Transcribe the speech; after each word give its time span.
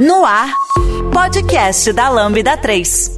No 0.00 0.24
ar, 0.24 0.50
podcast 1.12 1.92
da 1.92 2.08
Lambda 2.08 2.56
3. 2.56 3.16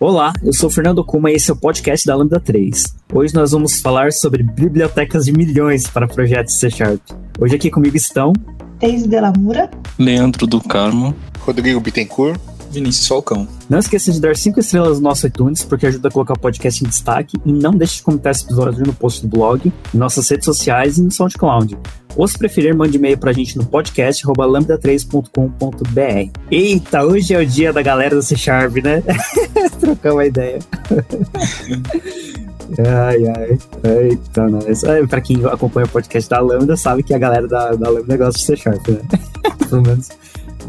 Olá, 0.00 0.32
eu 0.42 0.54
sou 0.54 0.70
o 0.70 0.72
Fernando 0.72 1.04
Kuma 1.04 1.30
e 1.30 1.34
esse 1.34 1.50
é 1.50 1.52
o 1.52 1.56
podcast 1.58 2.06
da 2.06 2.16
Lambda 2.16 2.40
3. 2.40 2.96
Hoje 3.12 3.34
nós 3.34 3.50
vamos 3.50 3.82
falar 3.82 4.12
sobre 4.12 4.42
bibliotecas 4.42 5.26
de 5.26 5.32
milhões 5.32 5.86
para 5.86 6.08
projetos 6.08 6.58
C 6.58 6.70
Sharp. 6.70 7.02
Hoje 7.38 7.56
aqui 7.56 7.70
comigo 7.70 7.98
estão 7.98 8.32
Teis 8.78 9.06
Delamura, 9.06 9.70
Leandro 9.98 10.46
do 10.46 10.62
Carmo, 10.62 11.14
Rodrigo 11.40 11.80
Bittencourt, 11.80 12.40
Vinícius 12.70 13.06
Falcão. 13.06 13.46
Não 13.68 13.78
esqueça 13.78 14.12
de 14.12 14.20
dar 14.20 14.36
5 14.36 14.60
estrelas 14.60 14.98
no 14.98 15.04
nosso 15.04 15.26
iTunes, 15.26 15.62
porque 15.62 15.86
ajuda 15.86 16.08
a 16.08 16.10
colocar 16.10 16.34
o 16.34 16.38
podcast 16.38 16.84
em 16.84 16.88
destaque. 16.88 17.36
E 17.44 17.52
não 17.52 17.72
deixe 17.72 17.96
de 17.96 18.02
comentar 18.02 18.32
esse 18.32 18.44
episódio 18.44 18.84
no 18.84 18.94
post 18.94 19.26
do 19.26 19.28
blog, 19.28 19.72
em 19.94 19.98
nossas 19.98 20.28
redes 20.28 20.44
sociais 20.44 20.98
e 20.98 21.02
no 21.02 21.10
SoundCloud. 21.10 21.78
Ou 22.16 22.26
se 22.26 22.38
preferir, 22.38 22.74
mande 22.74 22.96
e-mail 22.96 23.18
pra 23.18 23.32
gente 23.32 23.56
no 23.56 23.64
podcast 23.64 24.26
lambda3.com.br. 24.26 26.30
Eita, 26.50 27.04
hoje 27.04 27.34
é 27.34 27.38
o 27.38 27.46
dia 27.46 27.72
da 27.72 27.82
galera 27.82 28.16
do 28.16 28.22
C 28.22 28.36
Sharp, 28.36 28.76
né? 28.76 29.02
Trocar 29.80 30.12
uma 30.12 30.26
ideia. 30.26 30.58
Ai, 32.78 33.26
ai. 33.26 33.58
Eita, 33.82 34.46
nós. 34.46 34.84
É, 34.84 35.06
pra 35.06 35.22
quem 35.22 35.42
acompanha 35.46 35.86
o 35.86 35.88
podcast 35.88 36.28
da 36.28 36.38
Lambda, 36.40 36.76
sabe 36.76 37.02
que 37.02 37.14
a 37.14 37.18
galera 37.18 37.48
da, 37.48 37.72
da 37.72 37.88
Lambda 37.88 38.14
gosta 38.16 38.38
de 38.38 38.44
C 38.44 38.56
Sharp, 38.56 38.86
né? 38.88 39.00
Pelo 39.70 39.82
menos. 39.82 40.10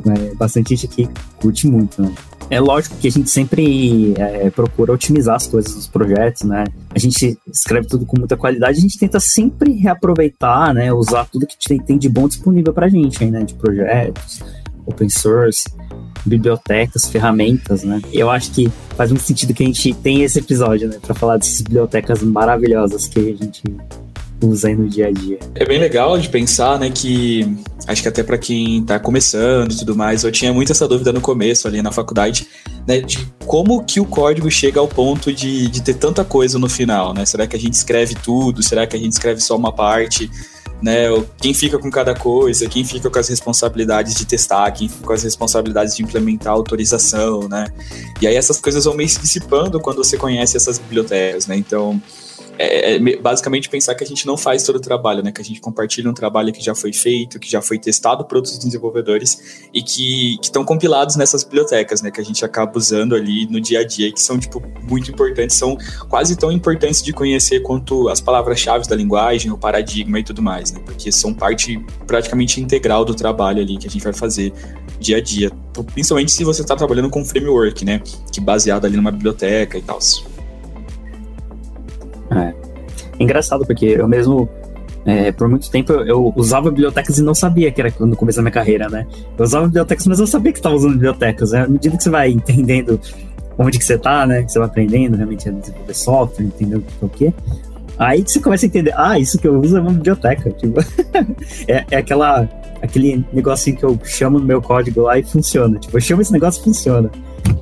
É, 0.05 0.35
bastante 0.35 0.76
gente 0.76 0.85
aqui 0.85 1.09
curte 1.41 1.67
muito, 1.67 2.02
né? 2.02 2.13
É 2.49 2.59
lógico 2.59 2.98
que 2.98 3.08
a 3.08 3.12
gente 3.12 3.30
sempre 3.30 4.13
é, 4.17 4.49
procura 4.49 4.91
otimizar 4.91 5.35
as 5.35 5.45
coisas 5.45 5.73
dos 5.75 5.88
projetos, 5.88 6.44
né? 6.44 6.63
A 6.89 6.98
gente 6.98 7.38
escreve 7.48 7.88
tudo 7.88 8.08
com 8.08 8.17
muita 8.17 8.35
qualidade, 8.35 8.80
a 8.80 8.81
gente 8.81 8.98
tenta 8.98 9.20
sempre 9.20 9.73
reaproveitar, 9.73 10.73
né? 10.73 10.91
Usar 10.91 11.25
tudo 11.25 11.45
que 11.45 11.55
tem, 11.67 11.80
tem 11.80 11.98
de 11.98 12.09
bom 12.09 12.27
disponível 12.27 12.73
pra 12.73 12.89
gente, 12.89 13.23
aí, 13.23 13.30
né? 13.30 13.44
De 13.44 13.53
projetos, 13.53 14.41
open 14.83 15.09
source, 15.09 15.66
bibliotecas, 16.25 17.05
ferramentas, 17.05 17.83
né? 17.83 18.02
Eu 18.11 18.31
acho 18.31 18.52
que 18.52 18.67
faz 18.95 19.11
muito 19.11 19.23
sentido 19.23 19.53
que 19.53 19.61
a 19.61 19.66
gente 19.67 19.94
tenha 19.94 20.25
esse 20.25 20.39
episódio, 20.39 20.89
né? 20.89 20.97
Pra 21.00 21.14
falar 21.14 21.38
dessas 21.38 21.61
bibliotecas 21.61 22.23
maravilhosas 22.23 23.08
que 23.08 23.20
a 23.20 23.36
gente 23.36 23.64
usa 24.42 24.68
aí 24.70 24.76
no 24.76 24.88
dia 24.88 25.08
a 25.08 25.12
dia. 25.12 25.40
É 25.56 25.66
bem 25.66 25.80
legal 25.80 26.18
de 26.18 26.30
pensar, 26.30 26.80
né, 26.80 26.90
que 26.90 27.58
acho 27.88 28.02
que 28.02 28.08
até 28.08 28.23
para 28.23 28.38
quem 28.38 28.84
tá 28.84 29.00
começando 29.00 29.72
e 29.72 29.78
tudo 29.78 29.95
mais, 29.95 30.23
eu 30.23 30.32
tinha 30.32 30.54
muito 30.54 30.72
essa 30.72 30.88
dúvida 30.88 31.12
no 31.12 31.22
começo 31.22 31.68
ali 31.68 31.82
na 31.82 31.92
faculdade, 31.92 32.48
né, 32.88 33.02
de 33.02 33.28
como 33.45 33.84
que 33.84 34.00
o 34.00 34.06
código 34.06 34.50
chega 34.50 34.80
ao 34.80 34.88
ponto 34.88 35.34
de, 35.34 35.67
de 35.67 35.82
ter 35.82 35.95
tanta 35.95 36.23
coisa 36.23 36.58
no 36.58 36.70
final, 36.70 37.14
né? 37.14 37.26
Será 37.26 37.48
que 37.48 37.56
a 37.56 37.60
gente 37.60 37.73
escreve 37.73 38.16
tudo? 38.16 38.62
Será 38.64 38.86
que 38.88 38.95
a 38.95 39.00
gente 39.00 39.12
escreve 39.12 39.42
só 39.42 39.56
uma 39.56 39.72
parte? 39.72 40.30
Né, 40.82 41.08
quem 41.42 41.54
fica 41.54 41.78
com 41.78 41.92
cada 41.92 42.16
coisa, 42.16 42.66
quem 42.70 42.86
fica 42.86 43.10
com 43.10 43.20
as 43.20 43.28
responsabilidades 43.28 44.16
de 44.16 44.26
testar, 44.26 44.72
quem 44.72 44.88
fica 44.88 45.06
com 45.06 45.12
as 45.12 45.23
responsabilidades 45.23 45.94
de 45.94 46.04
implementar 46.04 46.54
a 46.54 46.56
autorização, 46.56 47.50
né? 47.50 47.66
E 48.22 48.28
aí 48.28 48.36
essas 48.36 48.62
coisas 48.62 48.86
vão 48.86 48.94
meio 48.94 49.10
se 49.10 49.20
dissipando 49.20 49.78
quando 49.82 49.98
você 49.98 50.16
conhece 50.16 50.56
essas 50.56 50.80
bibliotecas, 50.80 51.48
né? 51.48 51.58
Então, 51.58 52.02
é, 52.61 52.95
é, 52.95 53.17
basicamente 53.17 53.69
pensar 53.69 53.95
que 53.95 54.03
a 54.03 54.07
gente 54.07 54.27
não 54.27 54.35
faz 54.35 54.63
todo 54.63 54.75
o 54.75 54.79
trabalho, 54.81 55.23
né? 55.23 55.31
Que 55.31 55.41
a 55.41 55.45
gente 55.45 55.61
compartilha 55.61 56.09
um 56.09 56.13
trabalho 56.13 56.52
que 56.52 56.61
já 56.61 56.75
foi 56.75 56.91
feito, 56.91 57.39
que 57.39 57.49
já 57.49 57.61
foi 57.61 57.79
testado 57.79 58.25
por 58.25 58.35
outros 58.35 58.59
desenvolvedores 58.59 59.69
e 59.73 59.81
que 59.81 60.38
estão 60.43 60.65
compilados 60.65 61.15
nessas 61.15 61.45
bibliotecas, 61.45 62.02
né? 62.02 62.11
Que 62.11 62.19
a 62.19 62.23
gente 62.23 62.43
acaba 62.43 62.77
usando 62.77 63.15
ali 63.15 63.47
no 63.49 63.61
dia 63.61 63.80
a 63.80 63.87
dia, 63.87 64.11
que 64.11 64.21
são, 64.21 64.37
tipo, 64.37 64.61
muito 64.83 65.09
importantes, 65.09 65.55
são 65.55 65.77
quase 66.09 66.35
tão 66.35 66.52
importantes 66.52 67.02
de 67.02 67.13
conhecer 67.13 67.61
quanto 67.61 68.09
as 68.09 68.19
palavras-chave 68.19 68.85
da 68.89 68.95
linguagem, 68.95 69.49
o 69.52 69.57
paradigma 69.57 70.19
e 70.19 70.23
tudo 70.23 70.41
mais, 70.41 70.73
né? 70.73 70.81
Porque 70.83 71.13
são 71.13 71.33
parte 71.33 71.81
praticamente 72.05 72.59
integral 72.59 73.05
do 73.05 73.15
trabalho 73.15 73.61
ali 73.61 73.77
que 73.77 73.87
a 73.87 73.89
gente 73.89 74.03
vai 74.03 74.13
fazer 74.13 74.52
dia 74.99 75.15
a 75.15 75.21
dia. 75.21 75.49
Principalmente 75.93 76.33
se 76.33 76.43
você 76.43 76.61
está 76.61 76.75
trabalhando 76.75 77.09
com 77.09 77.23
framework, 77.23 77.85
né? 77.85 78.02
Que 78.33 78.41
baseado 78.41 78.83
ali 78.83 78.98
numa 78.98 79.11
biblioteca 79.11 79.77
e 79.77 79.81
tal. 79.81 79.99
Engraçado, 83.19 83.65
porque 83.65 83.85
eu 83.85 84.07
mesmo, 84.07 84.49
é, 85.05 85.31
por 85.31 85.47
muito 85.47 85.69
tempo, 85.69 85.91
eu, 85.91 86.33
usava 86.35 86.69
bibliotecas 86.69 87.17
e 87.17 87.21
não 87.21 87.35
sabia 87.35 87.71
que 87.71 87.81
era 87.81 87.93
no 87.99 88.15
começo 88.15 88.37
da 88.37 88.41
minha 88.41 88.52
carreira, 88.52 88.87
né? 88.89 89.05
Eu 89.37 89.45
usava 89.45 89.65
bibliotecas, 89.65 90.07
mas 90.07 90.19
eu 90.19 90.27
sabia 90.27 90.52
que 90.52 90.59
estava 90.59 90.75
usando 90.75 90.93
bibliotecas. 90.93 91.52
Né? 91.52 91.63
À 91.63 91.67
medida 91.67 91.97
que 91.97 92.03
você 92.03 92.09
vai 92.09 92.31
entendendo 92.31 92.99
onde 93.57 93.77
que 93.77 93.83
você 93.83 93.97
tá, 93.97 94.25
né? 94.25 94.43
Que 94.43 94.52
você 94.52 94.59
vai 94.59 94.67
aprendendo 94.67 95.17
realmente 95.17 95.49
a 95.49 95.52
desenvolver 95.52 95.93
software, 95.93 96.45
entendendo 96.45 96.85
o 97.02 97.09
que 97.09 97.27
é. 97.27 97.33
Aí 97.97 98.23
que 98.23 98.31
você 98.31 98.39
começa 98.39 98.65
a 98.65 98.67
entender, 98.67 98.93
ah, 98.95 99.19
isso 99.19 99.37
que 99.37 99.45
eu 99.45 99.59
uso 99.59 99.77
é 99.77 99.81
uma 99.81 99.91
biblioteca. 99.91 100.49
Tipo, 100.51 100.80
é, 101.67 101.86
é 101.91 101.97
aquela, 101.97 102.49
aquele 102.81 103.25
negocinho 103.33 103.75
que 103.75 103.83
eu 103.83 103.99
chamo 104.05 104.39
no 104.39 104.45
meu 104.45 104.61
código 104.61 105.01
lá 105.01 105.19
e 105.19 105.23
funciona. 105.23 105.77
Tipo, 105.77 105.97
eu 105.97 106.01
chamo 106.01 106.21
esse 106.21 106.31
negócio 106.31 106.61
e 106.61 106.63
funciona. 106.63 107.11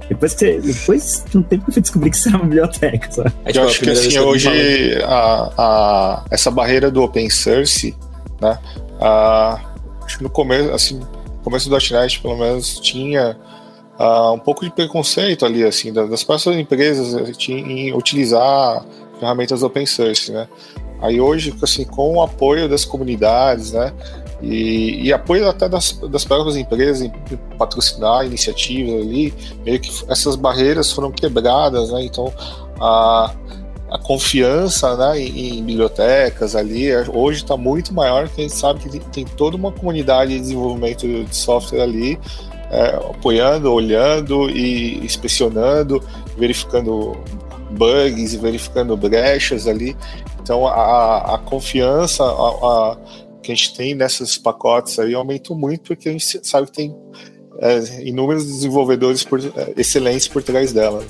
Depois, 0.09 0.34
que 0.34 0.59
depois 0.59 1.25
de 1.29 1.38
um 1.38 1.44
tempo 1.44 1.66
que 1.66 1.69
eu 1.69 1.73
fui 1.73 1.81
descobrir 1.81 2.09
que 2.09 2.16
isso 2.16 2.29
era 2.29 2.38
uma 2.38 2.45
biblioteca, 2.45 3.12
sabe? 3.12 3.34
É, 3.44 3.51
tipo, 3.51 3.66
eu 3.66 3.69
acho 3.69 3.81
que 3.81 3.90
assim, 3.90 4.19
hoje 4.19 5.01
a, 5.03 5.51
a, 5.57 6.25
essa 6.31 6.50
barreira 6.50 6.90
do 6.90 7.03
open 7.03 7.29
source, 7.29 7.95
né? 8.41 8.57
A, 9.01 9.59
acho 10.06 10.18
que 10.18 10.23
no 10.23 10.29
começo, 10.29 10.72
assim, 10.72 11.00
no 11.00 11.44
começo 11.44 11.69
do 11.69 11.78
.NET, 11.78 12.22
pelo 12.22 12.38
menos, 12.38 12.79
tinha 12.79 13.38
uh, 14.00 14.34
um 14.34 14.40
pouco 14.40 14.63
de 14.63 14.72
preconceito 14.72 15.45
ali, 15.45 15.63
assim, 15.63 15.91
das 15.91 16.24
próprias 16.24 16.57
empresas 16.57 17.13
em 17.50 17.94
utilizar 17.94 18.85
ferramentas 19.19 19.62
open 19.63 19.85
source, 19.85 20.31
né? 20.31 20.47
Aí 21.01 21.19
hoje, 21.19 21.53
assim, 21.62 21.84
com 21.84 22.16
o 22.16 22.22
apoio 22.22 22.68
das 22.68 22.84
comunidades, 22.84 23.74
né? 23.74 23.94
E, 24.42 25.08
e, 25.08 25.14
apoio 25.14 25.50
até 25.50 25.68
das, 25.68 25.94
das 26.12 26.24
próprias 26.24 26.56
empresas 26.56 27.02
em 27.02 27.12
patrocinar 27.58 28.24
iniciativas 28.24 29.02
ali, 29.02 29.34
meio 29.66 29.80
que 29.80 29.90
essas 30.08 30.36
barreiras 30.36 30.92
foram 30.92 31.12
quebradas, 31.12 31.92
né? 31.92 32.03
Então 32.03 32.31
a, 32.80 33.34
a 33.90 33.98
confiança 33.98 34.96
né, 34.96 35.20
em, 35.20 35.58
em 35.58 35.64
bibliotecas 35.64 36.56
ali 36.56 36.88
hoje 37.12 37.42
está 37.42 37.58
muito 37.58 37.94
maior, 37.94 38.28
porque 38.28 38.42
a 38.42 38.44
gente 38.44 38.56
sabe 38.56 38.80
que 38.80 38.90
tem, 38.90 39.02
tem, 39.02 39.25
toda 39.25 39.58
uma 39.58 39.72
comunidade 39.72 40.34
de 40.34 40.40
desenvolvimento 40.40 41.08
de 41.08 41.36
software 41.36 41.81
ali 41.81 42.19
é, 42.69 42.96
apoiando, 42.96 43.74
olhando 43.74 44.50
e 44.50 45.04
inspecionando, 45.04 46.04
verificando 46.38 47.18
bugs 47.72 48.34
e 48.34 48.38
verificando 48.38 48.96
brechas 48.96 49.68
ali. 49.68 49.98
Então 50.42 50.68
a, 50.68 51.36
a 51.36 51.38
confiança, 51.40 52.24
a, 52.24 52.28
a 52.28 52.98
que 53.47 53.52
a 53.53 53.56
gente 53.56 53.74
tem 53.74 53.96
nessas 53.96 54.38
pacotes 54.38 55.00
aí 55.00 55.13
aumentou 55.13 55.58
muito, 55.58 55.88
porque 55.88 56.09
a 56.09 56.12
gente 56.12 56.46
sabe 56.46 56.68
que 56.68 56.74
tem 56.74 56.96
é, 57.59 58.03
inúmeros 58.03 58.46
desenvolvedores 58.46 59.24
por, 59.24 59.40
é, 59.40 59.74
excelentes 59.78 60.28
por 60.28 60.44
trás 60.44 60.74
dela. 60.74 61.03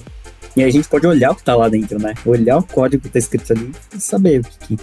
E 0.56 0.64
a 0.64 0.70
gente 0.70 0.88
pode 0.88 1.08
olhar 1.08 1.32
o 1.32 1.36
que 1.36 1.42
está 1.42 1.56
lá 1.56 1.68
dentro, 1.68 2.00
né? 2.00 2.14
Olhar 2.26 2.58
o 2.58 2.64
código 2.64 3.02
que 3.02 3.08
está 3.08 3.20
escrito 3.20 3.54
ali 3.54 3.72
e 3.96 4.00
saber 4.00 4.42
o 4.42 4.44
que, 4.44 4.78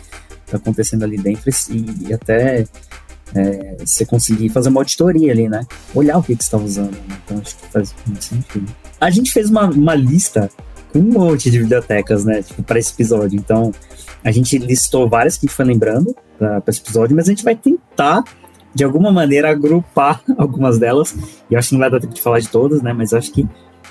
está 0.44 0.56
acontecendo 0.56 1.04
ali 1.04 1.16
dentro 1.16 1.48
e, 1.70 2.08
e 2.08 2.12
até 2.12 2.64
é, 3.34 3.76
você 3.78 4.04
conseguir 4.04 4.48
fazer 4.48 4.68
uma 4.68 4.80
auditoria 4.80 5.32
ali, 5.32 5.48
né? 5.48 5.64
Olhar 5.94 6.18
o 6.18 6.22
que, 6.22 6.36
que 6.36 6.42
você 6.42 6.48
está 6.48 6.58
usando. 6.58 6.92
Né? 6.92 7.18
Então 7.24 7.38
acho 7.38 7.56
que 7.56 7.66
faz 7.68 7.94
muito 8.06 8.24
sentido. 8.24 8.74
A 9.00 9.10
gente 9.10 9.32
fez 9.32 9.48
uma, 9.48 9.70
uma 9.70 9.94
lista 9.94 10.50
um 10.94 11.02
monte 11.02 11.50
de 11.50 11.58
bibliotecas, 11.58 12.24
né? 12.24 12.42
Tipo, 12.42 12.62
para 12.62 12.78
esse 12.78 12.92
episódio. 12.92 13.36
Então, 13.36 13.72
a 14.22 14.30
gente 14.30 14.56
listou 14.58 15.08
várias 15.08 15.36
que 15.36 15.46
a 15.46 15.48
gente 15.48 15.56
foi 15.56 15.64
lembrando 15.64 16.14
para 16.38 16.62
esse 16.68 16.80
episódio, 16.80 17.14
mas 17.16 17.26
a 17.26 17.30
gente 17.30 17.44
vai 17.44 17.54
tentar, 17.54 18.22
de 18.74 18.84
alguma 18.84 19.12
maneira, 19.12 19.50
agrupar 19.50 20.22
algumas 20.38 20.78
delas. 20.78 21.14
E 21.50 21.56
acho 21.56 21.68
que 21.68 21.74
não 21.74 21.80
vai 21.80 21.90
dar 21.90 22.00
tempo 22.00 22.14
de 22.14 22.22
falar 22.22 22.40
de 22.40 22.48
todas, 22.48 22.82
né? 22.82 22.92
Mas 22.92 23.12
acho 23.12 23.32
que 23.32 23.46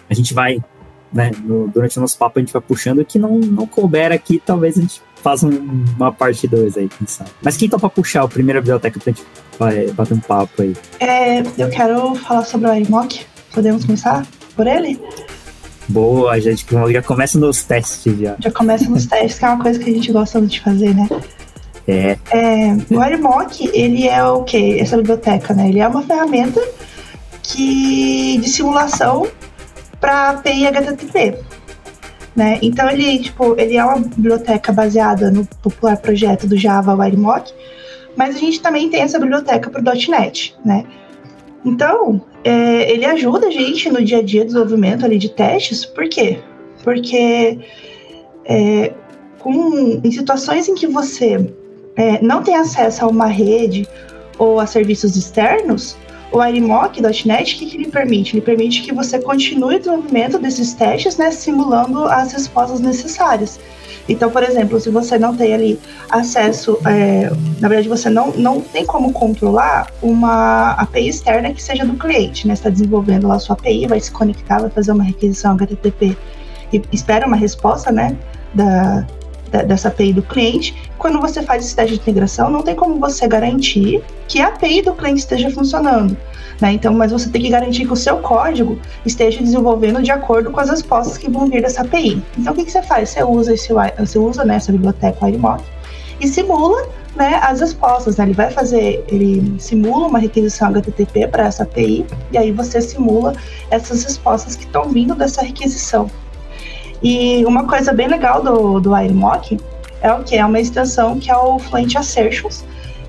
a 0.10 0.14
gente 0.14 0.34
vai, 0.34 0.64
né, 1.12 1.32
no, 1.44 1.68
durante 1.68 1.98
o 1.98 2.02
nosso 2.02 2.18
papo, 2.18 2.40
a 2.40 2.42
gente 2.42 2.54
vai 2.54 2.62
puxando. 2.62 3.00
O 3.00 3.06
que 3.06 3.20
não, 3.20 3.38
não 3.38 3.68
couber 3.68 4.12
aqui, 4.12 4.42
talvez 4.44 4.78
a 4.78 4.82
gente 4.82 5.02
faça 5.24 5.46
um, 5.48 5.86
uma 5.96 6.12
parte 6.12 6.48
2 6.48 6.78
aí, 6.78 6.90
quem 6.90 7.08
sabe. 7.08 7.30
Mas 7.42 7.56
quem 7.56 7.70
topa 7.70 7.90
puxar 7.90 8.24
a 8.24 8.28
primeira 8.28 8.60
biblioteca 8.60 9.00
pra 9.00 9.12
gente 9.12 9.26
vai, 9.58 9.88
bater 9.92 10.14
um 10.14 10.20
papo 10.20 10.62
aí? 10.62 10.76
É, 11.00 11.40
eu 11.58 11.70
quero 11.70 12.16
falar 12.16 12.44
sobre 12.44 12.70
o 12.70 12.74
iMock. 12.74 13.26
Podemos 13.54 13.86
começar 13.86 14.26
por 14.56 14.68
ele? 14.68 15.00
Boa, 15.88 16.40
gente 16.40 16.66
já 16.92 17.02
começa 17.02 17.38
nos 17.38 17.64
testes 17.64 18.18
já. 18.20 18.36
Já 18.40 18.52
começa 18.52 18.90
nos 18.90 19.06
testes, 19.08 19.40
que 19.40 19.46
é 19.46 19.50
uma 19.50 19.62
coisa 19.62 19.80
que 19.80 19.90
a 19.90 19.94
gente 19.94 20.12
gosta 20.12 20.42
de 20.42 20.60
fazer, 20.62 20.96
né? 20.96 21.08
É. 21.88 22.18
é 22.32 22.78
o 22.90 23.02
AirMock, 23.02 23.70
ele 23.74 24.08
é 24.08 24.24
o 24.24 24.44
quê? 24.44 24.78
Essa 24.80 24.96
biblioteca, 24.98 25.54
né? 25.54 25.68
Ele 25.68 25.80
é 25.80 25.88
uma 25.88 26.02
ferramenta 26.02 26.62
que 27.42 28.38
de 28.38 28.50
simulação 28.50 29.28
para 30.00 30.30
API 30.32 30.68
HTTP. 30.68 31.38
Né? 32.36 32.58
Então 32.62 32.90
ele, 32.90 33.20
tipo, 33.20 33.56
ele 33.60 33.78
é 33.78 33.86
uma 33.86 34.00
biblioteca 34.00 34.72
baseada 34.72 35.30
no 35.30 35.46
popular 35.62 35.98
projeto 35.98 36.48
do 36.48 36.58
Java 36.58 36.96
WireMock, 36.96 37.54
mas 38.16 38.36
a 38.36 38.40
gente 38.40 38.60
também 38.60 38.90
tem 38.90 39.02
essa 39.02 39.20
biblioteca 39.20 39.70
para 39.70 39.82
o 39.82 39.84
.NET, 39.84 40.56
né? 40.66 40.84
Então, 41.66 42.22
é, 42.44 42.92
ele 42.92 43.06
ajuda 43.06 43.48
a 43.48 43.52
gente 43.52 43.90
no 43.90 44.04
dia 44.04 44.18
a 44.18 44.22
dia 44.22 44.42
do 44.42 44.48
desenvolvimento 44.48 45.06
ali 45.06 45.18
de 45.18 45.30
testes, 45.30 45.86
por 45.86 46.08
quê? 46.10 46.40
Porque 46.84 47.60
é, 48.46 48.94
com, 49.40 50.02
em 50.04 50.12
situações 50.12 50.68
em 50.68 50.76
que 50.76 50.88
você 50.88 51.54
é, 51.96 52.22
não 52.22 52.44
tem 52.44 52.56
acesso 52.56 53.06
a 53.06 53.08
uma 53.08 53.28
rede 53.28 53.88
ou 54.38 54.60
a 54.60 54.66
serviços 54.66 55.16
externos, 55.16 55.96
o 56.32 56.44
IRMOC.NET, 56.44 57.56
o 57.56 57.60
que, 57.60 57.66
que 57.68 57.78
ele 57.78 57.88
permite? 57.90 58.36
Ele 58.36 58.42
permite 58.42 58.82
que 58.82 58.92
você 58.92 59.20
continue 59.20 59.76
o 59.76 59.80
desenvolvimento 59.80 60.40
desses 60.40 60.74
testes, 60.74 61.16
né, 61.16 61.30
simulando 61.30 62.06
as 62.06 62.34
respostas 62.34 62.80
necessárias. 62.80 63.60
Então, 64.08 64.30
por 64.30 64.44
exemplo, 64.44 64.80
se 64.80 64.90
você 64.90 65.18
não 65.18 65.36
tem 65.36 65.54
ali 65.54 65.80
acesso, 66.10 66.78
é, 66.86 67.32
na 67.60 67.70
verdade 67.70 67.88
você 67.88 68.10
não, 68.10 68.32
não 68.32 68.60
tem 68.60 68.86
como 68.86 69.14
controlar 69.14 69.88
uma 70.02 70.72
API 70.72 71.08
externa 71.08 71.54
que 71.54 71.64
seja 71.64 71.86
do 71.86 71.94
cliente, 71.94 72.48
né? 72.48 72.54
Está 72.54 72.70
desenvolvendo 72.70 73.28
lá 73.28 73.36
a 73.36 73.40
sua 73.40 73.56
API, 73.56 73.88
vai 73.88 74.00
se 74.00 74.12
conectar, 74.12 74.60
vai 74.60 74.70
fazer 74.70 74.92
uma 74.92 75.04
requisição 75.04 75.54
HTTP 75.54 76.18
e 76.74 76.82
espera 76.92 77.26
uma 77.26 77.38
resposta, 77.38 77.92
né? 77.92 78.18
Da, 78.54 79.08
dessa 79.62 79.90
API 79.90 80.14
do 80.14 80.24
cliente. 80.24 80.76
Quando 80.98 81.20
você 81.20 81.44
faz 81.44 81.66
esse 81.66 81.76
teste 81.76 81.96
de 81.96 82.02
integração, 82.02 82.50
não 82.50 82.62
tem 82.62 82.76
como 82.76 83.00
você 83.00 83.28
garantir 83.28 84.04
que 84.28 84.42
a 84.42 84.48
API 84.48 84.82
do 84.82 84.94
cliente 84.94 85.20
esteja 85.20 85.52
funcionando. 85.52 86.18
Né? 86.60 86.74
Então, 86.74 86.94
mas 86.94 87.12
você 87.12 87.30
tem 87.30 87.42
que 87.42 87.50
garantir 87.50 87.86
que 87.86 87.94
o 87.94 87.96
seu 87.96 88.18
código 88.18 88.80
esteja 89.06 89.40
desenvolvendo 89.40 90.02
de 90.02 90.12
acordo 90.12 90.52
com 90.52 90.60
as 90.60 90.70
respostas 90.70 91.18
que 91.18 91.30
vão 91.30 91.48
vir 91.48 91.62
dessa 91.62 91.82
API. 91.82 92.24
Então, 92.38 92.54
o 92.54 92.56
que, 92.56 92.66
que 92.66 92.72
você 92.72 92.82
faz? 92.82 93.10
Você 93.10 93.24
usa, 93.24 93.54
esse, 93.54 93.70
você 94.00 94.18
usa 94.18 94.46
né, 94.46 94.56
essa 94.56 94.72
biblioteca 94.72 95.26
WireMock 95.26 95.64
e 96.20 96.28
simula 96.28 96.88
né, 97.16 97.40
as 97.44 97.60
respostas. 97.60 98.18
Né? 98.18 98.26
Ele 98.26 98.34
vai 98.34 98.52
fazer, 98.52 99.04
ele 99.08 99.56
simula 99.60 100.08
uma 100.08 100.20
requisição 100.20 100.70
HTTP 100.70 101.28
para 101.28 101.46
essa 101.46 101.64
API 101.64 102.06
e 102.32 102.38
aí 102.38 102.52
você 102.52 102.82
simula 102.82 103.34
essas 103.70 104.04
respostas 104.04 104.56
que 104.56 104.66
estão 104.66 104.90
vindo 104.90 105.16
dessa 105.16 105.42
requisição. 105.42 106.10
E 107.04 107.46
uma 107.46 107.68
coisa 107.68 107.92
bem 107.92 108.08
legal 108.08 108.42
do, 108.42 108.80
do 108.80 108.92
WireMock 108.94 109.60
é 110.02 110.12
o 110.14 110.24
que? 110.24 110.38
É 110.38 110.46
uma 110.46 110.60
extensão 110.60 111.20
que 111.20 111.30
é 111.30 111.36
o 111.36 111.60
Fluent 111.60 111.96
Assertions, 111.96 112.64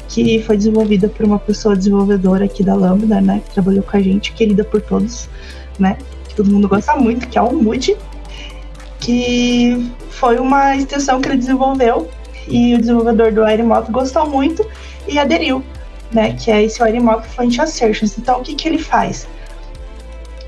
que 0.08 0.42
foi 0.42 0.56
desenvolvida 0.56 1.08
por 1.08 1.24
uma 1.24 1.38
pessoa 1.38 1.76
desenvolvedora 1.76 2.44
aqui 2.44 2.64
da 2.64 2.74
Lambda, 2.74 3.20
né? 3.20 3.40
Que 3.44 3.54
trabalhou 3.54 3.84
com 3.84 3.96
a 3.96 4.00
gente, 4.00 4.32
querida 4.32 4.64
por 4.64 4.80
todos, 4.80 5.28
né? 5.78 5.96
Que 6.28 6.34
todo 6.34 6.50
mundo 6.50 6.68
gosta 6.68 6.96
muito, 6.96 7.28
que 7.28 7.38
é 7.38 7.42
o 7.42 7.52
Moody, 7.52 7.96
que 8.98 9.92
foi 10.10 10.38
uma 10.38 10.76
extensão 10.76 11.20
que 11.20 11.28
ele 11.28 11.36
desenvolveu 11.36 12.10
e 12.48 12.74
o 12.74 12.78
desenvolvedor 12.78 13.32
do 13.32 13.44
Airmock 13.44 13.92
gostou 13.92 14.28
muito 14.28 14.66
e 15.06 15.20
aderiu, 15.20 15.62
né? 16.12 16.32
Que 16.32 16.50
é 16.50 16.64
esse 16.64 16.82
Airmock 16.82 17.28
Fluent 17.28 17.60
Assertions. 17.60 18.18
Então, 18.18 18.40
o 18.40 18.42
que, 18.42 18.54
que 18.54 18.68
ele 18.68 18.78
faz? 18.78 19.28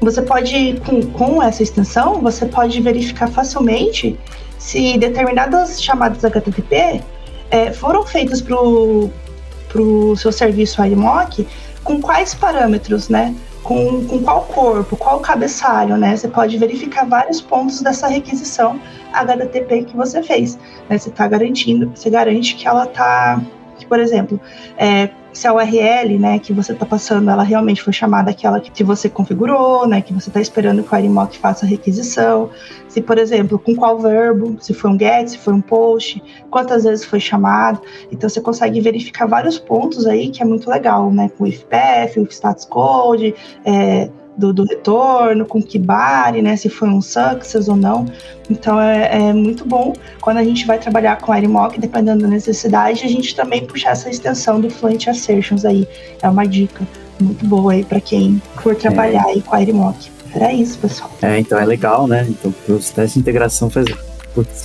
Você 0.01 0.23
pode, 0.23 0.81
com, 0.85 1.03
com 1.13 1.43
essa 1.43 1.63
extensão, 1.63 2.21
você 2.21 2.47
pode 2.47 2.81
verificar 2.81 3.29
facilmente 3.29 4.19
se 4.59 4.99
determinadas 4.99 5.83
chamadas 5.83 6.25
HTTP 6.25 7.03
é, 7.51 7.73
foram 7.73 8.05
feitas 8.05 8.43
para 8.43 8.57
o 8.61 10.17
seu 10.17 10.33
serviço 10.33 10.85
iMock, 10.85 11.47
com 11.85 12.01
quais 12.01 12.35
parâmetros, 12.35 13.09
né? 13.09 13.35
Com, 13.63 14.07
com 14.07 14.23
qual 14.23 14.43
corpo, 14.43 14.97
qual 14.97 15.19
cabeçalho, 15.21 15.97
né? 15.97 16.17
Você 16.17 16.29
pode 16.29 16.57
verificar 16.57 17.05
vários 17.05 17.41
pontos 17.41 17.81
dessa 17.81 18.07
requisição 18.07 18.81
HTTP 19.13 19.85
que 19.85 19.97
você 19.97 20.23
fez. 20.23 20.57
Né? 20.89 20.99
Você 20.99 21.09
está 21.09 21.27
garantindo, 21.27 21.91
você 21.95 22.11
garante 22.11 22.55
que 22.55 22.67
ela 22.67 22.85
está, 22.85 23.41
por 23.85 23.99
exemplo, 23.99 24.41
é, 24.79 25.11
se 25.33 25.47
a 25.47 25.53
URL, 25.53 26.19
né, 26.19 26.39
que 26.39 26.53
você 26.53 26.73
está 26.73 26.87
passando, 26.87 27.31
ela 27.31 27.43
realmente 27.43 27.83
foi 27.83 27.93
chamada 27.93 28.31
aquela 28.31 28.59
que 28.59 28.83
você 28.83 29.09
configurou, 29.09 29.87
né, 29.87 30.01
que 30.01 30.13
você 30.13 30.31
está 30.31 30.41
esperando 30.41 30.83
que 30.83 30.93
o 30.93 30.97
Arimoc 30.97 31.37
faça 31.37 31.67
a 31.67 31.69
requisição, 31.69 32.49
se, 32.89 33.03
por 33.03 33.19
exemplo, 33.19 33.59
com 33.59 33.77
qual 33.77 33.99
verbo, 33.99 34.57
se 34.61 34.73
foi 34.73 34.91
um 34.91 34.99
get, 34.99 35.29
se 35.29 35.39
foi 35.39 35.53
um 35.53 35.61
post, 35.61 36.23
quantas 36.51 36.85
vezes 36.85 37.05
foi 37.05 37.21
chamado. 37.21 37.83
Então, 38.11 38.31
você 38.31 38.41
consegue 38.41 38.81
verificar 38.81 39.27
vários 39.27 39.59
pontos 39.59 40.07
aí, 40.07 40.31
que 40.31 40.43
é 40.43 40.47
muito 40.47 40.71
legal, 40.71 41.11
né, 41.11 41.29
com 41.37 41.45
o 41.45 41.47
IFPF, 41.47 42.21
o 42.21 42.25
status 42.31 42.65
code, 42.65 43.35
é, 43.65 44.09
do, 44.37 44.53
do, 44.53 44.65
retorno, 44.65 45.47
com 45.47 45.63
que 45.63 45.79
bari, 45.79 46.43
né, 46.43 46.57
se 46.57 46.69
foi 46.69 46.89
um 46.89 47.01
success 47.01 47.69
ou 47.69 47.77
não. 47.77 48.07
Então 48.51 48.81
é, 48.81 49.29
é 49.29 49.33
muito 49.33 49.65
bom 49.65 49.95
quando 50.21 50.39
a 50.39 50.45
gente 50.45 50.67
vai 50.67 50.79
trabalhar 50.79 51.17
com 51.17 51.33
Airmock, 51.33 51.81
dependendo 51.81 52.23
da 52.23 52.29
necessidade, 52.29 53.05
a 53.05 53.09
gente 53.09 53.35
também 53.35 53.67
puxar 53.67 53.91
essa 53.91 54.11
extensão 54.11 54.61
do 54.61 54.71
Fluent 54.71 55.09
Assertions 55.09 55.65
aí. 55.65 55.89
É 56.23 56.29
uma 56.29 56.47
dica 56.47 56.87
muito 57.21 57.47
boa 57.47 57.73
aí 57.73 57.85
para 57.85 58.01
quem 58.01 58.41
for 58.63 58.77
trabalhar 58.77 59.25
é. 59.29 59.33
aí 59.33 59.43
com 59.43 59.55
Airmock. 59.55 60.11
Era 60.35 60.53
isso, 60.53 60.79
pessoal. 60.79 61.11
É, 61.23 61.39
então 61.39 61.59
é 61.59 61.65
legal, 61.65 62.07
né? 62.07 62.27
Então 62.29 62.53
os 62.69 62.91
testes 62.91 63.15
de 63.15 63.21
integração 63.21 63.71
faz, 63.71 63.87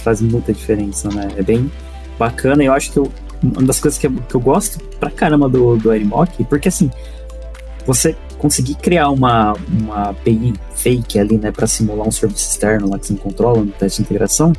faz 0.03 0.21
muita 0.21 0.51
diferença, 0.51 1.09
né? 1.09 1.29
É 1.37 1.41
bem 1.41 1.71
bacana. 2.19 2.61
Eu 2.61 2.73
acho 2.73 2.91
que 2.91 2.99
eu, 2.99 3.09
uma 3.41 3.63
das 3.63 3.79
coisas 3.79 3.97
que 3.97 4.07
eu, 4.07 4.11
que 4.11 4.35
eu 4.35 4.41
gosto 4.41 4.83
pra 4.99 5.09
caramba 5.09 5.47
do, 5.47 5.77
do 5.77 5.89
Airmock, 5.89 6.43
porque 6.43 6.67
assim, 6.67 6.91
você 7.85 8.15
conseguir 8.41 8.73
criar 8.75 9.09
uma, 9.09 9.53
uma 9.69 10.09
API 10.09 10.53
fake 10.73 11.19
ali, 11.19 11.37
né, 11.37 11.51
para 11.51 11.67
simular 11.67 12.07
um 12.07 12.11
serviço 12.11 12.49
externo 12.49 12.89
lá 12.89 12.97
que 12.97 13.05
você 13.05 13.13
não 13.13 13.19
controla 13.19 13.61
no 13.61 13.71
teste 13.71 13.97
de 13.97 14.03
integração, 14.07 14.51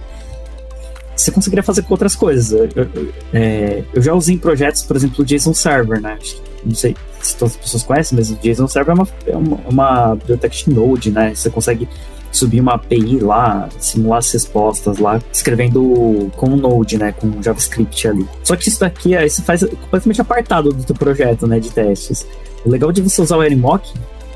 você 1.17 1.33
conseguiria 1.33 1.65
fazer 1.65 1.83
com 1.83 1.93
outras 1.93 2.15
coisas. 2.15 2.53
Eu, 2.53 2.69
eu, 2.77 3.13
é, 3.35 3.83
eu 3.93 4.01
já 4.01 4.15
usei 4.15 4.37
em 4.37 4.39
projetos, 4.39 4.83
por 4.83 4.95
exemplo, 4.95 5.23
o 5.23 5.25
JSON 5.25 5.53
Server, 5.53 6.01
né? 6.01 6.17
Não 6.65 6.75
sei 6.75 6.97
se 7.21 7.37
todas 7.37 7.55
as 7.55 7.61
pessoas 7.61 7.83
conhecem, 7.83 8.17
mas 8.17 8.31
o 8.31 8.37
JSON 8.37 8.69
Server 8.69 8.93
é 8.93 8.95
uma, 8.95 9.09
é 9.27 9.37
uma, 9.37 9.57
uma 9.69 10.15
biblioteca 10.15 10.55
de 10.55 10.71
Node, 10.71 11.11
né? 11.11 11.35
Você 11.35 11.51
consegue 11.51 11.89
subir 12.31 12.61
uma 12.61 12.75
API 12.75 13.19
lá, 13.19 13.69
simular 13.79 14.21
as 14.21 14.33
respostas 14.33 14.99
lá, 14.99 15.21
escrevendo 15.33 16.31
com 16.37 16.51
o 16.51 16.57
Node, 16.57 16.97
né, 16.97 17.13
com 17.13 17.43
JavaScript 17.43 18.09
ali. 18.09 18.27
Só 18.43 18.57
que 18.57 18.69
isso 18.69 18.81
daqui, 18.81 19.15
é, 19.15 19.27
isso 19.27 19.43
faz 19.43 19.63
completamente 19.63 20.21
apartado 20.21 20.73
do 20.73 20.83
teu 20.83 20.97
projeto, 20.97 21.47
né, 21.47 21.61
de 21.61 21.71
testes. 21.71 22.27
O 22.65 22.71
legal 22.71 22.93
de 22.93 23.03
você 23.03 23.21
usar 23.21 23.37
o 23.37 23.43
Nmock 23.43 23.93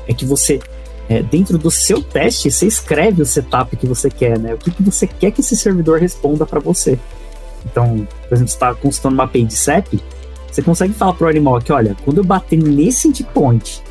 é 0.07 0.13
que 0.13 0.25
você, 0.25 0.59
é, 1.09 1.21
dentro 1.21 1.57
do 1.57 1.71
seu 1.71 2.01
teste, 2.01 2.51
você 2.51 2.67
escreve 2.67 3.21
o 3.21 3.25
setup 3.25 3.75
que 3.75 3.85
você 3.85 4.09
quer, 4.09 4.37
né? 4.37 4.53
O 4.53 4.57
que, 4.57 4.71
que 4.71 4.83
você 4.83 5.07
quer 5.07 5.31
que 5.31 5.41
esse 5.41 5.55
servidor 5.55 5.99
responda 5.99 6.45
para 6.45 6.59
você. 6.59 6.99
Então, 7.65 8.07
por 8.27 8.35
exemplo, 8.35 8.47
você 8.49 8.55
está 8.55 8.73
consultando 8.73 9.15
uma 9.15 9.23
API 9.23 9.43
de 9.43 9.55
CEP, 9.55 10.01
você 10.51 10.61
consegue 10.61 10.93
falar 10.93 11.13
para 11.13 11.27
o 11.27 11.33
Nmock, 11.33 11.71
olha, 11.71 11.95
quando 12.03 12.17
eu 12.17 12.23
bater 12.23 12.57
nesse 12.57 13.07
endpoint 13.07 13.81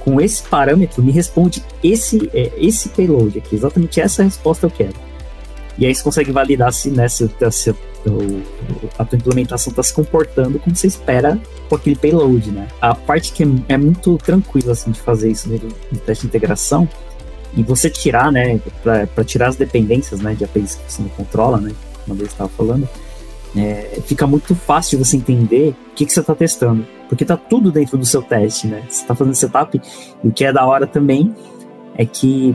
com 0.00 0.20
esse 0.20 0.42
parâmetro, 0.44 1.02
me 1.02 1.10
responde 1.10 1.62
esse, 1.82 2.30
é, 2.32 2.52
esse 2.56 2.88
payload 2.90 3.38
aqui, 3.38 3.56
exatamente 3.56 4.00
essa 4.00 4.22
resposta 4.22 4.66
eu 4.66 4.70
quero. 4.70 4.94
E 5.78 5.84
aí 5.84 5.94
você 5.94 6.02
consegue 6.02 6.32
validar 6.32 6.72
se, 6.72 6.90
né, 6.90 7.08
se, 7.08 7.28
se, 7.50 7.74
a 8.98 9.04
tua 9.04 9.16
implementação 9.16 9.70
está 9.70 9.82
se 9.82 9.92
comportando 9.92 10.58
como 10.58 10.74
você 10.74 10.86
espera 10.86 11.38
com 11.68 11.74
aquele 11.74 11.96
payload, 11.96 12.50
né? 12.50 12.68
A 12.80 12.94
parte 12.94 13.32
que 13.32 13.42
é, 13.68 13.76
muito 13.76 14.16
tranquila 14.18 14.72
assim, 14.72 14.90
de 14.90 15.00
fazer 15.00 15.30
isso 15.30 15.48
no, 15.48 15.54
no, 15.56 15.98
teste 15.98 16.22
de 16.22 16.28
integração 16.28 16.88
e 17.56 17.62
você 17.62 17.88
tirar, 17.88 18.30
né, 18.30 18.60
para 18.82 19.24
tirar 19.24 19.48
as 19.48 19.56
dependências 19.56 20.20
né, 20.20 20.34
de 20.34 20.44
APIs 20.44 20.74
que 20.76 20.92
você 20.92 21.02
não 21.02 21.08
controla, 21.10 21.58
né? 21.58 21.72
Uma 22.06 22.14
vez 22.14 22.30
estava 22.30 22.50
falando, 22.50 22.88
é, 23.56 24.00
fica 24.04 24.26
muito 24.26 24.54
fácil 24.54 24.98
você 24.98 25.16
entender 25.16 25.74
o 25.90 25.94
que, 25.94 26.06
que 26.06 26.12
você 26.12 26.20
está 26.20 26.34
testando, 26.34 26.86
porque 27.08 27.24
está 27.24 27.36
tudo 27.36 27.72
dentro 27.72 27.96
do 27.96 28.04
seu 28.04 28.22
teste, 28.22 28.66
né? 28.66 28.82
Você 28.88 29.02
está 29.02 29.14
fazendo 29.14 29.34
setup 29.34 29.80
e 30.22 30.28
o 30.28 30.32
que 30.32 30.44
é 30.44 30.52
da 30.52 30.64
hora 30.66 30.86
também 30.86 31.34
é 31.96 32.04
que 32.04 32.54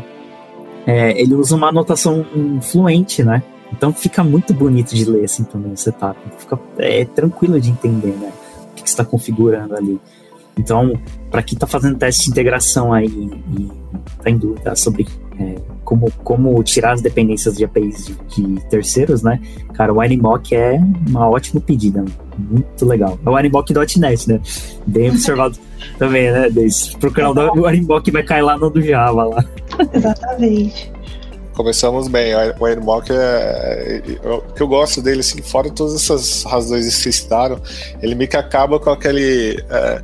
é, 0.86 1.20
ele 1.20 1.36
usa 1.36 1.56
uma 1.56 1.70
anotação 1.70 2.26
fluente, 2.62 3.24
né? 3.24 3.44
Então 3.72 3.94
fica 3.94 4.24
muito 4.24 4.54
bonito 4.54 4.94
de 4.94 5.06
ler 5.06 5.26
assim 5.26 5.44
também 5.44 5.74
o 5.74 5.78
setup. 5.78 6.20
Fica 6.38 6.60
é, 6.78 7.06
tranquilo 7.06 7.60
de 7.60 7.70
entender, 7.72 8.16
né? 8.16 8.32
O 8.72 8.76
que, 8.76 8.84
que 8.84 8.90
você 8.90 8.94
está 8.94 9.06
configurando 9.06 9.76
ali. 9.76 10.00
Então, 10.58 10.94
para 11.30 11.42
quem 11.42 11.56
está 11.56 11.66
fazendo 11.66 11.98
teste 11.98 12.26
de 12.26 12.32
integração 12.32 12.94
aí 12.94 13.08
e 13.08 13.72
está 14.18 14.30
em 14.30 14.38
dúvida 14.38 14.76
sobre 14.76 15.08
é, 15.40 15.56
como, 15.84 16.12
como 16.24 16.64
tirar 16.64 16.94
as 16.94 17.02
dependências 17.02 17.58
de 17.58 17.66
APIs 17.66 18.06
de, 18.06 18.44
de 18.44 18.70
terceiros, 18.70 19.24
né? 19.24 19.40
Cara, 19.74 19.94
o 19.94 20.02
Animock 20.02 20.56
é 20.56 20.80
uma 21.08 21.28
ótima 21.30 21.60
pedida, 21.62 22.04
muito 22.38 22.86
legal. 22.86 23.18
É 23.26 23.30
o 23.30 23.36
Animock.net, 23.36 24.30
né? 24.30 24.40
Bem 24.86 25.10
observado 25.12 25.58
também, 25.98 26.32
né? 26.32 26.48
Procurar 27.00 27.32
o 27.32 27.66
Animock 27.66 28.12
vai 28.12 28.24
cair 28.24 28.42
lá 28.42 28.58
no 28.58 28.70
do 28.70 28.82
Java 28.82 29.24
lá. 29.24 29.46
Exatamente. 29.94 30.91
Começamos 31.62 32.08
bem. 32.08 32.34
O 32.60 32.66
Airmock 32.66 33.12
é, 33.12 33.16
é, 33.16 34.02
é, 34.24 34.30
O 34.30 34.42
que 34.42 34.64
eu 34.64 34.68
gosto 34.68 35.00
dele, 35.00 35.20
assim, 35.20 35.44
fora 35.44 35.70
todas 35.70 35.94
essas 35.94 36.44
razões 36.44 36.88
que 36.88 36.92
vocês 36.92 37.18
citaram, 37.18 37.62
ele 38.02 38.16
meio 38.16 38.28
que 38.28 38.36
acaba 38.36 38.80
com 38.80 38.90
aquele. 38.90 39.64
É, 39.70 40.02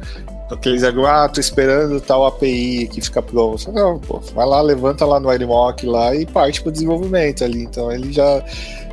aqueles 0.52 0.84
ah, 0.84 1.28
tô 1.28 1.40
esperando 1.40 2.00
tal 2.00 2.28
API 2.28 2.88
que 2.88 3.02
fica 3.02 3.24
pronto. 3.24 3.72
Não, 3.72 3.98
pô, 3.98 4.20
vai 4.36 4.46
lá, 4.46 4.62
levanta 4.62 5.04
lá 5.04 5.20
no 5.20 5.30
Airmock 5.30 5.84
lá 5.88 6.16
e 6.16 6.28
parte 6.28 6.62
pro 6.62 6.72
desenvolvimento 6.72 7.44
ali. 7.44 7.64
Então 7.64 7.92
ele 7.92 8.14
já. 8.14 8.46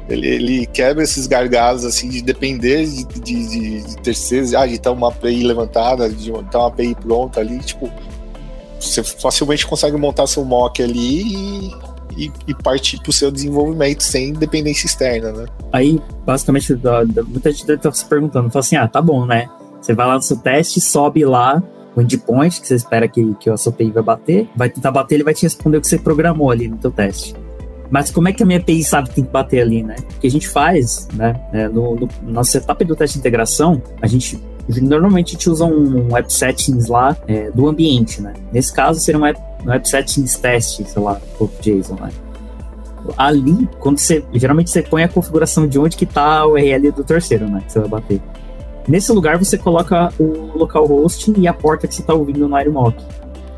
Ele, 0.09 0.27
ele 0.27 0.67
quebra 0.67 1.03
esses 1.03 1.27
gargalos 1.27 1.85
assim 1.85 2.09
de 2.09 2.23
depender 2.23 2.87
de, 2.87 3.05
de, 3.05 3.21
de, 3.21 3.83
de 3.83 3.97
terceiros, 3.99 4.55
ah, 4.55 4.67
de 4.67 4.77
estar 4.77 4.91
uma 4.91 5.09
API 5.09 5.43
levantada, 5.43 6.09
de 6.09 6.31
estar 6.31 6.59
uma 6.61 6.69
API 6.69 6.95
pronta 6.95 7.41
ali, 7.41 7.59
tipo, 7.59 7.91
você 8.81 9.03
facilmente 9.03 9.67
consegue 9.67 9.99
montar 9.99 10.27
seu 10.27 10.45
mock 10.45 10.83
ali 10.83 11.23
e 11.23 11.94
e, 12.17 12.33
e 12.47 12.55
partir 12.55 12.99
para 13.01 13.11
o 13.11 13.13
seu 13.13 13.31
desenvolvimento 13.31 14.03
sem 14.03 14.33
dependência 14.33 14.87
externa, 14.87 15.33
né? 15.33 15.47
Aí, 15.73 16.01
basicamente, 16.25 16.73
muita 17.29 17.51
gente 17.51 17.67
deve 17.67 17.79
estar 17.79 17.93
se 17.93 18.05
perguntando, 18.07 18.51
fala 18.51 18.61
assim, 18.61 18.77
ah, 18.77 18.89
tá 18.89 19.01
bom, 19.01 19.27
né? 19.27 19.49
Você 19.81 19.95
vai 19.95 20.07
lá 20.07 20.15
no 20.15 20.23
seu 20.23 20.37
teste, 20.37 20.81
sobe 20.81 21.25
lá 21.25 21.63
o 21.97 22.01
endpoint 22.01 22.61
que 22.61 22.67
você 22.67 22.75
espera 22.75 23.07
que, 23.07 23.35
que 23.35 23.51
o 23.51 23.57
seu 23.57 23.71
API 23.71 23.91
vai 23.91 24.03
bater, 24.03 24.49
vai 24.57 24.69
tentar 24.69 24.91
bater, 24.91 25.17
ele 25.17 25.25
vai 25.25 25.35
te 25.35 25.43
responder 25.43 25.79
o 25.79 25.81
que 25.81 25.87
você 25.87 25.99
programou 25.99 26.51
ali 26.51 26.69
no 26.69 26.77
teu 26.77 26.91
teste. 26.91 27.35
Mas 27.91 28.11
como 28.11 28.29
é 28.29 28.33
que 28.33 28.43
a 28.43 28.47
minha 28.47 28.59
API 28.59 28.83
sabe 28.83 29.11
que 29.11 29.17
tem 29.17 29.25
que 29.25 29.31
bater 29.31 29.61
ali, 29.61 29.83
né? 29.83 29.95
O 30.17 30.21
que 30.21 30.27
a 30.27 30.31
gente 30.31 30.49
faz, 30.49 31.07
né? 31.15 31.41
É, 31.53 31.69
no, 31.69 31.95
no, 31.95 32.09
na 32.23 32.43
setup 32.43 32.85
do 32.85 32.97
teste 32.97 33.15
de 33.15 33.21
integração, 33.21 33.81
a 34.03 34.07
gente 34.07 34.43
normalmente 34.81 35.29
a 35.29 35.33
gente 35.33 35.51
usa 35.51 35.65
um, 35.65 36.09
um 36.09 36.17
app 36.17 36.33
settings 36.33 36.89
lá 36.89 37.17
é, 37.29 37.51
do 37.51 37.69
ambiente, 37.69 38.23
né? 38.23 38.33
Nesse 38.53 38.73
caso, 38.73 38.99
seria 38.99 39.21
um 39.21 39.27
app, 39.27 39.39
settings 39.85 40.37
test, 40.37 40.85
sei 40.85 41.03
lá, 41.03 41.21
JSON, 41.61 41.97
né? 41.97 42.11
Ali, 43.19 43.69
quando 43.81 43.99
você. 43.99 44.25
Geralmente 44.33 44.71
você 44.71 44.83
põe 44.83 45.03
a 45.03 45.09
configuração 45.09 45.67
de 45.67 45.79
onde 45.79 45.97
que 45.97 46.07
tá 46.07 46.47
o 46.47 46.53
URL 46.53 46.91
do 46.93 47.05
terceiro, 47.05 47.49
né? 47.49 47.63
Que 47.67 47.73
você 47.73 47.81
vai 47.81 47.89
bater. 47.89 48.23
Nesse 48.89 49.13
lugar 49.13 49.39
você 49.39 49.57
coloca 49.59 50.13
o 50.19 50.57
localhost 50.57 51.33
e 51.37 51.49
a 51.49 51.53
porta 51.55 51.87
que 51.87 51.95
você 51.95 52.01
está 52.01 52.15
ouvindo 52.15 52.49
no 52.49 52.57
AirMock. 52.57 53.03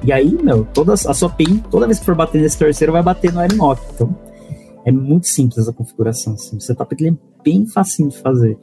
E 0.02 0.12
aí, 0.12 0.36
meu, 0.42 0.64
toda 0.64 0.92
a 0.92 0.96
sua 0.96 1.28
API, 1.28 1.62
toda 1.70 1.86
vez 1.86 1.98
que 1.98 2.04
for 2.04 2.14
bater 2.14 2.40
nesse 2.40 2.58
terceiro, 2.58 2.92
vai 2.92 3.02
bater 3.02 3.32
no 3.32 3.40
AirMock. 3.40 3.80
Então, 3.94 4.16
é 4.84 4.92
muito 4.92 5.26
simples 5.26 5.68
a 5.68 5.72
configuração. 5.72 6.34
Assim. 6.34 6.56
O 6.56 6.60
setup 6.60 6.94
é 7.04 7.12
bem 7.42 7.66
facinho 7.66 8.08
de 8.08 8.18
fazer. 8.18 8.56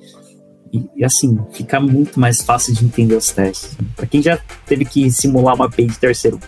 E, 0.71 0.89
e, 0.95 1.05
assim, 1.05 1.37
fica 1.51 1.79
muito 1.79 2.19
mais 2.19 2.41
fácil 2.41 2.73
de 2.73 2.85
entender 2.85 3.15
os 3.15 3.29
testes. 3.29 3.77
Para 3.95 4.07
quem 4.07 4.21
já 4.21 4.39
teve 4.65 4.85
que 4.85 5.11
simular 5.11 5.53
uma 5.53 5.65
API 5.65 5.85
de 5.85 5.99
terceiro 5.99 6.39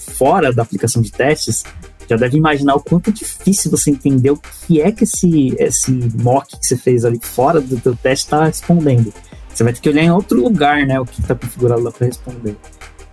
fora 0.00 0.52
da 0.52 0.62
aplicação 0.62 1.02
de 1.02 1.12
testes, 1.12 1.64
já 2.08 2.16
deve 2.16 2.36
imaginar 2.36 2.74
o 2.74 2.80
quanto 2.80 3.10
é 3.10 3.12
difícil 3.12 3.70
você 3.70 3.90
entender 3.90 4.30
o 4.30 4.40
que 4.66 4.80
é 4.80 4.90
que 4.90 5.04
esse, 5.04 5.54
esse 5.58 5.92
mock 5.92 6.58
que 6.58 6.66
você 6.66 6.76
fez 6.76 7.04
ali 7.04 7.20
fora 7.22 7.60
do 7.60 7.78
teu 7.78 7.94
teste 7.94 8.26
está 8.26 8.44
respondendo. 8.46 9.12
Você 9.48 9.62
vai 9.62 9.72
ter 9.72 9.80
que 9.80 9.88
olhar 9.88 10.02
em 10.02 10.10
outro 10.10 10.42
lugar, 10.42 10.84
né, 10.86 10.98
o 10.98 11.04
que 11.04 11.20
está 11.20 11.34
configurado 11.34 11.82
lá 11.82 11.92
para 11.92 12.06
responder. 12.06 12.56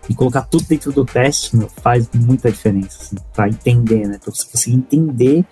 E 0.09 0.15
colocar 0.15 0.43
tudo 0.43 0.65
dentro 0.67 0.91
do 0.91 1.05
teste 1.05 1.55
meu, 1.55 1.69
faz 1.81 2.09
muita 2.13 2.49
diferença, 2.49 2.97
assim, 3.01 3.17
para 3.33 3.49
entender, 3.49 4.07
né, 4.07 4.17
para 4.17 4.33
você 4.33 4.47
conseguir 4.49 4.77
entender 4.77 5.45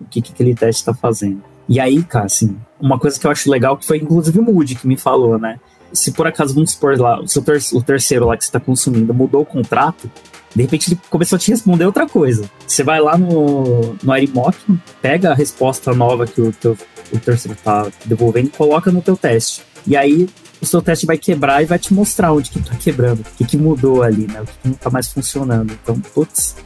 o 0.00 0.04
que, 0.04 0.22
que 0.22 0.32
aquele 0.32 0.54
teste 0.54 0.82
está 0.82 0.94
fazendo. 0.94 1.42
E 1.68 1.78
aí, 1.78 2.02
cara, 2.02 2.26
assim, 2.26 2.56
uma 2.80 2.98
coisa 2.98 3.20
que 3.20 3.26
eu 3.26 3.30
acho 3.30 3.50
legal 3.50 3.76
que 3.76 3.86
foi 3.86 3.98
inclusive 3.98 4.38
o 4.38 4.42
Moody 4.42 4.74
que 4.74 4.86
me 4.86 4.96
falou, 4.96 5.38
né? 5.38 5.60
Se 5.92 6.12
por 6.12 6.26
acaso, 6.26 6.54
vamos 6.54 6.72
supor 6.72 6.98
lá, 6.98 7.20
o, 7.20 7.42
ter 7.42 7.60
o 7.72 7.82
terceiro 7.82 8.26
lá 8.26 8.36
que 8.36 8.44
você 8.44 8.48
está 8.48 8.60
consumindo 8.60 9.14
mudou 9.14 9.42
o 9.42 9.46
contrato, 9.46 10.10
de 10.54 10.62
repente 10.62 10.90
ele 10.90 11.00
começou 11.10 11.36
a 11.36 11.38
te 11.38 11.50
responder 11.50 11.86
outra 11.86 12.06
coisa. 12.06 12.48
Você 12.66 12.82
vai 12.82 13.00
lá 13.00 13.16
no, 13.16 13.96
no 14.02 14.12
Airimock, 14.12 14.58
pega 15.00 15.30
a 15.30 15.34
resposta 15.34 15.92
nova 15.92 16.26
que 16.26 16.40
o, 16.40 16.52
teu, 16.52 16.76
o 17.12 17.18
terceiro 17.18 17.56
está 17.56 17.88
devolvendo 18.04 18.48
e 18.48 18.50
coloca 18.50 18.90
no 18.90 19.02
teu 19.02 19.16
teste. 19.16 19.62
E 19.86 19.96
aí 19.96 20.28
o 20.60 20.66
seu 20.66 20.82
teste 20.82 21.06
vai 21.06 21.16
quebrar 21.16 21.62
e 21.62 21.66
vai 21.66 21.78
te 21.78 21.94
mostrar 21.94 22.32
onde 22.32 22.50
que 22.50 22.60
tá 22.60 22.74
quebrando, 22.74 23.20
o 23.20 23.36
que, 23.36 23.44
que 23.44 23.56
mudou 23.56 24.02
ali, 24.02 24.26
né? 24.26 24.40
O 24.40 24.44
que, 24.44 24.52
que 24.62 24.68
não 24.68 24.74
tá 24.74 24.90
mais 24.90 25.08
funcionando. 25.12 25.72
Então, 25.82 25.98
putz, 26.00 26.56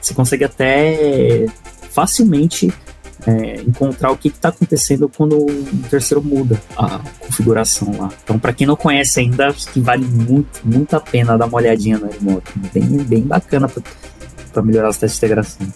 você 0.00 0.14
consegue 0.14 0.44
até 0.44 1.46
facilmente 1.90 2.72
é, 3.26 3.60
encontrar 3.62 4.10
o 4.10 4.16
que 4.16 4.28
está 4.28 4.48
acontecendo 4.48 5.08
quando 5.08 5.36
o 5.36 5.82
terceiro 5.88 6.22
muda 6.22 6.60
a 6.76 7.00
configuração 7.18 7.92
lá. 7.98 8.10
Então, 8.22 8.38
para 8.38 8.52
quem 8.52 8.66
não 8.66 8.76
conhece 8.76 9.20
ainda, 9.20 9.48
acho 9.48 9.68
que 9.68 9.80
vale 9.80 10.04
muito, 10.04 10.60
muito 10.64 10.94
a 10.94 11.00
pena 11.00 11.36
dar 11.36 11.46
uma 11.46 11.56
olhadinha 11.56 11.98
no 11.98 12.10
remoto. 12.10 12.52
Bem, 12.72 12.82
bem 13.04 13.22
bacana 13.22 13.68
para 14.52 14.62
melhorar 14.62 14.88
os 14.90 14.96
testes 14.96 15.20
de 15.20 15.26
integração. 15.26 15.66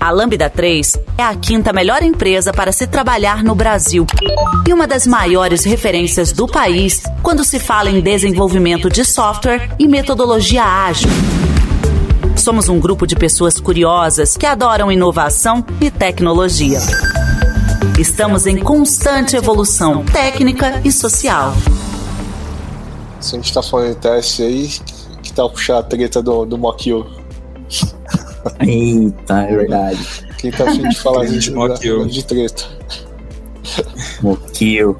A 0.00 0.10
Lambda 0.10 0.48
3 0.48 0.98
é 1.18 1.22
a 1.22 1.34
quinta 1.36 1.74
melhor 1.74 2.02
empresa 2.02 2.52
para 2.52 2.72
se 2.72 2.86
trabalhar 2.86 3.44
no 3.44 3.54
Brasil 3.54 4.06
e 4.66 4.72
uma 4.72 4.86
das 4.86 5.06
maiores 5.06 5.62
referências 5.62 6.32
do 6.32 6.46
país 6.46 7.02
quando 7.22 7.44
se 7.44 7.60
fala 7.60 7.90
em 7.90 8.00
desenvolvimento 8.00 8.88
de 8.88 9.04
software 9.04 9.68
e 9.78 9.86
metodologia 9.86 10.64
ágil. 10.64 11.10
Somos 12.40 12.70
um 12.70 12.80
grupo 12.80 13.06
de 13.06 13.14
pessoas 13.14 13.60
curiosas 13.60 14.34
que 14.34 14.46
adoram 14.46 14.90
inovação 14.90 15.62
e 15.78 15.90
tecnologia. 15.90 16.78
Estamos 17.98 18.46
em 18.46 18.58
constante 18.58 19.36
evolução 19.36 20.06
técnica 20.06 20.80
e 20.82 20.90
social. 20.90 21.52
Se 23.20 23.34
a 23.34 23.38
gente 23.38 23.44
está 23.44 23.62
falando 23.62 23.90
de 23.90 23.96
teste 23.96 24.42
aí, 24.42 24.70
que 25.22 25.30
tal 25.34 25.50
puxar 25.50 25.80
a 25.80 25.82
treta 25.82 26.22
do, 26.22 26.46
do 26.46 26.56
Mokio? 26.56 27.06
Eita, 28.58 29.42
é 29.42 29.56
verdade. 29.56 30.26
Quem 30.38 30.50
tá 30.50 30.64
afim 30.64 30.88
de 30.88 30.98
falar 30.98 31.26
de, 31.28 31.38
de, 31.38 32.06
de 32.06 32.24
treta? 32.24 32.64
Mokio. 34.22 34.96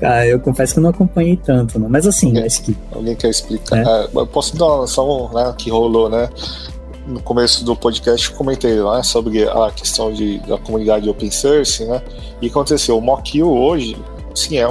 Cara, 0.00 0.26
eu 0.28 0.40
confesso 0.40 0.74
que 0.74 0.78
eu 0.78 0.82
não 0.82 0.90
acompanhei 0.90 1.36
tanto, 1.36 1.78
né? 1.78 1.86
Mas 1.88 2.06
assim, 2.06 2.28
alguém, 2.28 2.44
acho 2.44 2.62
que. 2.62 2.76
Alguém 2.92 3.16
quer 3.16 3.30
explicar? 3.30 3.78
É? 3.78 3.82
É, 3.82 4.08
eu 4.14 4.26
posso 4.26 4.56
dar 4.56 4.86
só 4.86 5.26
um 5.26 5.32
né, 5.32 5.54
que 5.56 5.70
rolou, 5.70 6.08
né? 6.08 6.28
No 7.06 7.20
começo 7.22 7.64
do 7.64 7.74
podcast 7.74 8.30
eu 8.30 8.36
comentei 8.36 8.78
lá 8.80 8.98
né, 8.98 9.02
sobre 9.02 9.48
a 9.48 9.70
questão 9.70 10.12
de, 10.12 10.38
da 10.40 10.58
comunidade 10.58 11.08
open 11.08 11.30
source, 11.30 11.84
né? 11.84 12.02
E 12.42 12.48
aconteceu, 12.48 12.98
o 12.98 13.00
Mockio 13.00 13.48
hoje, 13.50 13.96
sim, 14.34 14.58
é, 14.58 14.66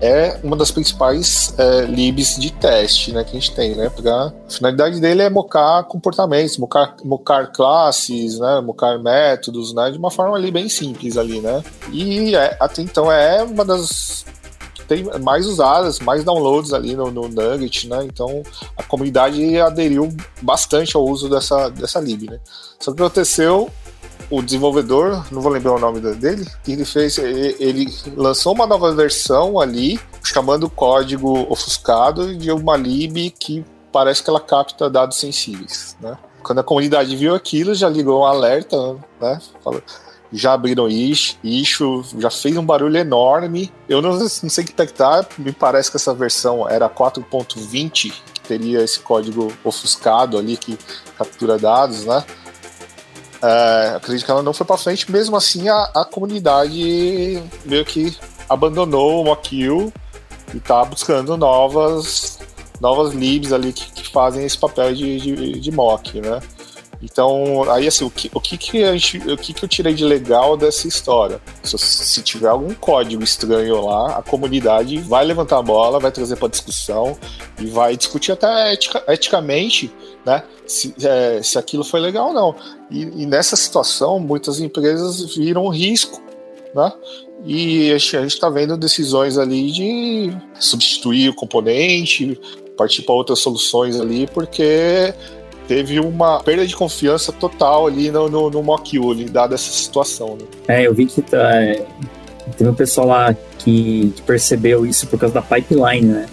é 0.00 0.38
uma 0.42 0.56
das 0.56 0.70
principais 0.70 1.54
é, 1.58 1.82
libs 1.82 2.36
de 2.36 2.50
teste 2.50 3.12
né, 3.12 3.22
que 3.22 3.30
a 3.36 3.40
gente 3.40 3.54
tem, 3.54 3.74
né? 3.74 3.90
Pra, 3.90 4.26
a 4.26 4.50
finalidade 4.50 5.00
dele 5.00 5.22
é 5.22 5.30
mocar 5.30 5.84
comportamentos, 5.84 6.56
mocar, 6.56 6.96
mocar 7.04 7.52
classes, 7.52 8.38
né? 8.38 8.60
Mocar 8.60 8.98
métodos, 8.98 9.74
né? 9.74 9.90
De 9.90 9.98
uma 9.98 10.10
forma 10.10 10.36
ali 10.36 10.50
bem 10.50 10.68
simples 10.68 11.16
ali, 11.16 11.40
né? 11.40 11.62
E 11.92 12.34
é, 12.34 12.56
até 12.60 12.82
então 12.82 13.12
é 13.12 13.42
uma 13.42 13.64
das 13.64 14.24
tem 14.90 15.04
mais 15.20 15.46
usadas, 15.46 16.00
mais 16.00 16.24
downloads 16.24 16.72
ali 16.72 16.96
no, 16.96 17.12
no 17.12 17.28
Nugget, 17.28 17.88
né? 17.88 18.02
Então 18.04 18.42
a 18.76 18.82
comunidade 18.82 19.60
aderiu 19.60 20.12
bastante 20.42 20.96
ao 20.96 21.04
uso 21.04 21.28
dessa, 21.28 21.68
dessa 21.68 22.00
lib, 22.00 22.28
né? 22.28 22.40
Só 22.80 22.92
que 22.92 23.00
aconteceu 23.00 23.70
o 24.28 24.42
desenvolvedor, 24.42 25.24
não 25.30 25.40
vou 25.40 25.50
lembrar 25.50 25.74
o 25.74 25.78
nome 25.78 26.00
dele, 26.00 26.46
que 26.62 26.72
ele 26.72 26.84
fez, 26.84 27.18
ele 27.18 27.92
lançou 28.16 28.54
uma 28.54 28.66
nova 28.66 28.94
versão 28.94 29.60
ali, 29.60 30.00
chamando 30.22 30.64
o 30.64 30.70
código 30.70 31.46
ofuscado 31.50 32.36
de 32.36 32.50
uma 32.50 32.76
lib 32.76 33.30
que 33.38 33.64
parece 33.92 34.22
que 34.22 34.30
ela 34.30 34.40
capta 34.40 34.90
dados 34.90 35.18
sensíveis, 35.18 35.96
né? 36.00 36.16
Quando 36.42 36.60
a 36.60 36.64
comunidade 36.64 37.14
viu 37.16 37.34
aquilo, 37.34 37.74
já 37.74 37.88
ligou 37.88 38.22
um 38.22 38.24
alerta, 38.24 38.96
né? 39.20 39.38
já 40.32 40.52
abriram 40.52 40.88
issue, 40.88 42.04
já 42.18 42.30
fez 42.30 42.56
um 42.56 42.64
barulho 42.64 42.96
enorme. 42.96 43.72
Eu 43.88 44.00
não, 44.00 44.18
não 44.18 44.28
sei 44.28 44.64
que 44.64 44.72
tá, 44.72 45.26
me 45.38 45.52
parece 45.52 45.90
que 45.90 45.96
essa 45.96 46.14
versão 46.14 46.68
era 46.68 46.88
4.20, 46.88 48.12
que 48.32 48.40
teria 48.40 48.82
esse 48.82 49.00
código 49.00 49.52
ofuscado 49.64 50.38
ali 50.38 50.56
que 50.56 50.78
captura 51.18 51.58
dados, 51.58 52.04
né? 52.04 52.24
É, 53.42 53.94
acredito 53.96 54.24
que 54.24 54.30
ela 54.30 54.42
não 54.42 54.52
foi 54.52 54.66
para 54.66 54.76
frente, 54.76 55.10
mesmo 55.10 55.36
assim 55.36 55.68
a, 55.68 55.84
a 55.94 56.04
comunidade 56.04 57.42
meio 57.64 57.84
que 57.84 58.14
abandonou 58.48 59.22
o 59.22 59.24
Mockil 59.24 59.92
e 60.54 60.60
tá 60.60 60.84
buscando 60.84 61.36
novas 61.36 62.38
novas 62.80 63.12
libs 63.14 63.52
ali 63.52 63.72
que, 63.72 63.90
que 63.92 64.08
fazem 64.08 64.44
esse 64.44 64.58
papel 64.58 64.94
de, 64.94 65.20
de, 65.20 65.60
de, 65.60 65.70
mock, 65.70 66.20
né? 66.20 66.40
Então, 67.02 67.70
aí 67.70 67.86
assim, 67.86 68.04
o 68.04 68.10
que, 68.10 68.30
o 68.34 68.40
que, 68.40 68.58
que, 68.58 68.84
a 68.84 68.92
gente, 68.92 69.18
o 69.18 69.36
que, 69.36 69.54
que 69.54 69.64
eu 69.64 69.68
tirei 69.68 69.94
de 69.94 70.04
legal 70.04 70.56
dessa 70.56 70.86
história? 70.86 71.40
Se, 71.62 71.78
se 71.78 72.22
tiver 72.22 72.48
algum 72.48 72.74
código 72.74 73.22
estranho 73.22 73.84
lá, 73.84 74.18
a 74.18 74.22
comunidade 74.22 74.98
vai 74.98 75.24
levantar 75.24 75.58
a 75.58 75.62
bola, 75.62 76.00
vai 76.00 76.10
trazer 76.10 76.36
para 76.36 76.48
discussão 76.48 77.16
e 77.58 77.66
vai 77.66 77.96
discutir 77.96 78.32
até 78.32 78.74
etica, 78.74 79.02
eticamente 79.08 79.90
né, 80.24 80.42
se, 80.66 80.94
é, 81.02 81.40
se 81.42 81.58
aquilo 81.58 81.84
foi 81.84 82.00
legal 82.00 82.28
ou 82.28 82.34
não. 82.34 82.54
E, 82.90 83.02
e, 83.22 83.26
nessa 83.26 83.56
situação, 83.56 84.18
muitas 84.18 84.60
empresas 84.60 85.34
viram 85.34 85.68
risco, 85.68 86.20
né? 86.74 86.92
E 87.44 87.90
a 87.92 87.98
gente 87.98 88.26
está 88.26 88.50
vendo 88.50 88.76
decisões 88.76 89.38
ali 89.38 89.72
de 89.72 90.36
substituir 90.58 91.30
o 91.30 91.34
componente, 91.34 92.38
partir 92.76 93.02
para 93.02 93.14
outras 93.14 93.38
soluções 93.38 93.98
ali, 93.98 94.26
porque 94.26 95.14
teve 95.66 96.00
uma 96.00 96.42
perda 96.42 96.66
de 96.66 96.74
confiança 96.74 97.32
total 97.32 97.86
ali 97.86 98.10
no, 98.10 98.28
no, 98.28 98.50
no 98.50 98.74
ali, 98.74 99.24
dada 99.24 99.54
essa 99.54 99.70
situação. 99.70 100.36
Né? 100.36 100.46
É, 100.68 100.86
eu 100.86 100.94
vi 100.94 101.06
que 101.06 101.22
tá, 101.22 101.54
é, 101.62 101.86
um 102.60 102.74
pessoal 102.74 103.06
lá 103.06 103.34
que, 103.58 104.12
que, 104.16 104.22
percebeu 104.22 104.84
isso 104.84 105.06
por 105.06 105.18
causa 105.18 105.34
da 105.34 105.42
pipeline, 105.42 106.06
né? 106.06 106.28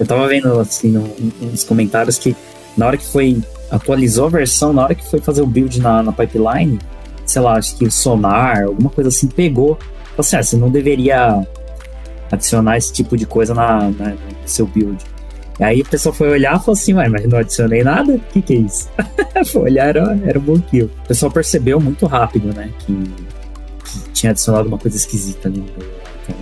Eu 0.00 0.06
tava 0.06 0.26
vendo, 0.28 0.60
assim, 0.60 0.90
no, 0.90 1.08
nos 1.40 1.64
comentários 1.64 2.18
que 2.18 2.36
na 2.78 2.86
hora 2.86 2.96
que 2.96 3.04
foi, 3.04 3.42
atualizou 3.70 4.26
a 4.26 4.30
versão, 4.30 4.72
na 4.72 4.84
hora 4.84 4.94
que 4.94 5.04
foi 5.10 5.20
fazer 5.20 5.42
o 5.42 5.46
build 5.46 5.80
na, 5.80 6.00
na 6.00 6.12
pipeline, 6.12 6.78
sei 7.26 7.42
lá, 7.42 7.54
acho 7.54 7.76
que 7.76 7.84
o 7.84 7.90
sonar, 7.90 8.62
alguma 8.62 8.88
coisa 8.88 9.08
assim, 9.08 9.26
pegou. 9.26 9.76
Falei 9.76 10.20
assim, 10.20 10.36
ah, 10.36 10.42
você 10.42 10.56
não 10.56 10.70
deveria 10.70 11.46
adicionar 12.30 12.78
esse 12.78 12.92
tipo 12.92 13.16
de 13.16 13.26
coisa 13.26 13.52
na, 13.52 13.90
na, 13.90 14.10
no 14.10 14.16
seu 14.46 14.66
build. 14.66 15.04
Aí 15.60 15.80
o 15.80 15.84
pessoal 15.84 16.14
foi 16.14 16.30
olhar 16.30 16.56
e 16.56 16.58
falou 16.60 16.72
assim, 16.72 16.94
mas 16.94 17.10
não 17.26 17.38
adicionei 17.38 17.82
nada? 17.82 18.14
O 18.14 18.20
que 18.20 18.40
que 18.40 18.54
é 18.54 18.56
isso? 18.58 18.88
foi 19.52 19.62
olhar, 19.62 19.88
era, 19.88 20.18
era 20.24 20.38
um 20.38 20.60
kill. 20.60 20.86
O 21.04 21.08
pessoal 21.08 21.32
percebeu 21.32 21.80
muito 21.80 22.06
rápido, 22.06 22.54
né, 22.54 22.70
que, 22.78 22.94
que 22.94 24.10
tinha 24.12 24.30
adicionado 24.30 24.68
uma 24.68 24.78
coisa 24.78 24.96
esquisita 24.96 25.48
ali. 25.48 25.64
Então, 26.22 26.36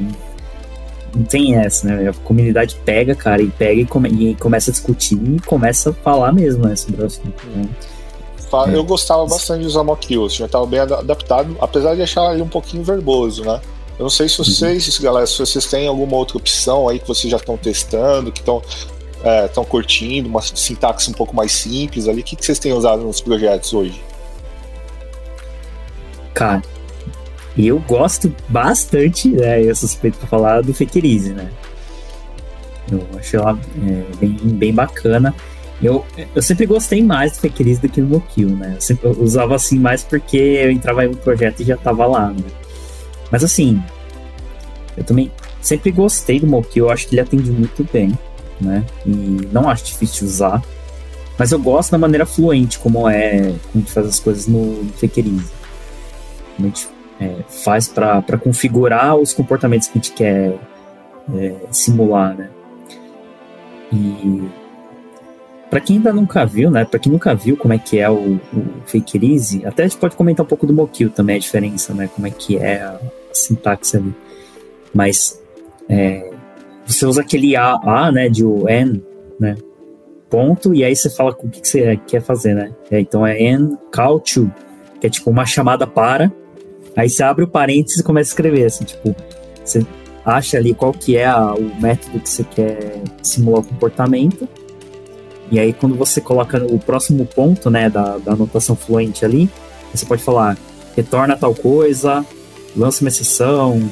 não 1.17 1.25
tem 1.25 1.57
essa, 1.57 1.87
né? 1.87 2.11
A 2.11 2.13
comunidade 2.13 2.77
pega, 2.85 3.15
cara, 3.15 3.43
e 3.43 3.49
pega 3.49 3.81
e, 3.81 3.87
come, 3.87 4.09
e 4.11 4.35
começa 4.35 4.71
a 4.71 4.73
discutir 4.73 5.15
e 5.15 5.41
começa 5.41 5.91
a 5.91 5.93
falar 5.93 6.33
mesmo, 6.33 6.67
né, 6.67 6.77
sobre 6.77 7.03
o 7.03 7.07
assunto. 7.07 7.47
Né? 7.47 7.69
Eu 8.73 8.85
gostava 8.85 9.27
bastante 9.27 9.63
de 9.63 9.67
usar 9.67 9.83
mock 9.83 10.07
kills, 10.07 10.37
já 10.37 10.47
estava 10.47 10.67
bem 10.67 10.79
adaptado, 10.79 11.57
apesar 11.61 11.95
de 11.95 12.03
achar 12.03 12.33
ele 12.33 12.43
um 12.43 12.49
pouquinho 12.49 12.85
verboso, 12.85 13.45
né? 13.45 13.61
Eu 13.99 14.05
não 14.05 14.11
sei 14.11 14.29
se 14.29 14.37
vocês, 14.37 14.99
uhum. 14.99 15.05
galera, 15.05 15.27
se 15.27 15.39
vocês 15.39 15.65
têm 15.67 15.89
alguma 15.89 16.17
outra 16.17 16.37
opção 16.37 16.89
aí 16.89 16.99
que 16.99 17.09
vocês 17.09 17.31
já 17.31 17.39
estão 17.39 17.57
testando, 17.57 18.31
que 18.31 18.41
estão 18.41 18.63
é, 19.25 19.49
curtindo, 19.65 20.29
uma 20.29 20.43
sintaxe 20.43 21.11
um 21.11 21.15
pouco 21.15 21.35
mais 21.35 21.51
simples 21.51 22.07
ali. 22.07 22.21
O 22.21 22.25
que, 22.25 22.37
que 22.37 22.45
vocês 22.45 22.59
têm 22.59 22.73
usado 22.73 23.03
nos 23.03 23.21
projetos 23.21 23.73
hoje? 23.73 24.01
Cara, 26.35 26.63
eu 27.59 27.79
gosto 27.81 28.35
bastante, 28.49 29.29
né? 29.29 29.63
Eu 29.63 29.75
suspeito 29.75 30.19
pra 30.19 30.29
falar 30.29 30.63
do 30.63 30.75
Fakerize, 30.75 31.33
né? 31.33 31.51
Eu 32.91 33.07
acho 33.19 33.37
ela 33.37 33.59
é, 33.87 34.17
bem, 34.19 34.37
bem 34.43 34.75
bacana. 34.75 35.35
Eu, 35.83 36.05
eu 36.35 36.43
sempre 36.43 36.67
gostei 36.67 37.03
mais 37.03 37.33
do 37.33 37.41
Fakerize 37.41 37.81
do 37.81 37.89
que 37.89 38.01
do 38.01 38.09
Mokil, 38.09 38.51
né? 38.51 38.73
Eu 38.77 38.81
sempre 38.81 39.09
usava 39.09 39.55
assim 39.55 39.79
mais 39.79 40.03
porque 40.03 40.37
eu 40.37 40.71
entrava 40.71 41.05
em 41.05 41.09
um 41.09 41.15
projeto 41.15 41.61
e 41.61 41.65
já 41.65 41.77
tava 41.77 42.07
lá, 42.07 42.31
né? 42.31 42.45
Mas 43.31 43.43
assim, 43.43 43.83
eu 44.97 45.05
também 45.05 45.31
sempre 45.61 45.91
gostei 45.91 46.39
do 46.39 46.47
Mokil, 46.47 46.87
eu 46.87 46.91
acho 46.91 47.09
que 47.09 47.15
ele 47.15 47.21
atende 47.21 47.51
muito 47.51 47.87
bem, 47.93 48.17
né? 48.61 48.85
E 49.05 49.11
não 49.53 49.69
acho 49.69 49.85
difícil 49.85 50.21
de 50.21 50.25
usar. 50.33 50.63
Mas 51.39 51.53
eu 51.53 51.59
gosto 51.59 51.91
da 51.91 51.99
maneira 51.99 52.25
fluente 52.25 52.79
como 52.79 53.09
é, 53.09 53.55
como 53.73 53.85
faz 53.87 54.07
as 54.07 54.21
coisas 54.21 54.47
no 54.47 54.87
Fakerize. 54.99 55.51
Gente 56.59 56.89
é, 57.21 57.43
faz 57.49 57.89
para 57.89 58.39
configurar 58.39 59.17
os 59.17 59.33
comportamentos 59.33 59.89
que 59.89 59.99
a 59.99 60.03
gente 60.03 60.13
quer 60.13 60.59
é, 61.35 61.55
simular, 61.71 62.37
né? 62.37 62.51
E 63.93 64.49
para 65.71 65.81
quem 65.81 65.97
ainda 65.97 66.13
nunca 66.13 66.45
viu, 66.47 66.71
né? 66.71 66.85
Para 66.85 66.99
quem 66.99 67.11
nunca 67.11 67.35
viu 67.35 67.57
como 67.57 67.75
é 67.75 67.79
que 67.79 67.99
é 67.99 68.09
o, 68.09 68.37
o 68.37 68.41
Fakerize, 68.87 69.65
até 69.67 69.85
a 69.85 69.87
gente 69.87 69.99
pode 69.99 70.17
comentar 70.17 70.45
um 70.45 70.49
pouco 70.49 70.67
do 70.67 70.73
Mokil 70.73 71.11
também, 71.11 71.37
a 71.37 71.41
diferença, 71.41 71.93
né? 71.93 72.09
Como 72.15 72.27
é 72.27 72.31
que 72.31 72.57
é 72.57 72.81
a, 72.81 73.01
a 73.31 73.35
sintaxe 73.35 73.97
ali. 73.97 74.15
Mas 74.95 75.41
é, 75.89 76.31
você 76.87 77.05
usa 77.05 77.21
aquele 77.21 77.57
A, 77.57 77.79
A, 77.83 78.13
né? 78.13 78.29
De 78.29 78.45
o 78.45 78.69
N, 78.69 79.03
né? 79.41 79.57
Ponto, 80.31 80.75
e 80.75 80.85
aí 80.85 80.95
você 80.95 81.09
fala 81.09 81.31
o 81.31 81.35
que, 81.35 81.61
que 81.61 81.69
você 81.69 81.97
quer 82.07 82.21
fazer, 82.21 82.55
né? 82.55 82.73
É, 82.91 83.01
então 83.01 83.27
é 83.27 83.41
N 83.41 83.77
call 83.93 84.21
to, 84.21 84.51
que 85.01 85.07
é 85.07 85.11
tipo 85.11 85.31
uma 85.31 85.47
chamada 85.47 85.87
para. 85.87 86.33
Aí 86.97 87.11
você 87.11 87.23
abre 87.23 87.45
o 87.45 87.49
parênteses 87.49 88.01
e 88.01 88.03
começa 88.03 88.31
a 88.31 88.33
escrever, 88.33 88.65
assim, 88.65 88.85
tipo, 88.85 89.15
você 89.63 89.87
acha 90.25 90.57
ali 90.57 90.75
qual 90.75 90.93
que 90.93 91.17
é 91.17 91.27
a, 91.27 91.55
o 91.55 91.81
método 91.81 92.19
que 92.19 92.29
você 92.29 92.43
quer 92.43 93.03
simular 93.23 93.61
o 93.61 93.65
comportamento 93.65 94.49
e 95.51 95.61
aí, 95.61 95.73
quando 95.73 95.95
você 95.95 96.21
coloca 96.21 96.65
o 96.65 96.79
próximo 96.79 97.25
ponto, 97.25 97.71
né, 97.71 97.89
da, 97.89 98.19
da 98.19 98.33
anotação 98.33 98.75
fluente 98.75 99.25
ali, 99.25 99.49
você 99.95 100.05
pode 100.05 100.23
falar, 100.23 100.57
retorna 100.97 101.37
tal 101.37 101.55
coisa, 101.55 102.25
lança 102.77 103.05
uma 103.05 103.09
exceção. 103.09 103.91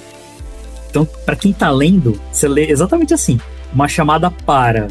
Então, 0.90 1.06
para 1.24 1.36
quem 1.36 1.52
está 1.52 1.70
lendo, 1.70 2.20
você 2.32 2.48
lê 2.48 2.70
exatamente 2.70 3.14
assim: 3.14 3.38
uma 3.72 3.86
chamada 3.86 4.30
para 4.30 4.88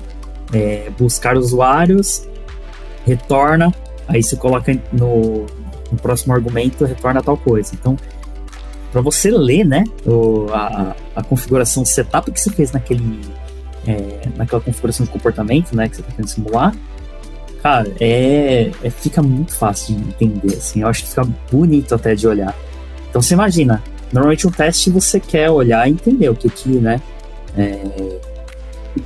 é, 0.53 0.89
buscar 0.98 1.36
usuários, 1.36 2.27
retorna, 3.05 3.74
aí 4.08 4.24
você 4.24 4.38
coloca 4.38 4.74
no, 4.93 5.46
no 5.94 6.00
próximo 6.00 6.34
argumento, 6.34 6.84
retorna 6.84 7.22
tal 7.22 7.38
coisa. 7.38 7.72
Então, 7.74 7.96
para 8.92 9.02
você 9.02 9.32
ler, 9.32 9.66
né, 9.66 9.84
o, 10.06 10.48
a, 10.52 10.96
a 11.16 11.24
configuração 11.24 11.86
setup 11.86 12.32
que 12.32 12.40
você 12.40 12.50
fez 12.50 12.72
naquele 12.72 13.22
é, 13.88 14.29
naquela 14.36 14.62
configuração 14.62 15.06
de 15.06 15.12
comportamento, 15.12 15.75
né, 15.75 15.90
que 15.90 15.96
você 15.96 16.01
está 16.01 16.12
querendo 16.14 16.29
simular, 16.29 16.75
cara, 17.62 17.92
é, 18.00 18.72
é, 18.84 18.90
fica 18.90 19.22
muito 19.22 19.56
fácil 19.56 19.96
de 19.96 20.01
entender, 20.01 20.56
assim, 20.56 20.82
eu 20.82 20.88
acho 20.88 21.03
que 21.03 21.10
fica 21.10 21.27
bonito 21.51 21.94
até 21.96 22.16
de 22.16 22.27
olhar. 22.27 22.56
Então 23.10 23.22
você 23.22 23.34
imagina, 23.34 23.84
normalmente 24.12 24.48
um 24.48 24.51
teste 24.51 24.90
você 24.90 25.20
quer 25.20 25.50
olhar 25.50 25.88
e 25.88 25.92
entender 25.92 26.29
o 26.29 26.36
que 26.36 26.50
que, 26.50 26.70
né, 26.70 27.01
é, 27.58 28.20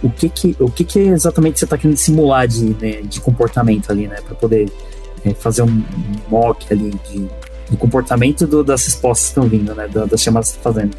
o 0.03 0.09
que 0.09 0.29
que, 0.29 0.55
o 0.59 0.69
que 0.69 0.83
que 0.83 0.99
exatamente 0.99 1.59
você 1.59 1.65
está 1.65 1.77
querendo 1.77 1.97
simular 1.97 2.47
de, 2.47 2.75
né, 2.79 3.01
de 3.01 3.19
comportamento 3.19 3.91
ali, 3.91 4.07
né, 4.07 4.17
para 4.21 4.35
poder 4.35 4.69
é, 5.29 5.33
fazer 5.33 5.63
um 5.63 5.83
mock 6.29 6.65
ali 6.71 6.91
de, 7.09 7.27
do 7.69 7.77
comportamento 7.77 8.45
do, 8.47 8.63
das 8.63 8.85
respostas 8.85 9.27
que 9.27 9.39
estão 9.39 9.47
vindo, 9.47 9.73
né, 9.75 9.87
das 9.87 10.21
chamadas 10.21 10.51
que 10.51 10.57
está 10.57 10.71
fazendo. 10.71 10.95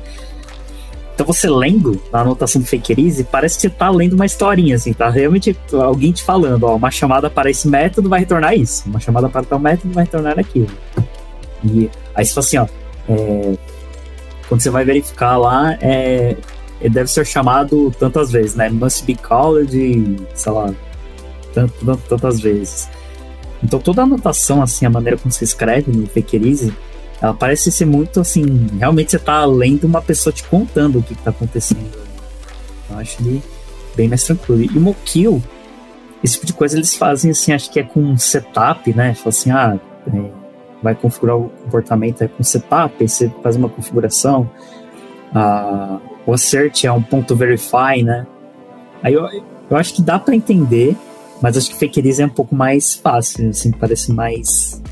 Então 1.14 1.26
você 1.26 1.48
lendo 1.48 2.00
na 2.12 2.20
anotação 2.20 2.62
do 2.62 2.66
Fakerize, 2.68 3.24
parece 3.24 3.56
que 3.56 3.62
você 3.62 3.70
tá 3.70 3.90
lendo 3.90 4.12
uma 4.12 4.24
historinha, 4.24 4.76
assim, 4.76 4.92
tá 4.92 5.10
realmente 5.10 5.56
alguém 5.72 6.12
te 6.12 6.22
falando, 6.22 6.62
ó, 6.64 6.76
uma 6.76 6.92
chamada 6.92 7.28
para 7.28 7.50
esse 7.50 7.66
método 7.66 8.08
vai 8.08 8.20
retornar 8.20 8.54
isso, 8.54 8.88
uma 8.88 9.00
chamada 9.00 9.28
para 9.28 9.42
tal 9.42 9.58
método 9.58 9.92
vai 9.92 10.04
retornar 10.04 10.38
aquilo. 10.38 10.68
E 11.64 11.90
aí 12.14 12.24
você 12.24 12.34
fala 12.34 12.46
assim, 12.46 12.58
ó, 12.58 12.66
é, 13.08 13.56
quando 14.48 14.60
você 14.60 14.70
vai 14.70 14.84
verificar 14.84 15.36
lá, 15.36 15.76
é, 15.80 16.36
deve 16.88 17.10
ser 17.10 17.26
chamado 17.26 17.92
tantas 17.98 18.30
vezes, 18.30 18.54
né? 18.54 18.68
Must 18.68 19.04
be 19.04 19.16
called, 19.16 19.72
sei 20.34 20.52
lá, 20.52 20.72
tanto, 21.52 21.96
tantas 22.08 22.40
vezes. 22.40 22.88
Então 23.62 23.80
toda 23.80 24.02
a 24.02 24.04
anotação, 24.04 24.62
assim, 24.62 24.86
a 24.86 24.90
maneira 24.90 25.16
como 25.16 25.32
você 25.32 25.44
escreve 25.44 25.90
no 25.90 26.06
Fakerize, 26.06 26.72
ela 27.20 27.34
parece 27.34 27.70
ser 27.72 27.84
muito 27.84 28.20
assim. 28.20 28.68
Realmente 28.78 29.10
você 29.10 29.18
tá 29.18 29.44
lendo 29.44 29.84
uma 29.84 30.00
pessoa 30.00 30.32
te 30.32 30.44
contando 30.44 30.98
o 30.98 31.02
que, 31.02 31.14
que 31.14 31.22
tá 31.22 31.30
acontecendo. 31.30 31.90
Eu 32.90 32.98
acho 32.98 33.20
ele 33.22 33.42
bem 33.96 34.08
mais 34.08 34.22
tranquilo. 34.22 34.62
E 34.62 34.78
o 34.78 34.80
Mokil, 34.80 35.42
esse 36.22 36.34
tipo 36.34 36.46
de 36.46 36.52
coisa 36.52 36.76
eles 36.76 36.94
fazem 36.94 37.30
assim, 37.32 37.52
acho 37.52 37.70
que 37.70 37.80
é 37.80 37.82
com 37.82 38.16
setup, 38.16 38.94
né? 38.94 39.14
Fala 39.14 39.28
assim, 39.28 39.50
ah, 39.50 39.78
é, 40.06 40.30
vai 40.82 40.94
configurar 40.94 41.36
o 41.36 41.48
comportamento 41.48 42.22
é 42.22 42.28
com 42.28 42.42
setup, 42.42 42.94
aí 43.00 43.08
você 43.08 43.30
faz 43.42 43.56
uma 43.56 43.68
configuração. 43.68 44.48
Ah, 45.34 45.98
o 46.24 46.32
assert 46.32 46.84
é 46.84 46.92
um 46.92 47.02
ponto 47.02 47.34
verify, 47.34 48.02
né? 48.04 48.26
Aí 49.02 49.14
eu, 49.14 49.26
eu 49.70 49.76
acho 49.76 49.94
que 49.94 50.02
dá 50.02 50.18
para 50.18 50.34
entender, 50.34 50.96
mas 51.40 51.56
acho 51.56 51.70
que 51.70 51.86
Fakerize 51.86 52.22
é 52.22 52.26
um 52.26 52.30
pouco 52.30 52.54
mais 52.54 52.94
fácil, 52.94 53.50
assim, 53.50 53.70
parece 53.70 54.12
mais 54.12 54.82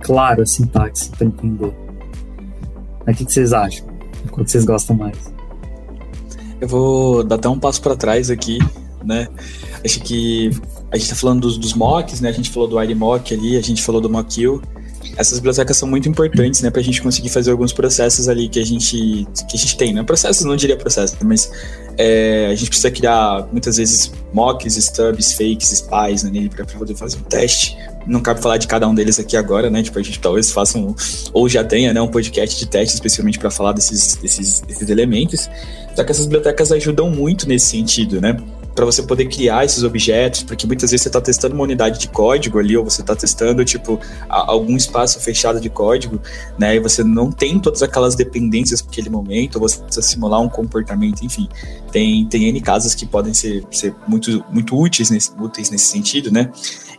claro 0.00 0.42
a 0.42 0.46
sintaxe 0.46 1.10
para 1.10 1.26
entender. 1.26 1.74
Mas 3.04 3.14
o 3.16 3.18
que, 3.24 3.32
vocês 3.32 3.52
acham? 3.52 3.86
Qual 4.30 4.44
que 4.44 4.50
vocês 4.50 4.64
gostam 4.64 4.96
mais? 4.96 5.32
Eu 6.60 6.68
vou 6.68 7.22
dar 7.22 7.36
até 7.36 7.48
um 7.48 7.58
passo 7.58 7.80
para 7.82 7.96
trás 7.96 8.30
aqui, 8.30 8.58
né? 9.04 9.28
Acho 9.84 10.00
que 10.00 10.50
a 10.90 10.96
gente 10.96 11.10
tá 11.10 11.14
falando 11.14 11.42
dos, 11.42 11.58
dos 11.58 11.74
mocks, 11.74 12.20
né? 12.20 12.28
A 12.28 12.32
gente 12.32 12.50
falou 12.50 12.68
do 12.68 12.82
iMock 12.82 13.34
ali, 13.34 13.56
a 13.56 13.60
gente 13.60 13.82
falou 13.82 14.00
do 14.00 14.10
Mockil. 14.10 14.62
Essas 15.16 15.38
bibliotecas 15.38 15.76
são 15.76 15.88
muito 15.88 16.08
importantes, 16.08 16.60
né, 16.62 16.70
para 16.70 16.80
a 16.80 16.84
gente 16.84 17.02
conseguir 17.02 17.28
fazer 17.28 17.50
alguns 17.50 17.72
processos 17.72 18.28
ali 18.28 18.48
que 18.48 18.58
a 18.58 18.64
gente 18.64 19.26
que 19.48 19.56
a 19.56 19.58
gente 19.58 19.76
tem, 19.76 19.92
né? 19.92 20.02
Processos, 20.02 20.44
não 20.44 20.56
diria 20.56 20.76
processos, 20.76 21.16
mas 21.22 21.50
é, 21.98 22.48
a 22.50 22.54
gente 22.54 22.68
precisa 22.68 22.90
criar 22.90 23.48
muitas 23.50 23.76
vezes 23.76 24.12
mocks, 24.32 24.76
stubs, 24.76 25.32
fakes, 25.32 25.70
spies 25.70 26.22
né, 26.22 26.48
para 26.54 26.64
poder 26.64 26.94
fazer 26.94 27.16
um 27.18 27.22
teste. 27.22 27.76
Não 28.06 28.20
cabe 28.20 28.40
falar 28.40 28.58
de 28.58 28.68
cada 28.68 28.86
um 28.86 28.94
deles 28.94 29.18
aqui 29.18 29.36
agora, 29.36 29.68
né? 29.68 29.82
Tipo, 29.82 29.98
a 29.98 30.02
gente 30.02 30.20
talvez 30.20 30.50
faça 30.52 30.78
um, 30.78 30.94
ou 31.32 31.48
já 31.48 31.64
tenha, 31.64 31.92
né, 31.92 32.00
um 32.00 32.08
podcast 32.08 32.58
de 32.58 32.66
teste 32.66 32.94
especialmente 32.94 33.38
para 33.38 33.50
falar 33.50 33.72
desses, 33.72 34.16
desses, 34.16 34.60
desses 34.60 34.88
elementos. 34.88 35.48
Só 35.94 36.04
que 36.04 36.12
essas 36.12 36.26
bibliotecas 36.26 36.70
ajudam 36.70 37.10
muito 37.10 37.48
nesse 37.48 37.66
sentido, 37.66 38.20
né? 38.20 38.36
Para 38.76 38.84
você 38.84 39.02
poder 39.02 39.24
criar 39.26 39.64
esses 39.64 39.82
objetos, 39.82 40.42
porque 40.42 40.66
muitas 40.66 40.90
vezes 40.90 41.02
você 41.02 41.08
está 41.08 41.20
testando 41.20 41.54
uma 41.54 41.64
unidade 41.64 41.98
de 41.98 42.08
código 42.08 42.58
ali, 42.58 42.76
ou 42.76 42.84
você 42.84 43.00
está 43.00 43.16
testando, 43.16 43.64
tipo, 43.64 43.98
algum 44.28 44.76
espaço 44.76 45.18
fechado 45.18 45.58
de 45.58 45.70
código, 45.70 46.20
né, 46.58 46.76
e 46.76 46.78
você 46.78 47.02
não 47.02 47.32
tem 47.32 47.58
todas 47.58 47.82
aquelas 47.82 48.14
dependências 48.14 48.82
para 48.82 48.92
aquele 48.92 49.08
momento, 49.08 49.56
ou 49.56 49.62
você 49.62 49.80
precisa 49.80 50.06
simular 50.06 50.42
um 50.42 50.48
comportamento, 50.48 51.24
enfim. 51.24 51.48
Tem, 51.90 52.26
tem 52.26 52.44
N 52.44 52.60
casas 52.60 52.94
que 52.94 53.06
podem 53.06 53.32
ser, 53.32 53.64
ser 53.70 53.94
muito, 54.06 54.44
muito 54.52 54.78
úteis 54.78 55.10
nesse, 55.10 55.30
úteis 55.40 55.70
nesse 55.70 55.86
sentido, 55.86 56.30
né, 56.30 56.52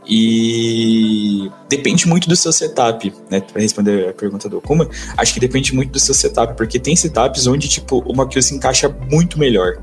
e 0.10 1.52
depende 1.70 2.08
muito 2.08 2.28
do 2.28 2.36
seu 2.36 2.52
setup, 2.52 3.14
né? 3.30 3.42
Para 3.42 3.62
responder 3.62 4.10
a 4.10 4.14
pergunta 4.14 4.48
do 4.48 4.58
Okuma, 4.58 4.90
acho 5.18 5.34
que 5.34 5.40
depende 5.40 5.76
muito 5.76 5.92
do 5.92 6.00
seu 6.00 6.16
setup, 6.16 6.56
porque 6.56 6.80
tem 6.80 6.96
setups 6.96 7.46
onde, 7.46 7.68
tipo, 7.68 8.00
uma 8.10 8.26
que 8.26 8.42
se 8.42 8.56
encaixa 8.56 8.90
muito 9.12 9.38
melhor, 9.38 9.78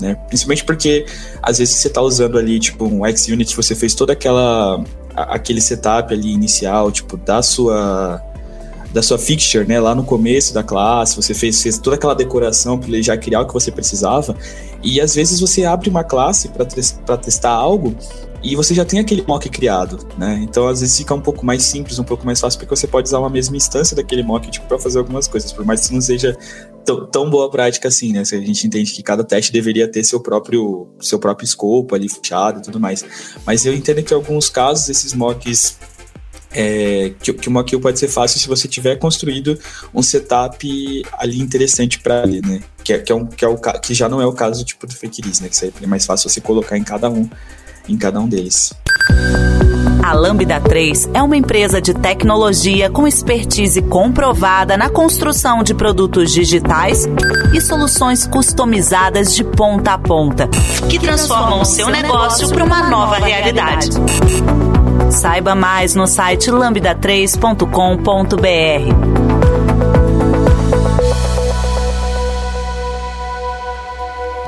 né? 0.00 0.16
Principalmente 0.28 0.64
porque 0.64 1.06
às 1.42 1.58
vezes 1.58 1.76
você 1.76 1.88
está 1.88 2.00
usando 2.00 2.38
ali, 2.38 2.58
tipo, 2.58 2.84
um 2.84 3.00
XUnit, 3.16 3.54
você 3.54 3.74
fez 3.74 3.94
toda 3.94 4.12
aquela 4.12 4.82
aquele 5.14 5.60
setup 5.60 6.14
ali 6.14 6.32
inicial, 6.32 6.92
tipo, 6.92 7.16
da 7.16 7.42
sua 7.42 8.22
da 8.92 9.02
sua 9.02 9.18
fixture, 9.18 9.66
né, 9.66 9.78
lá 9.78 9.94
no 9.94 10.02
começo 10.02 10.54
da 10.54 10.62
classe, 10.62 11.14
você 11.14 11.34
fez, 11.34 11.62
fez 11.62 11.78
toda 11.78 11.96
aquela 11.96 12.14
decoração 12.14 12.78
para 12.78 12.88
ele 12.88 13.02
já 13.02 13.16
criar 13.16 13.42
o 13.42 13.46
que 13.46 13.52
você 13.52 13.70
precisava, 13.70 14.34
e 14.82 15.00
às 15.00 15.14
vezes 15.14 15.40
você 15.40 15.64
abre 15.64 15.90
uma 15.90 16.02
classe 16.02 16.48
para 16.48 17.16
testar 17.18 17.50
algo 17.50 17.94
e 18.42 18.54
você 18.54 18.72
já 18.72 18.84
tem 18.84 19.00
aquele 19.00 19.24
mock 19.26 19.48
criado, 19.48 19.98
né? 20.16 20.38
Então 20.42 20.68
às 20.68 20.80
vezes 20.80 20.96
fica 20.96 21.12
um 21.12 21.20
pouco 21.20 21.44
mais 21.44 21.64
simples, 21.64 21.98
um 21.98 22.04
pouco 22.04 22.24
mais 22.24 22.40
fácil, 22.40 22.58
porque 22.58 22.74
você 22.74 22.86
pode 22.86 23.08
usar 23.08 23.18
uma 23.18 23.28
mesma 23.28 23.56
instância 23.56 23.96
daquele 23.96 24.22
mock 24.22 24.48
tipo, 24.50 24.66
para 24.66 24.78
fazer 24.78 24.98
algumas 24.98 25.26
coisas, 25.26 25.52
por 25.52 25.64
mais 25.64 25.86
que 25.86 25.92
não 25.92 26.00
seja 26.00 26.36
tão 26.96 27.28
boa 27.28 27.50
prática 27.50 27.88
assim, 27.88 28.12
né? 28.12 28.24
Se 28.24 28.34
a 28.34 28.40
gente 28.40 28.66
entende 28.66 28.92
que 28.92 29.02
cada 29.02 29.24
teste 29.24 29.52
deveria 29.52 29.86
ter 29.88 30.04
seu 30.04 30.20
próprio 30.20 30.88
seu 31.00 31.18
próprio 31.18 31.44
escopo 31.44 31.94
ali 31.94 32.08
fechado 32.08 32.60
e 32.60 32.62
tudo 32.62 32.80
mais. 32.80 33.04
Mas 33.46 33.64
eu 33.66 33.74
entendo 33.74 34.02
que 34.02 34.12
em 34.12 34.16
alguns 34.16 34.48
casos 34.48 34.88
esses 34.88 35.12
mocks 35.14 35.76
é, 36.50 37.12
que, 37.20 37.32
que 37.32 37.48
uma 37.48 37.62
kill 37.62 37.80
pode 37.80 37.98
ser 37.98 38.08
fácil 38.08 38.40
se 38.40 38.48
você 38.48 38.66
tiver 38.66 38.96
construído 38.96 39.58
um 39.94 40.02
setup 40.02 41.02
ali 41.12 41.40
interessante 41.40 41.98
para 41.98 42.22
ele, 42.24 42.40
né? 42.40 42.60
Que, 42.82 42.94
é, 42.94 42.98
que, 42.98 43.12
é 43.12 43.14
um, 43.14 43.26
que, 43.26 43.44
é 43.44 43.48
o, 43.48 43.58
que 43.58 43.94
já 43.94 44.08
não 44.08 44.20
é 44.20 44.26
o 44.26 44.32
caso 44.32 44.64
tipo 44.64 44.86
do 44.86 44.94
release, 44.94 45.42
né? 45.42 45.48
Que 45.48 45.84
é 45.84 45.86
mais 45.86 46.06
fácil 46.06 46.28
você 46.28 46.40
colocar 46.40 46.76
em 46.78 46.84
cada 46.84 47.10
um, 47.10 47.28
em 47.88 47.96
cada 47.96 48.18
um 48.20 48.28
deles. 48.28 48.72
A 50.02 50.12
Lambda 50.12 50.60
3 50.60 51.10
é 51.12 51.22
uma 51.22 51.36
empresa 51.36 51.80
de 51.80 51.92
tecnologia 51.92 52.88
com 52.88 53.06
expertise 53.06 53.82
comprovada 53.82 54.76
na 54.76 54.88
construção 54.88 55.62
de 55.62 55.74
produtos 55.74 56.32
digitais 56.32 57.06
e 57.54 57.60
soluções 57.60 58.26
customizadas 58.26 59.34
de 59.34 59.44
ponta 59.44 59.92
a 59.92 59.98
ponta, 59.98 60.48
que 60.88 60.98
transformam 60.98 61.60
o 61.60 61.64
seu 61.64 61.88
negócio 61.88 62.48
para 62.48 62.64
uma 62.64 62.88
nova 62.88 63.16
realidade. 63.16 63.90
Saiba 65.10 65.54
mais 65.54 65.94
no 65.94 66.06
site 66.06 66.50
lambda3.com.br. 66.50 69.18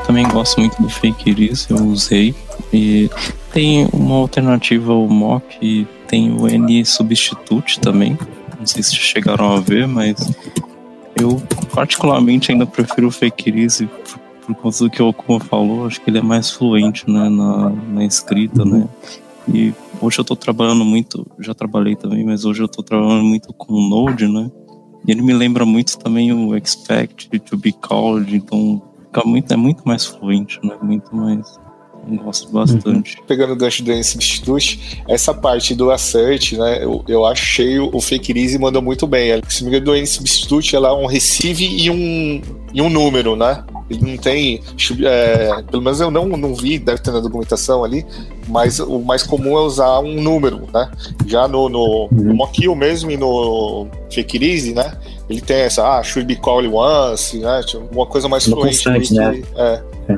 Também 0.06 0.26
gosto 0.28 0.60
muito 0.60 0.82
do 0.82 0.88
Fake 0.88 1.30
Iris, 1.30 1.66
eu 1.70 1.76
usei. 1.86 2.34
E 2.72 3.10
tem 3.52 3.88
uma 3.92 4.16
alternativa 4.16 4.92
ao 4.92 5.08
mock, 5.08 5.86
tem 6.06 6.32
o 6.32 6.48
N 6.48 6.84
Substitute 6.84 7.80
também. 7.80 8.16
Não 8.58 8.66
sei 8.66 8.82
se 8.82 8.94
chegaram 8.94 9.52
a 9.52 9.60
ver, 9.60 9.86
mas 9.86 10.32
eu 11.16 11.42
particularmente 11.72 12.52
ainda 12.52 12.66
prefiro 12.66 13.08
o 13.08 13.10
Fake 13.10 13.52
por, 13.86 14.18
por 14.46 14.54
conta 14.54 14.78
do 14.78 14.90
que 14.90 15.02
o 15.02 15.08
Okuma 15.08 15.40
falou. 15.40 15.86
Acho 15.86 16.00
que 16.00 16.10
ele 16.10 16.18
é 16.18 16.22
mais 16.22 16.50
fluente 16.50 17.10
né, 17.10 17.28
na, 17.28 17.70
na 17.70 18.04
escrita, 18.04 18.64
né? 18.64 18.88
E 19.52 19.72
hoje 20.00 20.18
eu 20.18 20.24
tô 20.24 20.36
trabalhando 20.36 20.84
muito, 20.84 21.26
já 21.38 21.54
trabalhei 21.54 21.96
também, 21.96 22.24
mas 22.24 22.44
hoje 22.44 22.62
eu 22.62 22.68
tô 22.68 22.82
trabalhando 22.82 23.24
muito 23.24 23.52
com 23.52 23.72
o 23.72 23.88
Node, 23.88 24.28
né? 24.28 24.50
E 25.06 25.10
ele 25.10 25.22
me 25.22 25.32
lembra 25.32 25.64
muito 25.64 25.98
também 25.98 26.32
o 26.32 26.56
Expect 26.56 27.38
to 27.40 27.56
be 27.56 27.72
called, 27.72 28.34
então 28.36 28.82
fica 29.06 29.26
muito, 29.26 29.52
é 29.52 29.56
muito 29.56 29.82
mais 29.84 30.04
fluente, 30.04 30.60
né? 30.62 30.76
Muito 30.82 31.14
mais. 31.14 31.58
Gosto 32.16 32.50
bastante. 32.52 33.18
Uhum. 33.18 33.24
Pegando 33.26 33.52
o 33.52 33.56
gancho 33.56 33.82
do 33.82 34.04
Substitute, 34.04 35.02
essa 35.08 35.32
parte 35.32 35.74
do 35.74 35.90
assert, 35.90 36.52
né? 36.52 36.82
Eu, 36.82 37.04
eu 37.08 37.26
achei 37.26 37.78
o, 37.78 37.90
o 37.92 38.00
Fake 38.00 38.36
Easy 38.38 38.58
mandou 38.58 38.82
muito 38.82 39.06
bem. 39.06 39.40
Se 39.48 39.64
me 39.64 39.70
engano, 39.70 39.86
do 39.86 40.06
Substitute, 40.06 40.74
ela 40.74 40.88
é 40.88 40.92
um 40.92 41.06
receive 41.06 41.64
e 41.64 41.90
um, 41.90 42.40
e 42.72 42.82
um 42.82 42.88
número, 42.88 43.36
né? 43.36 43.64
Ele 43.90 44.12
não 44.12 44.16
tem. 44.16 44.60
É, 45.04 45.62
pelo 45.62 45.82
menos 45.82 46.00
eu 46.00 46.10
não, 46.10 46.26
não 46.26 46.54
vi, 46.54 46.78
deve 46.78 47.02
ter 47.02 47.10
na 47.10 47.18
documentação 47.18 47.82
ali, 47.82 48.06
mas 48.46 48.78
o 48.78 49.00
mais 49.00 49.24
comum 49.24 49.58
é 49.58 49.62
usar 49.62 49.98
um 49.98 50.20
número, 50.20 50.68
né? 50.72 50.90
Já 51.26 51.48
no, 51.48 51.68
no, 51.68 52.08
no 52.12 52.34
Mockio 52.34 52.74
mesmo 52.76 53.10
e 53.10 53.16
no 53.16 53.88
Fake 54.12 54.42
Easy, 54.44 54.74
né? 54.74 54.96
Ele 55.28 55.40
tem 55.40 55.58
essa, 55.58 55.98
ah, 55.98 56.02
should 56.02 56.26
be 56.26 56.40
called 56.40 56.68
once, 56.68 57.36
né? 57.38 57.62
Tipo, 57.64 57.84
uma 57.92 58.06
coisa 58.06 58.28
mais 58.28 58.46
no 58.46 58.56
fluente. 58.56 58.84
Constante, 58.84 59.14
né? 59.14 59.42
é. 59.56 59.82
É, 60.08 60.16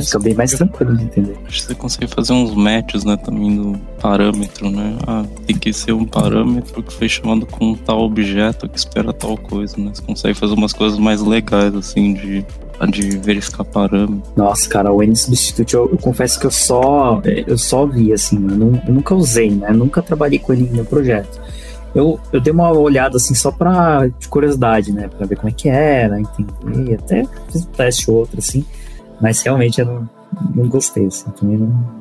fica 0.00 0.18
bem 0.18 0.34
mais 0.34 0.52
tranquilo 0.52 0.96
de 0.96 1.04
entender. 1.04 1.36
Acho 1.46 1.60
que 1.60 1.66
você 1.66 1.74
consegue 1.74 2.06
fazer 2.06 2.32
uns 2.32 2.54
matches, 2.54 3.04
né, 3.04 3.16
também 3.16 3.56
do 3.56 3.78
parâmetro, 4.00 4.70
né? 4.70 4.96
Ah, 5.06 5.24
tem 5.46 5.56
que 5.56 5.72
ser 5.72 5.92
um 5.92 6.04
parâmetro 6.04 6.82
que 6.82 6.92
foi 6.92 7.08
chamado 7.08 7.46
com 7.46 7.74
tal 7.74 8.00
objeto 8.00 8.68
que 8.68 8.78
espera 8.78 9.12
tal 9.12 9.36
coisa, 9.36 9.76
né? 9.78 9.90
Você 9.92 10.02
consegue 10.02 10.34
fazer 10.34 10.54
umas 10.54 10.72
coisas 10.72 10.98
mais 10.98 11.20
legais, 11.22 11.74
assim, 11.74 12.14
de 12.14 12.44
de 12.90 13.16
verificar 13.16 13.64
parâmetro. 13.64 14.22
Nossa, 14.36 14.68
cara, 14.68 14.92
o 14.92 15.02
N-Substitute, 15.02 15.74
eu, 15.74 15.88
eu, 15.90 15.96
confesso 15.96 16.38
que 16.38 16.44
eu 16.44 16.50
só, 16.50 17.22
eu 17.24 17.56
só 17.56 17.86
vi, 17.86 18.12
assim, 18.12 18.36
eu, 18.36 18.56
não, 18.56 18.82
eu 18.86 18.92
nunca 18.92 19.14
usei, 19.14 19.50
né? 19.50 19.68
Eu 19.70 19.76
nunca 19.76 20.02
trabalhei 20.02 20.38
com 20.38 20.52
ele 20.52 20.68
no 20.70 20.84
projeto. 20.84 21.40
Eu, 21.94 22.20
eu 22.30 22.40
dei 22.40 22.52
uma 22.52 22.70
olhada, 22.70 23.16
assim, 23.16 23.34
só 23.34 23.50
pra, 23.50 24.06
de 24.06 24.28
curiosidade, 24.28 24.92
né? 24.92 25.08
Pra 25.08 25.26
ver 25.26 25.36
como 25.36 25.48
é 25.48 25.52
que 25.52 25.70
era, 25.70 26.20
entender, 26.20 26.96
até 26.96 27.24
fiz 27.50 27.62
um 27.62 27.70
teste 27.70 28.10
ou 28.10 28.18
outro, 28.18 28.38
assim, 28.38 28.62
mas 29.20 29.42
realmente 29.42 29.80
eu 29.80 29.86
não, 29.86 30.10
não 30.54 30.68
gostei, 30.68 31.06
assim, 31.06 31.30
também 31.30 31.58
não... 31.58 31.96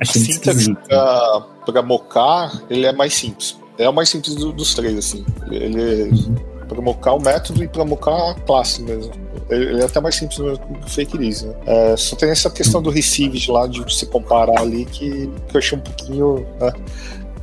Achei 0.00 0.22
a 0.22 0.24
sintaxe 0.24 0.74
pra, 0.74 1.46
pra 1.64 1.82
mocar, 1.82 2.62
ele 2.68 2.86
é 2.86 2.92
mais 2.92 3.14
simples. 3.14 3.58
É 3.78 3.88
o 3.88 3.92
mais 3.92 4.08
simples 4.08 4.34
do, 4.34 4.52
dos 4.52 4.74
três, 4.74 4.98
assim. 4.98 5.24
Ele... 5.50 6.10
Uhum 6.10 6.54
para 6.74 6.80
mocar 6.80 7.12
o 7.12 7.20
método 7.20 7.62
e 7.62 7.68
para 7.68 7.84
mocar 7.84 8.30
a 8.30 8.34
classe 8.34 8.82
mesmo. 8.82 9.12
Ele 9.50 9.80
é 9.80 9.84
até 9.84 10.00
mais 10.00 10.14
simples 10.14 10.38
do 10.38 10.58
que 10.58 10.86
o 10.86 10.88
Fake 10.88 11.16
Release, 11.16 11.46
né? 11.46 11.54
É, 11.66 11.96
só 11.96 12.16
tem 12.16 12.30
essa 12.30 12.50
questão 12.50 12.82
do 12.82 12.90
received 12.90 13.50
lá, 13.50 13.66
de 13.66 13.94
se 13.94 14.06
comparar 14.06 14.60
ali, 14.60 14.84
que, 14.86 15.30
que 15.48 15.56
eu 15.56 15.58
achei 15.58 15.76
um 15.76 15.80
pouquinho 15.80 16.46
né, 16.60 16.72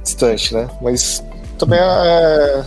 distante, 0.04 0.54
né? 0.54 0.68
Mas 0.82 1.24
também 1.58 1.80
é. 1.80 2.66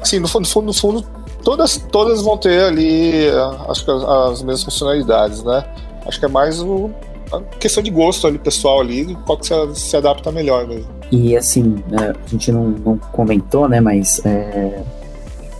Assim, 0.00 0.18
no 0.18 0.28
fundo, 0.28 0.42
no 0.42 0.48
fundo, 0.48 0.66
no 0.66 0.74
fundo 0.74 1.06
todas, 1.42 1.78
todas 1.90 2.22
vão 2.22 2.36
ter 2.36 2.64
ali, 2.64 3.28
acho 3.68 3.84
que 3.84 3.90
as, 3.90 4.02
as 4.02 4.42
mesmas 4.42 4.64
funcionalidades, 4.64 5.42
né? 5.42 5.64
Acho 6.06 6.18
que 6.18 6.26
é 6.26 6.28
mais 6.28 6.60
o, 6.60 6.90
a 7.32 7.40
questão 7.58 7.82
de 7.82 7.90
gosto 7.90 8.26
ali, 8.26 8.38
pessoal 8.38 8.80
ali, 8.80 9.16
qual 9.26 9.38
que 9.38 9.46
se, 9.46 9.54
se 9.74 9.96
adapta 9.96 10.30
melhor 10.30 10.66
mesmo. 10.66 10.88
E 11.10 11.36
assim, 11.36 11.82
né, 11.88 12.12
a 12.24 12.28
gente 12.28 12.52
não, 12.52 12.68
não 12.70 12.98
comentou, 12.98 13.68
né, 13.68 13.80
mas 13.80 14.20
é, 14.24 14.82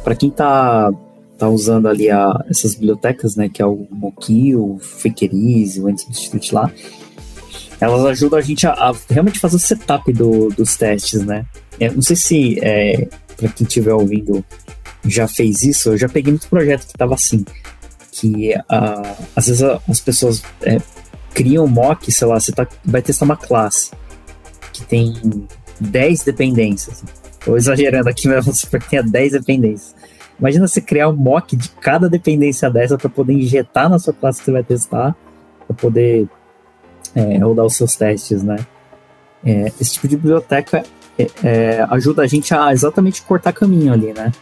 para 0.02 0.14
quem 0.14 0.30
tá, 0.30 0.92
tá 1.38 1.48
usando 1.48 1.88
ali 1.88 2.10
a, 2.10 2.32
essas 2.48 2.74
bibliotecas, 2.74 3.36
né, 3.36 3.48
que 3.48 3.62
é 3.62 3.66
o 3.66 3.86
Moki, 3.90 4.54
o 4.54 4.78
Fakerize, 4.78 5.80
o 5.80 5.88
Institute 5.88 6.54
lá, 6.54 6.70
elas 7.80 8.04
ajudam 8.06 8.38
a 8.38 8.42
gente 8.42 8.66
a, 8.66 8.72
a, 8.72 8.94
realmente 9.10 9.38
fazer 9.38 9.56
o 9.56 9.60
setup 9.60 10.12
do, 10.12 10.48
dos 10.50 10.76
testes, 10.76 11.24
né? 11.24 11.44
Eu 11.78 11.92
não 11.92 12.02
sei 12.02 12.16
se, 12.16 12.58
é, 12.62 13.08
para 13.36 13.48
quem 13.48 13.66
estiver 13.66 13.92
ouvindo, 13.92 14.44
já 15.04 15.26
fez 15.28 15.62
isso, 15.62 15.90
eu 15.90 15.98
já 15.98 16.08
peguei 16.08 16.32
muito 16.32 16.48
projeto 16.48 16.86
que 16.86 16.94
tava 16.94 17.14
assim, 17.14 17.44
que 18.14 18.54
uh, 18.54 19.26
às 19.34 19.48
vezes 19.48 19.62
as 19.62 20.00
pessoas 20.00 20.40
é, 20.62 20.78
criam 21.34 21.66
mock, 21.66 22.10
sei 22.12 22.28
lá, 22.28 22.38
você 22.38 22.52
tá, 22.52 22.64
vai 22.84 23.02
testar 23.02 23.24
uma 23.24 23.36
classe 23.36 23.90
que 24.72 24.84
tem 24.84 25.48
10 25.80 26.22
dependências. 26.22 27.02
Estou 27.32 27.56
exagerando 27.56 28.08
aqui, 28.08 28.28
mas 28.30 28.46
você 28.46 28.66
tenha 28.78 29.02
10 29.02 29.32
dependências. 29.32 29.96
Imagina 30.38 30.68
você 30.68 30.80
criar 30.80 31.08
um 31.08 31.16
mock 31.16 31.56
de 31.56 31.68
cada 31.70 32.08
dependência 32.08 32.70
dessa 32.70 32.96
para 32.96 33.10
poder 33.10 33.32
injetar 33.32 33.88
na 33.90 33.98
sua 33.98 34.12
classe 34.12 34.38
que 34.38 34.44
você 34.44 34.52
vai 34.52 34.62
testar, 34.62 35.16
para 35.66 35.76
poder 35.76 36.28
é, 37.16 37.38
rodar 37.38 37.64
os 37.64 37.74
seus 37.74 37.96
testes, 37.96 38.44
né? 38.44 38.56
É, 39.44 39.72
esse 39.80 39.94
tipo 39.94 40.06
de 40.06 40.16
biblioteca 40.16 40.84
é, 41.18 41.26
é, 41.42 41.86
ajuda 41.90 42.22
a 42.22 42.26
gente 42.26 42.54
a 42.54 42.72
exatamente 42.72 43.22
cortar 43.22 43.52
caminho 43.52 43.92
ali, 43.92 44.12
né? 44.12 44.32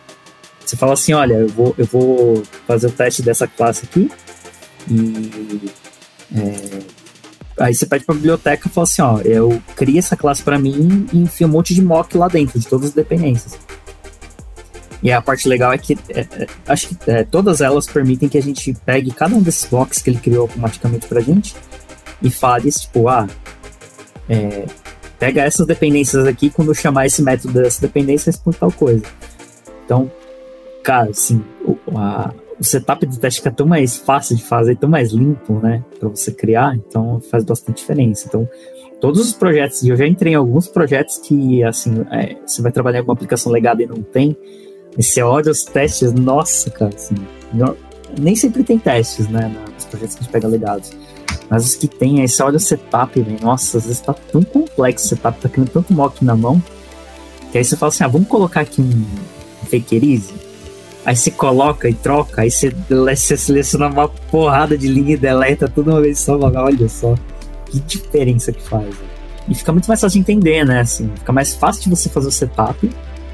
Você 0.72 0.76
fala 0.78 0.94
assim, 0.94 1.12
olha, 1.12 1.34
eu 1.34 1.48
vou, 1.48 1.74
eu 1.76 1.84
vou 1.84 2.42
fazer 2.66 2.86
o 2.86 2.90
teste 2.90 3.20
dessa 3.20 3.46
classe 3.46 3.84
aqui 3.84 4.10
e 4.90 5.70
é, 6.34 6.78
Aí 7.60 7.74
você 7.74 7.84
pede 7.84 8.06
pra 8.06 8.14
biblioteca 8.14 8.66
e 8.66 8.70
fala 8.70 8.84
assim, 8.86 9.02
ó, 9.02 9.20
eu 9.20 9.62
criei 9.76 9.98
essa 9.98 10.16
classe 10.16 10.42
para 10.42 10.58
mim 10.58 11.06
e 11.12 11.18
enfio 11.18 11.46
um 11.46 11.50
monte 11.50 11.74
de 11.74 11.82
mock 11.82 12.16
lá 12.16 12.26
dentro, 12.26 12.58
de 12.58 12.66
todas 12.66 12.88
as 12.88 12.94
dependências. 12.94 13.58
E 15.02 15.12
a 15.12 15.20
parte 15.20 15.46
legal 15.46 15.74
é 15.74 15.76
que 15.76 15.92
é, 16.08 16.20
é, 16.20 16.46
acho 16.66 16.88
que 16.88 16.96
é, 17.10 17.22
todas 17.22 17.60
elas 17.60 17.86
permitem 17.86 18.26
que 18.26 18.38
a 18.38 18.42
gente 18.42 18.72
pegue 18.86 19.10
cada 19.10 19.36
um 19.36 19.42
desses 19.42 19.68
blocos 19.68 19.98
que 19.98 20.08
ele 20.08 20.20
criou 20.20 20.40
automaticamente 20.44 21.06
pra 21.06 21.20
gente 21.20 21.54
e 22.22 22.30
fale, 22.30 22.70
tipo, 22.72 23.08
ah, 23.08 23.28
é, 24.26 24.64
pega 25.18 25.42
essas 25.42 25.66
dependências 25.66 26.26
aqui, 26.26 26.48
quando 26.48 26.68
eu 26.68 26.74
chamar 26.74 27.04
esse 27.04 27.20
método 27.20 27.60
dessa 27.60 27.82
dependência, 27.82 28.30
responde 28.30 28.56
tal 28.56 28.72
coisa. 28.72 29.04
Então, 29.84 30.10
cara, 30.82 31.10
assim, 31.10 31.42
o, 31.64 31.76
a, 31.96 32.32
o 32.58 32.64
setup 32.64 33.04
do 33.06 33.16
teste 33.16 33.40
fica 33.40 33.50
tão 33.50 33.66
mais 33.66 33.96
fácil 33.96 34.36
de 34.36 34.42
fazer, 34.42 34.76
tão 34.76 34.88
mais 34.88 35.12
limpo, 35.12 35.54
né, 35.54 35.84
para 35.98 36.08
você 36.08 36.30
criar, 36.32 36.76
então 36.76 37.20
faz 37.30 37.44
bastante 37.44 37.78
diferença. 37.78 38.26
Então, 38.28 38.48
todos 39.00 39.20
os 39.20 39.32
projetos, 39.32 39.82
eu 39.84 39.96
já 39.96 40.06
entrei 40.06 40.32
em 40.32 40.36
alguns 40.36 40.68
projetos 40.68 41.18
que, 41.18 41.62
assim, 41.64 42.04
é, 42.10 42.36
você 42.46 42.62
vai 42.62 42.72
trabalhar 42.72 43.02
com 43.02 43.08
uma 43.08 43.14
aplicação 43.14 43.50
legada 43.50 43.82
e 43.82 43.86
não 43.86 44.02
tem, 44.02 44.36
e 44.96 45.02
você 45.02 45.22
olha 45.22 45.50
os 45.50 45.64
testes, 45.64 46.12
nossa, 46.12 46.70
cara, 46.70 46.94
assim, 46.94 47.14
nem 48.20 48.36
sempre 48.36 48.62
tem 48.62 48.78
testes, 48.78 49.28
né, 49.28 49.52
nos 49.74 49.84
projetos 49.86 50.14
que 50.14 50.20
a 50.20 50.24
gente 50.24 50.32
pega 50.32 50.48
legados. 50.48 50.90
Mas 51.48 51.66
os 51.66 51.74
que 51.74 51.88
tem, 51.88 52.20
aí 52.20 52.28
você 52.28 52.42
olha 52.42 52.56
o 52.56 52.60
setup, 52.60 53.20
véio, 53.20 53.38
nossa, 53.42 53.78
às 53.78 53.84
vezes 53.84 54.00
tá 54.00 54.14
tão 54.14 54.42
complexo 54.42 55.06
o 55.06 55.08
setup, 55.08 55.40
tá 55.40 55.48
criando 55.48 55.70
tanto 55.70 55.92
mock 55.92 56.24
na 56.24 56.36
mão, 56.36 56.62
que 57.50 57.58
aí 57.58 57.64
você 57.64 57.76
fala 57.76 57.90
assim, 57.90 58.04
ah, 58.04 58.08
vamos 58.08 58.28
colocar 58.28 58.60
aqui 58.60 58.80
um 58.80 59.04
fakerize. 59.66 60.32
Aí 61.04 61.16
você 61.16 61.30
coloca 61.30 61.88
e 61.88 61.94
troca, 61.94 62.42
aí 62.42 62.50
você, 62.50 62.72
você 62.88 63.36
seleciona 63.36 63.88
uma 63.88 64.08
porrada 64.08 64.78
de 64.78 64.86
linha 64.86 65.14
e 65.14 65.16
deleta 65.16 65.68
tudo 65.68 65.90
uma 65.90 66.00
vez 66.00 66.20
só. 66.20 66.38
Olha 66.38 66.88
só, 66.88 67.14
que 67.66 67.80
diferença 67.80 68.52
que 68.52 68.62
faz. 68.62 68.86
Né? 68.86 69.06
E 69.48 69.54
fica 69.54 69.72
muito 69.72 69.86
mais 69.86 70.00
fácil 70.00 70.22
de 70.22 70.30
entender, 70.30 70.64
né? 70.64 70.80
Assim, 70.80 71.10
fica 71.16 71.32
mais 71.32 71.54
fácil 71.54 71.82
de 71.82 71.90
você 71.90 72.08
fazer 72.08 72.28
o 72.28 72.32
setup 72.32 72.88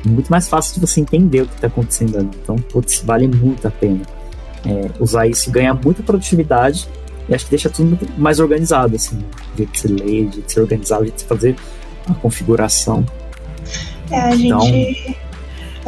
muito 0.07 0.31
mais 0.31 0.49
fácil 0.49 0.75
de 0.75 0.81
você 0.81 1.01
entender 1.01 1.43
o 1.43 1.47
que 1.47 1.55
está 1.55 1.67
acontecendo 1.67 2.19
ali. 2.19 2.31
Então, 2.43 2.57
putz, 2.57 3.03
vale 3.05 3.27
muito 3.27 3.67
a 3.67 3.71
pena 3.71 4.01
é, 4.67 4.91
usar 5.01 5.27
isso, 5.27 5.51
ganhar 5.51 5.75
muita 5.75 6.03
produtividade 6.03 6.89
e 7.29 7.35
acho 7.35 7.45
que 7.45 7.51
deixa 7.51 7.69
tudo 7.69 7.89
muito 7.89 8.21
mais 8.21 8.41
organizado, 8.41 8.97
assim, 8.97 9.19
de 9.55 9.69
se 9.75 9.89
ler, 9.89 10.29
de 10.29 10.43
se 10.47 10.59
organizar, 10.59 11.03
de 11.03 11.13
se 11.17 11.25
fazer 11.25 11.57
a 12.09 12.15
configuração. 12.15 13.05
É, 14.11 14.17
a 14.19 14.35
então, 14.35 14.61
gente, 14.61 15.17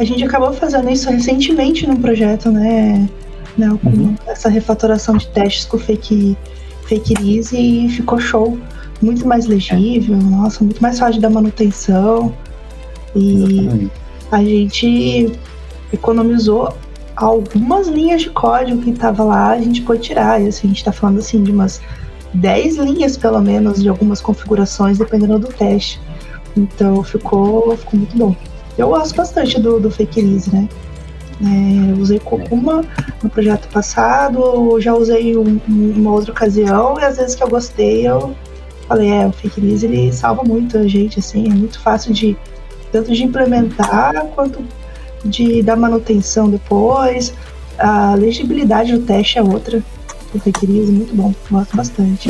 a 0.01 0.03
gente 0.03 0.23
acabou 0.23 0.51
fazendo 0.51 0.89
isso 0.89 1.09
recentemente 1.11 1.85
no 1.85 1.97
projeto, 1.99 2.51
né? 2.51 3.07
né 3.55 3.69
com 3.83 3.89
uhum. 3.89 4.15
essa 4.25 4.49
refatoração 4.49 5.15
de 5.15 5.27
testes 5.27 5.65
com 5.65 5.77
fake, 5.77 6.35
fake 6.87 7.13
release 7.13 7.55
e 7.55 7.87
ficou 7.87 8.19
show. 8.19 8.57
Muito 8.99 9.27
mais 9.27 9.45
legível, 9.45 10.17
nossa, 10.17 10.63
muito 10.63 10.81
mais 10.81 10.97
fácil 10.97 11.21
da 11.21 11.29
manutenção. 11.29 12.33
E 13.15 13.43
Exatamente. 13.43 13.91
a 14.31 14.43
gente 14.43 15.39
economizou 15.93 16.73
algumas 17.15 17.87
linhas 17.87 18.23
de 18.23 18.31
código 18.31 18.81
que 18.81 18.93
tava 18.93 19.23
lá, 19.23 19.51
a 19.51 19.59
gente 19.59 19.81
pôde 19.81 20.01
tirar. 20.01 20.41
E 20.41 20.47
assim, 20.47 20.67
a 20.67 20.69
gente 20.69 20.83
tá 20.83 20.91
falando 20.91 21.19
assim 21.19 21.43
de 21.43 21.51
umas 21.51 21.79
10 22.33 22.77
linhas, 22.77 23.17
pelo 23.17 23.39
menos, 23.39 23.81
de 23.83 23.89
algumas 23.89 24.19
configurações, 24.19 24.97
dependendo 24.97 25.37
do 25.37 25.47
teste. 25.47 26.01
Então 26.57 27.03
ficou, 27.03 27.77
ficou 27.77 27.99
muito 27.99 28.17
bom. 28.17 28.35
Eu 28.81 28.89
gosto 28.89 29.15
bastante 29.15 29.61
do, 29.61 29.79
do 29.79 29.91
Fake 29.91 30.19
Release, 30.19 30.51
né? 30.51 30.67
É, 31.43 32.01
usei 32.01 32.19
Kokuma 32.19 32.83
no 33.21 33.29
projeto 33.29 33.67
passado, 33.69 34.79
já 34.79 34.95
usei 34.95 35.37
um, 35.37 35.59
um, 35.69 35.93
uma 35.97 36.11
outra 36.11 36.31
ocasião, 36.31 36.99
e 36.99 37.03
às 37.03 37.17
vezes 37.17 37.35
que 37.35 37.43
eu 37.43 37.47
gostei, 37.47 38.07
eu 38.07 38.35
falei, 38.87 39.09
é, 39.09 39.27
o 39.27 39.31
Fake 39.31 39.61
Release 39.61 39.85
ele 39.85 40.11
salva 40.11 40.43
muito 40.43 40.79
a 40.79 40.87
gente, 40.87 41.19
assim, 41.19 41.45
é 41.45 41.53
muito 41.53 41.79
fácil 41.79 42.11
de 42.11 42.35
tanto 42.91 43.13
de 43.13 43.23
implementar 43.23 44.25
quanto 44.35 44.63
de 45.23 45.61
dar 45.61 45.75
manutenção 45.75 46.49
depois. 46.49 47.35
A 47.77 48.15
legibilidade 48.15 48.97
do 48.97 49.05
teste 49.05 49.37
é 49.37 49.43
outra. 49.43 49.83
O 50.33 50.39
Fake 50.39 50.65
é 50.65 50.69
muito 50.69 51.15
bom, 51.15 51.33
gosto 51.51 51.77
bastante. 51.77 52.29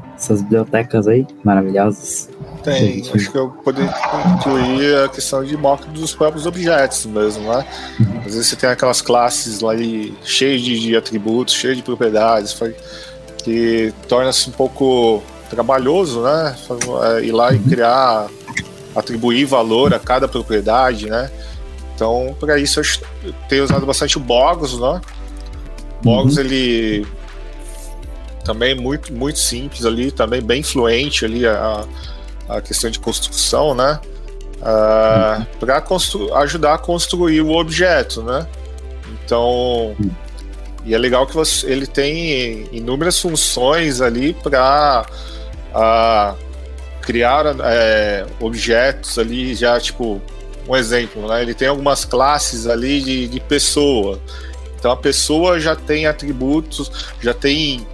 essas 0.21 0.41
bibliotecas 0.43 1.07
aí 1.07 1.25
maravilhosas? 1.43 2.29
Tem, 2.63 3.01
acho 3.01 3.31
que 3.31 3.37
eu 3.37 3.49
poderia 3.49 3.91
incluir 4.35 4.95
a 5.03 5.09
questão 5.09 5.43
de 5.43 5.57
mock 5.57 5.89
dos 5.89 6.13
próprios 6.13 6.45
objetos 6.45 7.07
mesmo, 7.07 7.51
né? 7.51 7.65
Uhum. 7.99 8.19
Às 8.19 8.35
vezes 8.35 8.47
você 8.47 8.55
tem 8.55 8.69
aquelas 8.69 9.01
classes 9.01 9.61
lá 9.61 9.73
cheias 10.23 10.61
de, 10.61 10.79
de 10.79 10.95
atributos, 10.95 11.55
cheias 11.55 11.77
de 11.77 11.83
propriedades, 11.83 12.55
que 13.43 13.91
torna-se 14.07 14.47
um 14.49 14.53
pouco 14.53 15.23
trabalhoso, 15.49 16.21
né? 16.21 16.55
É, 17.17 17.25
ir 17.25 17.31
lá 17.31 17.51
e 17.51 17.57
uhum. 17.57 17.63
criar, 17.63 18.27
atribuir 18.95 19.45
valor 19.45 19.91
a 19.91 19.99
cada 19.99 20.27
propriedade, 20.27 21.09
né? 21.09 21.31
Então, 21.95 22.35
para 22.39 22.59
isso 22.59 22.79
eu 23.23 23.33
tenho 23.49 23.63
usado 23.63 23.85
bastante 23.87 24.17
o 24.17 24.19
Bogos, 24.19 24.79
né? 24.79 25.01
Bogos 26.03 26.37
uhum. 26.37 26.43
ele 26.43 27.07
também 28.51 28.75
muito 28.75 29.13
muito 29.13 29.39
simples 29.39 29.85
ali, 29.85 30.11
também 30.11 30.41
bem 30.41 30.61
fluente 30.61 31.23
ali 31.23 31.47
a, 31.47 31.85
a 32.49 32.61
questão 32.61 32.89
de 32.89 32.99
construção, 32.99 33.73
né? 33.73 33.99
Uh, 34.61 35.39
uhum. 35.39 35.45
para 35.59 35.83
ajudar 36.41 36.75
a 36.75 36.77
construir 36.77 37.41
o 37.41 37.51
objeto, 37.51 38.21
né? 38.21 38.45
Então, 39.23 39.95
uhum. 39.99 40.11
e 40.85 40.93
é 40.93 40.97
legal 40.97 41.25
que 41.25 41.33
você, 41.33 41.65
ele 41.65 41.87
tem 41.87 42.67
inúmeras 42.71 43.19
funções 43.19 44.01
ali 44.01 44.33
para 44.33 45.05
uh, 45.73 46.37
criar 47.01 47.55
é, 47.63 48.25
objetos 48.39 49.17
ali 49.17 49.55
já 49.55 49.79
tipo 49.79 50.21
um 50.67 50.75
exemplo, 50.75 51.27
né? 51.27 51.41
Ele 51.41 51.53
tem 51.53 51.69
algumas 51.69 52.05
classes 52.05 52.67
ali 52.67 53.01
de, 53.01 53.27
de 53.29 53.39
pessoa. 53.39 54.19
Então 54.77 54.91
a 54.91 54.97
pessoa 54.97 55.59
já 55.59 55.75
tem 55.75 56.07
atributos, 56.07 56.91
já 57.21 57.33
tem, 57.33 57.85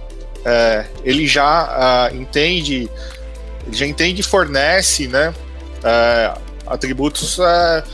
é, 0.44 0.86
ele 1.04 1.26
já 1.26 2.10
uh, 2.10 2.16
entende 2.16 2.88
ele 3.68 3.76
já 3.76 3.86
entende 3.86 4.22
e 4.22 4.24
fornece 4.24 5.06
né, 5.08 5.34
é, 5.84 6.34
atributos 6.66 7.38
é, 7.38 7.84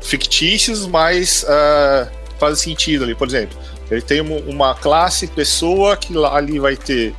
fictícios, 0.00 0.86
mas 0.86 1.44
é, 1.46 2.08
fazem 2.38 2.72
sentido 2.72 3.02
ali. 3.02 3.14
Por 3.16 3.26
exemplo, 3.26 3.58
ele 3.90 4.00
tem 4.00 4.20
uma 4.20 4.74
classe 4.76 5.26
pessoa 5.26 5.96
que 5.96 6.14
lá, 6.14 6.36
ali 6.36 6.60
vai 6.60 6.76
ter 6.76 7.12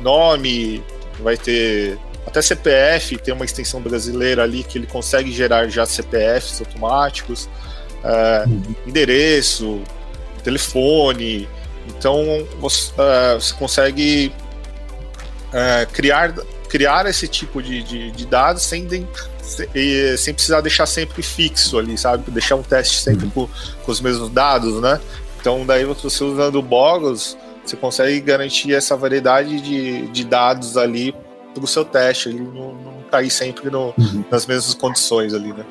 nome, 0.00 0.82
vai 1.20 1.36
ter 1.36 1.98
até 2.26 2.42
CPF, 2.42 3.16
tem 3.18 3.32
uma 3.32 3.44
extensão 3.44 3.80
brasileira 3.80 4.42
ali 4.42 4.62
que 4.62 4.76
ele 4.78 4.86
consegue 4.86 5.32
gerar 5.32 5.68
já 5.68 5.86
CPFs 5.86 6.60
automáticos, 6.60 7.48
uhum. 8.46 8.74
endereço, 8.86 9.80
telefone. 10.44 11.48
Então 11.88 12.46
você, 12.60 12.92
é, 12.98 13.34
você 13.34 13.54
consegue 13.54 14.32
é, 15.52 15.86
criar 15.86 16.34
criar 16.72 17.04
esse 17.04 17.28
tipo 17.28 17.62
de, 17.62 17.82
de, 17.82 18.10
de 18.12 18.26
dados 18.26 18.62
sem, 18.62 18.86
de, 18.86 19.04
sem 20.16 20.32
precisar 20.32 20.62
deixar 20.62 20.86
sempre 20.86 21.22
fixo 21.22 21.78
ali, 21.78 21.98
sabe? 21.98 22.30
Deixar 22.30 22.56
um 22.56 22.62
teste 22.62 23.02
sempre 23.02 23.26
uhum. 23.26 23.46
com, 23.46 23.48
com 23.84 23.92
os 23.92 24.00
mesmos 24.00 24.30
dados, 24.30 24.80
né? 24.80 24.98
Então, 25.38 25.66
daí 25.66 25.84
você 25.84 26.06
usando 26.24 26.54
o 26.56 26.62
Bogos, 26.62 27.36
você 27.62 27.76
consegue 27.76 28.18
garantir 28.20 28.72
essa 28.72 28.96
variedade 28.96 29.60
de, 29.60 30.06
de 30.08 30.24
dados 30.24 30.78
ali 30.78 31.14
para 31.52 31.62
o 31.62 31.66
seu 31.66 31.84
teste, 31.84 32.30
ele 32.30 32.40
não, 32.40 32.74
não 32.74 32.94
cair 33.10 33.28
sempre 33.28 33.68
no, 33.68 33.92
uhum. 33.98 34.24
nas 34.30 34.46
mesmas 34.46 34.72
condições 34.72 35.34
ali, 35.34 35.52
né? 35.52 35.66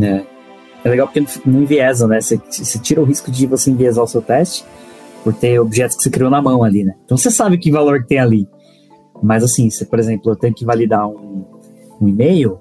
É. 0.00 0.86
é 0.86 0.90
legal 0.90 1.08
porque 1.08 1.26
não 1.44 1.62
enviesa, 1.62 2.06
né? 2.06 2.20
Você, 2.20 2.40
você 2.48 2.78
tira 2.78 3.00
o 3.00 3.04
risco 3.04 3.28
de 3.28 3.44
você 3.48 3.70
enviesar 3.70 4.04
o 4.04 4.06
seu 4.06 4.22
teste 4.22 4.64
por 5.26 5.34
ter 5.34 5.58
objetos 5.58 5.96
que 5.96 6.04
você 6.04 6.10
criou 6.10 6.30
na 6.30 6.40
mão 6.40 6.62
ali, 6.62 6.84
né? 6.84 6.94
Então 7.04 7.18
você 7.18 7.32
sabe 7.32 7.58
que 7.58 7.68
valor 7.68 8.04
tem 8.04 8.20
ali. 8.20 8.48
Mas 9.20 9.42
assim, 9.42 9.68
se 9.70 9.84
por 9.84 9.98
exemplo 9.98 10.30
eu 10.30 10.36
tenho 10.36 10.54
que 10.54 10.64
validar 10.64 11.04
um, 11.08 11.44
um 12.00 12.06
e-mail, 12.06 12.60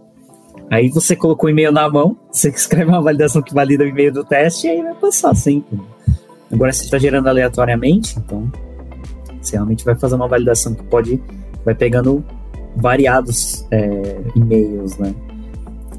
aí 0.71 0.89
você 0.89 1.15
colocou 1.15 1.47
o 1.47 1.51
e-mail 1.51 1.71
na 1.71 1.87
mão, 1.87 2.17
você 2.31 2.49
escreve 2.49 2.89
uma 2.89 3.03
validação 3.03 3.43
que 3.43 3.53
valida 3.53 3.83
o 3.83 3.87
e-mail 3.87 4.11
do 4.11 4.23
teste 4.23 4.65
e 4.65 4.71
aí 4.71 4.81
vai 4.81 4.95
passar 4.95 5.35
sempre. 5.35 5.79
Agora 6.51 6.73
você 6.73 6.85
está 6.85 6.97
gerando 6.97 7.27
aleatoriamente, 7.27 8.17
então 8.17 8.51
você 9.39 9.57
realmente 9.57 9.85
vai 9.85 9.93
fazer 9.93 10.15
uma 10.15 10.27
validação 10.27 10.73
que 10.73 10.83
pode, 10.85 11.21
vai 11.63 11.75
pegando 11.75 12.25
variados 12.75 13.63
é, 13.69 14.21
e-mails, 14.35 14.97
né? 14.97 15.13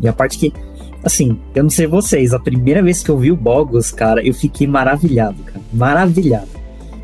E 0.02 0.08
a 0.08 0.12
parte 0.12 0.36
que, 0.36 0.52
assim, 1.04 1.38
eu 1.54 1.62
não 1.62 1.70
sei 1.70 1.86
vocês, 1.86 2.34
a 2.34 2.40
primeira 2.40 2.82
vez 2.82 3.04
que 3.04 3.10
eu 3.10 3.16
vi 3.16 3.30
o 3.30 3.36
Bogos, 3.36 3.92
cara, 3.92 4.20
eu 4.26 4.34
fiquei 4.34 4.66
maravilhado, 4.66 5.40
cara, 5.44 5.60
maravilhado. 5.72 6.55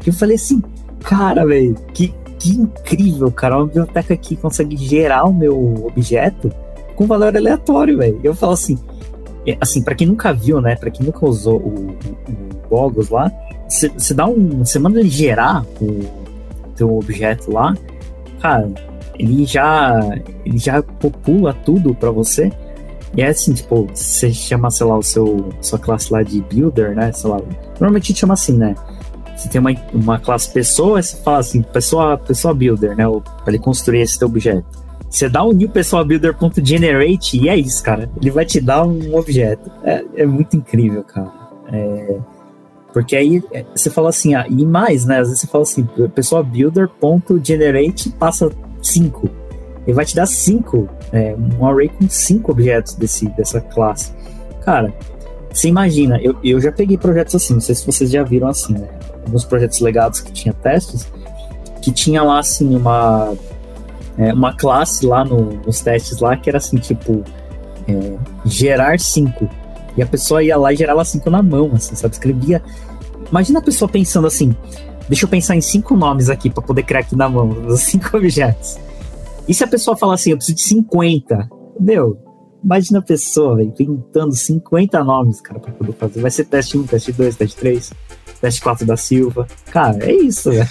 Eu 0.07 0.13
falei 0.13 0.37
assim, 0.37 0.63
cara, 1.01 1.47
velho, 1.47 1.75
que, 1.95 2.15
que 2.39 2.51
incrível, 2.51 3.31
cara. 3.31 3.59
Uma 3.59 3.67
biblioteca 3.67 4.17
que 4.17 4.37
consegue 4.37 4.77
gerar 4.77 5.25
o 5.25 5.33
meu 5.33 5.87
objeto 5.87 6.51
com 6.97 7.07
valor 7.07 7.37
aleatório, 7.37 7.99
velho. 7.99 8.21
Eu 8.23 8.35
falo 8.35 8.53
assim, 8.53 8.79
é, 9.47 9.57
assim, 9.61 9.83
para 9.83 9.95
quem 9.95 10.07
nunca 10.07 10.33
viu, 10.33 10.61
né? 10.61 10.77
Para 10.77 10.91
quem 10.91 11.05
nunca 11.05 11.27
usou 11.27 11.59
o, 11.59 11.91
o 11.91 12.69
Gogos 12.69 13.09
lá, 13.09 13.31
você 13.69 14.15
dá 14.15 14.27
um, 14.27 14.59
você 14.59 14.79
manda 14.79 15.01
ele 15.01 15.09
gerar 15.09 15.65
o 15.81 16.01
teu 16.77 16.97
objeto 16.97 17.53
lá, 17.53 17.75
cara, 18.41 18.71
ele 19.19 19.45
já 19.45 19.99
ele 20.45 20.59
já 20.59 20.83
popula 20.83 21.53
tudo 21.53 21.95
para 21.95 22.11
você. 22.11 22.53
E 23.15 23.21
é 23.21 23.29
assim, 23.29 23.53
tipo, 23.53 23.87
você 23.93 24.33
chama, 24.33 24.71
sei 24.71 24.87
lá, 24.87 24.97
o 24.97 25.03
seu 25.03 25.51
sua 25.61 25.79
classe 25.79 26.13
lá 26.13 26.23
de 26.23 26.41
builder, 26.43 26.95
né? 26.95 27.13
Sei 27.13 27.29
lá, 27.29 27.41
normalmente 27.79 28.15
chama 28.15 28.35
assim, 28.35 28.57
né? 28.57 28.75
Você 29.43 29.49
tem 29.49 29.61
uma, 29.61 29.75
uma 29.93 30.21
classe 30.21 30.49
pessoa, 30.53 31.03
você 31.03 31.17
fala 31.17 31.39
assim, 31.39 31.63
pessoa, 31.63 32.17
pessoa 32.17 32.55
builder, 32.55 32.97
né? 32.97 33.05
Para 33.43 33.55
ele 33.55 33.59
construir 33.59 34.01
esse 34.01 34.17
teu 34.17 34.29
objeto. 34.29 34.65
Você 35.11 35.29
dá 35.29 35.45
um 35.45 35.53
new 35.53 35.69
pessoal 35.69 36.05
builder.generate 36.05 37.39
e 37.39 37.49
é 37.49 37.57
isso, 37.57 37.83
cara. 37.83 38.09
Ele 38.17 38.31
vai 38.31 38.47
te 38.47 38.61
dar 38.61 38.85
um 38.85 39.17
objeto. 39.17 39.69
É, 39.83 40.05
é 40.15 40.27
muito 40.27 40.57
incrível, 40.57 41.03
cara. 41.03 41.33
É, 41.73 42.19
porque 42.93 43.17
aí 43.17 43.43
é, 43.53 43.65
você 43.75 43.91
fala 43.91 44.11
assim, 44.11 44.35
ah, 44.37 44.47
e 44.49 44.65
mais, 44.65 45.05
né? 45.05 45.19
Às 45.19 45.29
vezes 45.29 45.41
você 45.41 45.49
fala 45.49 45.63
assim, 45.65 45.89
pessoal 46.15 46.45
builder.generate 46.45 48.11
passa 48.11 48.49
5. 48.81 49.29
Ele 49.85 49.93
vai 49.93 50.05
te 50.05 50.15
dar 50.15 50.27
5, 50.27 50.89
é, 51.13 51.35
um 51.37 51.67
array 51.67 51.89
com 51.89 52.09
5 52.09 52.53
objetos 52.53 52.95
desse, 52.95 53.29
dessa 53.31 53.61
classe. 53.61 54.13
Cara, 54.65 54.95
você 55.53 55.67
imagina, 55.67 56.21
eu, 56.23 56.37
eu 56.45 56.61
já 56.61 56.71
peguei 56.71 56.97
projetos 56.97 57.35
assim, 57.35 57.55
não 57.55 57.61
sei 57.61 57.75
se 57.75 57.85
vocês 57.85 58.09
já 58.11 58.23
viram 58.23 58.47
assim, 58.47 58.75
né? 58.75 58.89
Alguns 59.25 59.45
projetos 59.45 59.81
legados 59.81 60.21
que 60.21 60.33
tinha 60.33 60.53
testes, 60.53 61.11
que 61.81 61.93
tinha 61.93 62.23
lá 62.23 62.39
assim 62.39 62.75
uma 62.75 63.35
é, 64.19 64.33
uma 64.33 64.55
classe 64.55 65.07
lá 65.07 65.25
no, 65.25 65.61
nos 65.65 65.81
testes 65.81 66.21
lá 66.21 66.37
que 66.37 66.49
era 66.49 66.59
assim, 66.59 66.77
tipo, 66.77 67.25
é, 67.89 68.17
gerar 68.45 68.99
5. 68.99 69.49
E 69.97 70.03
a 70.03 70.07
pessoa 70.07 70.43
ia 70.43 70.57
lá 70.57 70.73
e 70.73 70.77
gerava 70.77 71.05
5 71.05 71.29
na 71.31 71.43
mão, 71.43 71.71
assim, 71.75 71.95
sabe? 71.95 72.15
Escrevia. 72.15 72.63
Imagina 73.31 73.59
a 73.59 73.63
pessoa 73.63 73.89
pensando 73.89 74.27
assim: 74.27 74.55
deixa 75.09 75.25
eu 75.25 75.29
pensar 75.29 75.57
em 75.57 75.61
cinco 75.61 75.97
nomes 75.97 76.29
aqui 76.31 76.51
para 76.51 76.63
poder 76.63 76.83
criar 76.83 77.01
aqui 77.01 77.17
na 77.17 77.29
mão, 77.29 77.49
os 77.67 77.81
cinco 77.83 78.17
objetos. 78.17 78.79
E 79.49 79.55
se 79.55 79.65
a 79.65 79.67
pessoa 79.67 79.97
falar 79.97 80.15
assim, 80.15 80.31
eu 80.31 80.37
preciso 80.37 80.57
de 80.57 80.63
50? 80.63 81.49
Meu, 81.81 82.17
imagina 82.63 83.01
a 83.01 83.03
pessoa, 83.03 83.57
véio, 83.57 83.73
pintando 83.73 84.35
50 84.35 85.03
nomes, 85.03 85.41
cara, 85.41 85.59
pra 85.59 85.73
poder 85.73 85.93
fazer. 85.93 86.21
Vai 86.21 86.31
ser 86.31 86.45
teste 86.45 86.79
1, 86.79 86.85
teste 86.85 87.13
2, 87.13 87.37
teste 87.37 87.57
3 87.57 87.93
teste 88.43 88.61
4 88.61 88.85
da 88.85 88.97
Silva. 88.97 89.47
Cara, 89.71 90.05
é 90.05 90.13
isso, 90.13 90.51
né? 90.51 90.69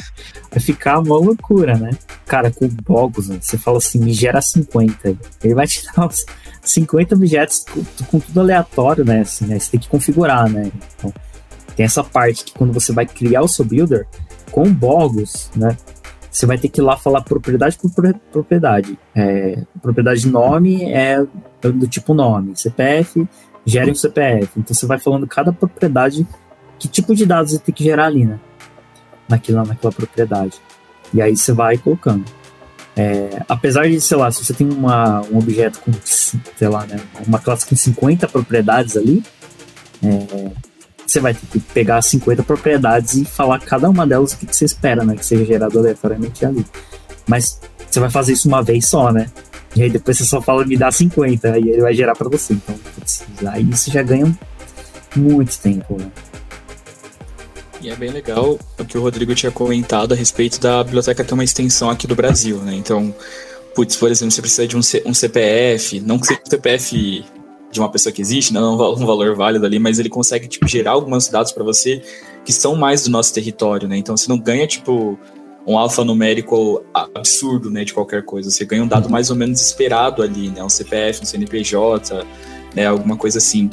Vai 0.52 0.60
ficar 0.60 1.00
uma 1.00 1.16
loucura, 1.18 1.78
né? 1.78 1.92
Cara, 2.28 2.52
com 2.52 2.66
o 2.66 2.70
Bogos, 2.70 3.30
né? 3.30 3.40
você 3.42 3.58
fala 3.58 3.78
assim, 3.78 3.98
me 3.98 4.12
gera 4.12 4.42
50. 4.42 5.18
Ele 5.42 5.56
vai 5.56 5.66
te 5.66 5.82
dar 5.96 6.06
uns 6.06 6.26
50 6.62 7.16
objetos 7.16 7.64
com, 7.64 8.06
com 8.06 8.20
tudo 8.20 8.42
aleatório, 8.42 9.06
né? 9.06 9.22
Assim, 9.22 9.52
aí 9.54 9.60
você 9.60 9.72
tem 9.72 9.80
que 9.80 9.88
configurar, 9.88 10.50
né? 10.50 10.70
Então, 10.98 11.14
tem 11.76 11.86
essa 11.86 12.04
parte 12.04 12.44
que 12.44 12.54
quando 12.54 12.74
você 12.74 12.92
vai 12.92 13.06
criar 13.06 13.42
o 13.42 13.48
seu 13.48 13.64
builder, 13.64 14.06
com 14.52 14.72
Bogos, 14.72 15.50
né? 15.56 15.78
Você 16.30 16.46
vai 16.46 16.58
ter 16.58 16.68
que 16.68 16.82
ir 16.82 16.84
lá 16.84 16.98
falar 16.98 17.22
propriedade 17.22 17.78
por 17.78 17.92
propriedade. 18.32 19.00
É, 19.16 19.64
propriedade 19.82 20.22
de 20.22 20.30
nome 20.30 20.92
é 20.92 21.26
do 21.62 21.88
tipo 21.88 22.14
nome. 22.14 22.56
CPF, 22.56 23.28
gera 23.66 23.90
um 23.90 23.96
CPF. 23.96 24.50
Então 24.58 24.74
você 24.74 24.86
vai 24.86 25.00
falando 25.00 25.28
cada 25.28 25.52
propriedade 25.54 26.28
que 26.82 26.88
tipo 26.88 27.14
de 27.14 27.28
dados 27.28 27.52
você 27.52 27.60
tem 27.60 27.76
que 27.76 27.84
gerar 27.84 28.08
ali, 28.08 28.26
né? 28.26 28.40
Naquela, 29.30 29.64
naquela 29.64 29.94
propriedade. 29.94 30.60
E 31.14 31.22
aí 31.22 31.38
você 31.38 31.54
vai 31.54 31.78
colocando. 31.78 32.26
É, 32.98 33.44
apesar 33.48 33.88
de, 33.88 34.02
sei 34.02 34.18
lá, 34.18 34.32
se 34.32 34.44
você 34.44 34.52
tem 34.52 34.68
uma, 34.68 35.22
um 35.32 35.38
objeto 35.38 35.80
com, 35.80 35.92
sei 36.04 36.68
lá, 36.68 36.84
né, 36.88 37.00
uma 37.28 37.38
classe 37.38 37.68
com 37.68 37.76
50 37.76 38.28
propriedades 38.28 38.98
ali, 38.98 39.24
é, 40.04 40.52
você 41.06 41.20
vai 41.20 41.36
ter 41.36 41.46
que 41.46 41.60
pegar 41.60 42.02
50 42.02 42.42
propriedades 42.42 43.14
e 43.14 43.26
falar 43.26 43.60
cada 43.60 43.88
uma 43.88 44.08
delas 44.08 44.34
o 44.34 44.38
que, 44.38 44.48
que 44.48 44.56
você 44.56 44.66
espera, 44.66 45.06
né, 45.06 45.16
que 45.16 45.26
seja 45.26 45.46
gerado 45.46 45.78
aleatoriamente 45.78 46.44
ali. 46.44 46.66
Mas 47.28 47.62
você 47.88 48.00
vai 48.00 48.10
fazer 48.10 48.34
isso 48.34 48.48
uma 48.48 48.64
vez 48.64 48.88
só, 48.88 49.12
né? 49.12 49.28
E 49.76 49.84
aí 49.84 49.90
depois 49.90 50.18
você 50.18 50.26
só 50.26 50.42
fala, 50.42 50.66
me 50.66 50.76
dá 50.76 50.92
50, 50.92 51.60
e 51.60 51.70
ele 51.70 51.82
vai 51.82 51.94
gerar 51.94 52.16
para 52.16 52.28
você. 52.28 52.54
Então, 52.54 52.76
putz, 52.96 53.24
aí 53.48 53.64
você 53.66 53.92
já 53.92 54.02
ganha 54.02 54.36
muito 55.16 55.58
tempo, 55.60 55.98
né? 56.00 56.08
E 57.82 57.90
é 57.90 57.96
bem 57.96 58.12
legal 58.12 58.60
o 58.78 58.86
que 58.86 58.98
o 58.98 59.02
Rodrigo 59.02 59.34
tinha 59.34 59.52
comentado 59.52 60.14
a 60.14 60.16
respeito 60.16 60.60
da 60.60 60.84
biblioteca 60.84 61.24
ter 61.24 61.34
uma 61.34 61.44
extensão 61.44 61.90
aqui 61.90 62.06
do 62.06 62.16
Brasil, 62.16 62.58
né? 62.58 62.76
Então, 62.76 63.14
putz, 63.74 63.96
por 63.96 64.12
exemplo, 64.12 64.32
você 64.32 64.42
precisa 64.42 64.68
de 64.68 64.78
um, 64.78 64.82
C 64.82 65.02
um 65.06 65.14
CPF, 65.14 66.00
não 66.00 66.20
que 66.20 66.28
seja 66.28 66.42
um 66.46 66.50
CPF 66.50 67.26
de 67.72 67.80
uma 67.80 67.90
pessoa 67.90 68.14
que 68.14 68.22
existe, 68.22 68.54
não 68.54 68.62
é 68.62 68.90
um 68.90 69.06
valor 69.06 69.36
válido 69.36 69.66
ali, 69.66 69.80
mas 69.80 69.98
ele 69.98 70.10
consegue 70.10 70.48
tipo, 70.48 70.68
gerar 70.68 70.92
alguns 70.92 71.28
dados 71.28 71.52
para 71.52 71.64
você 71.64 72.02
que 72.46 72.52
são 72.52 72.76
mais 72.76 73.06
do 73.06 73.10
nosso 73.10 73.34
território, 73.34 73.88
né? 73.88 73.98
Então 73.98 74.16
você 74.16 74.30
não 74.30 74.38
ganha 74.38 74.68
tipo 74.68 75.18
um 75.66 75.78
alfanumérico 75.78 76.84
absurdo, 76.94 77.70
né, 77.70 77.84
de 77.84 77.94
qualquer 77.94 78.24
coisa. 78.24 78.50
Você 78.50 78.66
ganha 78.66 78.84
um 78.84 78.88
dado 78.88 79.10
mais 79.10 79.30
ou 79.30 79.36
menos 79.36 79.62
esperado 79.62 80.22
ali, 80.22 80.50
né, 80.50 80.64
um 80.64 80.70
CPF, 80.70 81.22
um 81.22 81.26
CNPJ, 81.26 82.26
né, 82.76 82.88
alguma 82.88 83.16
coisa 83.16 83.38
assim 83.38 83.70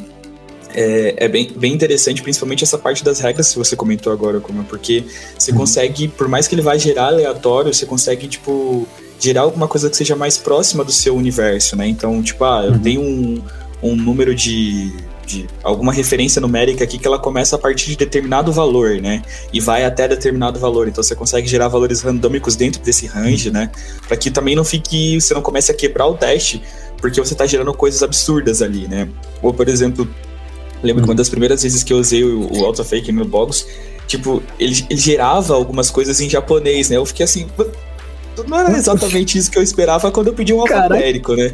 é, 0.75 1.15
é, 1.17 1.29
bem, 1.29 1.53
bem 1.57 1.73
interessante, 1.73 2.23
principalmente 2.23 2.65
essa 2.65 2.79
parte 2.79 3.05
das 3.05 3.21
regras 3.21 3.53
que 3.53 3.59
você 3.59 3.75
comentou 3.75 4.13
agora, 4.13 4.41
como 4.41 4.65
porque 4.65 5.05
você 5.39 5.51
uhum. 5.51 5.59
consegue, 5.59 6.09
por 6.09 6.29
mais 6.29 6.47
que 6.47 6.55
ele 6.55 6.63
vá 6.63 6.77
gerar 6.77 7.07
aleatório, 7.07 7.73
você 7.73 7.87
consegue, 7.87 8.29
tipo, 8.29 8.87
gerar 9.19 9.43
alguma 9.43 9.67
coisa 9.67 9.91
que 9.91 9.97
seja 9.97 10.15
mais 10.15 10.37
próxima 10.37 10.85
do 10.85 10.93
seu 10.93 11.17
universo, 11.17 11.77
né? 11.77 11.87
Então, 11.87 12.23
tipo, 12.23 12.45
ah, 12.45 12.65
eu 12.65 12.73
uhum. 12.73 12.79
tenho 12.79 13.01
um, 13.01 13.43
um 13.83 13.97
número 13.97 14.35
de, 14.35 14.93
de 15.27 15.47
alguma 15.63 15.93
referência 15.93 16.41
numérica 16.41 16.85
aqui 16.85 16.99
que 16.99 17.07
ela 17.07 17.19
começa 17.19 17.57
a 17.57 17.59
partir 17.59 17.91
de 17.91 17.97
determinado 17.97 18.53
valor, 18.53 19.01
né? 19.01 19.23
E 19.53 19.61
vai 19.61 19.85
até 19.85 20.09
determinado 20.09 20.59
valor. 20.59 20.89
Então 20.89 21.03
você 21.03 21.15
consegue 21.15 21.47
gerar 21.47 21.69
valores 21.69 22.01
randômicos 22.01 22.57
dentro 22.57 22.81
desse 22.83 23.07
range, 23.07 23.51
né? 23.51 23.71
Para 24.07 24.17
que 24.17 24.31
também 24.31 24.57
não 24.57 24.65
fique, 24.65 25.21
você 25.21 25.35
não 25.35 25.43
comece 25.43 25.71
a 25.71 25.75
quebrar 25.75 26.07
o 26.07 26.15
teste, 26.15 26.63
porque 26.99 27.21
você 27.21 27.35
está 27.35 27.47
gerando 27.47 27.73
coisas 27.75 28.03
absurdas 28.03 28.63
ali, 28.63 28.89
né? 28.89 29.09
Ou 29.43 29.53
por 29.53 29.69
exemplo, 29.69 30.09
Lembro 30.83 31.03
que 31.03 31.09
uma 31.09 31.15
das 31.15 31.29
primeiras 31.29 31.63
vezes 31.63 31.83
que 31.83 31.93
eu 31.93 31.99
usei 31.99 32.25
o, 32.25 32.51
o 32.53 32.65
AutoFake 32.65 33.11
no 33.13 33.25
Bogus, 33.25 33.67
tipo, 34.07 34.43
ele, 34.59 34.87
ele 34.89 35.01
gerava 35.01 35.55
algumas 35.55 35.91
coisas 35.91 36.21
em 36.21 36.29
japonês, 36.29 36.89
né? 36.89 36.97
Eu 36.97 37.07
fiquei 37.07 37.25
assim, 37.25 37.47
não 38.47 38.59
era 38.59 38.77
exatamente 38.77 39.37
isso 39.39 39.51
que 39.51 39.59
eu 39.59 39.63
esperava 39.63 40.11
quando 40.11 40.29
eu 40.29 40.35
pedi 40.35 40.53
um 40.53 40.61
alfabérico, 40.61 41.35
né? 41.35 41.53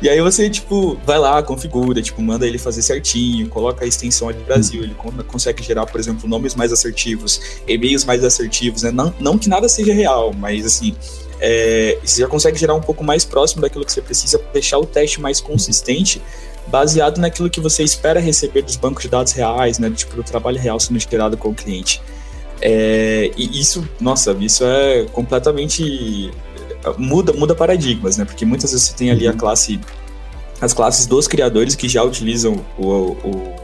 E 0.00 0.08
aí 0.08 0.20
você, 0.20 0.50
tipo, 0.50 0.98
vai 1.06 1.16
lá, 1.16 1.40
configura, 1.44 2.02
tipo, 2.02 2.20
manda 2.20 2.44
ele 2.44 2.58
fazer 2.58 2.82
certinho, 2.82 3.48
coloca 3.48 3.84
a 3.84 3.88
extensão 3.88 4.28
ali 4.28 4.38
do 4.38 4.44
Brasil, 4.44 4.80
hum. 4.80 4.84
ele 4.84 5.24
consegue 5.28 5.62
gerar, 5.62 5.86
por 5.86 6.00
exemplo, 6.00 6.28
nomes 6.28 6.56
mais 6.56 6.72
assertivos, 6.72 7.40
e-mails 7.68 8.04
mais 8.04 8.24
assertivos, 8.24 8.82
né? 8.82 8.90
Não, 8.90 9.14
não 9.20 9.38
que 9.38 9.48
nada 9.48 9.68
seja 9.68 9.94
real, 9.94 10.32
mas 10.32 10.66
assim, 10.66 10.96
é, 11.38 11.98
você 12.04 12.20
já 12.20 12.26
consegue 12.26 12.58
gerar 12.58 12.74
um 12.74 12.80
pouco 12.80 13.04
mais 13.04 13.24
próximo 13.24 13.62
daquilo 13.62 13.84
que 13.84 13.92
você 13.92 14.02
precisa 14.02 14.40
para 14.40 14.50
deixar 14.52 14.78
o 14.78 14.86
teste 14.86 15.20
mais 15.20 15.40
consistente 15.40 16.20
baseado 16.66 17.18
naquilo 17.18 17.50
que 17.50 17.60
você 17.60 17.82
espera 17.82 18.20
receber 18.20 18.62
dos 18.62 18.76
bancos 18.76 19.02
de 19.02 19.08
dados 19.08 19.32
reais, 19.32 19.78
né, 19.78 19.90
tipo, 19.90 20.16
do 20.16 20.22
trabalho 20.22 20.58
real 20.58 20.78
sendo 20.80 20.98
gerado 20.98 21.36
com 21.36 21.50
o 21.50 21.54
cliente. 21.54 22.00
É, 22.60 23.30
e 23.36 23.60
isso, 23.60 23.86
nossa, 24.00 24.36
isso 24.40 24.64
é 24.64 25.04
completamente 25.12 26.30
muda 26.96 27.32
muda 27.32 27.54
paradigmas, 27.54 28.16
né? 28.16 28.24
Porque 28.24 28.44
muitas 28.44 28.70
vezes 28.70 28.86
você 28.86 28.94
tem 28.94 29.10
ali 29.10 29.26
a 29.26 29.32
uhum. 29.32 29.36
classe 29.36 29.80
as 30.60 30.72
classes 30.72 31.06
dos 31.06 31.26
criadores 31.26 31.74
que 31.74 31.88
já 31.88 32.04
utilizam 32.04 32.64
o, 32.78 32.86
o 32.88 33.61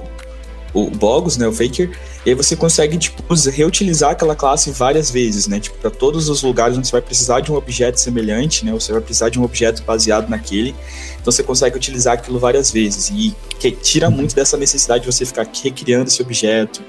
o 0.87 0.91
Bogus, 0.91 1.37
né, 1.37 1.47
o 1.47 1.53
Faker, 1.53 1.91
e 2.25 2.31
aí 2.31 2.35
você 2.35 2.55
consegue 2.57 2.97
tipo, 2.99 3.23
reutilizar 3.51 4.11
aquela 4.11 4.35
classe 4.35 4.71
várias 4.71 5.11
vezes, 5.11 5.47
né, 5.47 5.59
tipo, 5.61 5.77
para 5.79 5.91
todos 5.91 6.29
os 6.29 6.43
lugares 6.43 6.77
onde 6.77 6.87
você 6.87 6.93
vai 6.93 7.03
precisar 7.03 7.41
de 7.41 7.51
um 7.51 7.57
objeto 7.57 7.99
semelhante, 7.99 8.65
né, 8.65 8.73
você 8.73 8.93
vai 8.93 9.01
precisar 9.01 9.29
de 9.29 9.41
um 9.41 9.45
objeto 9.45 9.83
baseado 9.83 10.29
naquele, 10.29 10.75
então 11.21 11.33
você 11.33 11.43
consegue 11.43 11.77
utilizar 11.77 12.15
aquilo 12.15 12.39
várias 12.39 12.71
vezes 12.71 13.11
e 13.11 13.35
que 13.59 13.71
tira 13.71 14.11
muito 14.11 14.35
dessa 14.35 14.57
necessidade 14.57 15.05
de 15.05 15.13
você 15.13 15.25
ficar 15.25 15.47
recriando 15.63 16.09
esse 16.09 16.23
objeto, 16.23 16.83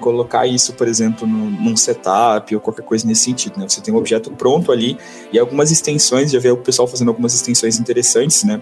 colocar 0.00 0.46
isso, 0.46 0.72
por 0.72 0.88
exemplo, 0.88 1.28
no, 1.28 1.50
num 1.50 1.76
setup 1.76 2.52
ou 2.54 2.60
qualquer 2.60 2.82
coisa 2.82 3.06
nesse 3.06 3.24
sentido, 3.24 3.58
né? 3.58 3.68
Você 3.68 3.80
tem 3.80 3.92
um 3.92 3.98
objeto 3.98 4.30
pronto 4.30 4.72
ali 4.72 4.96
e 5.32 5.38
algumas 5.38 5.70
extensões, 5.70 6.30
já 6.32 6.40
vê 6.40 6.50
o 6.50 6.56
pessoal 6.56 6.88
fazendo 6.88 7.08
algumas 7.08 7.34
extensões 7.34 7.78
interessantes, 7.78 8.42
né? 8.42 8.60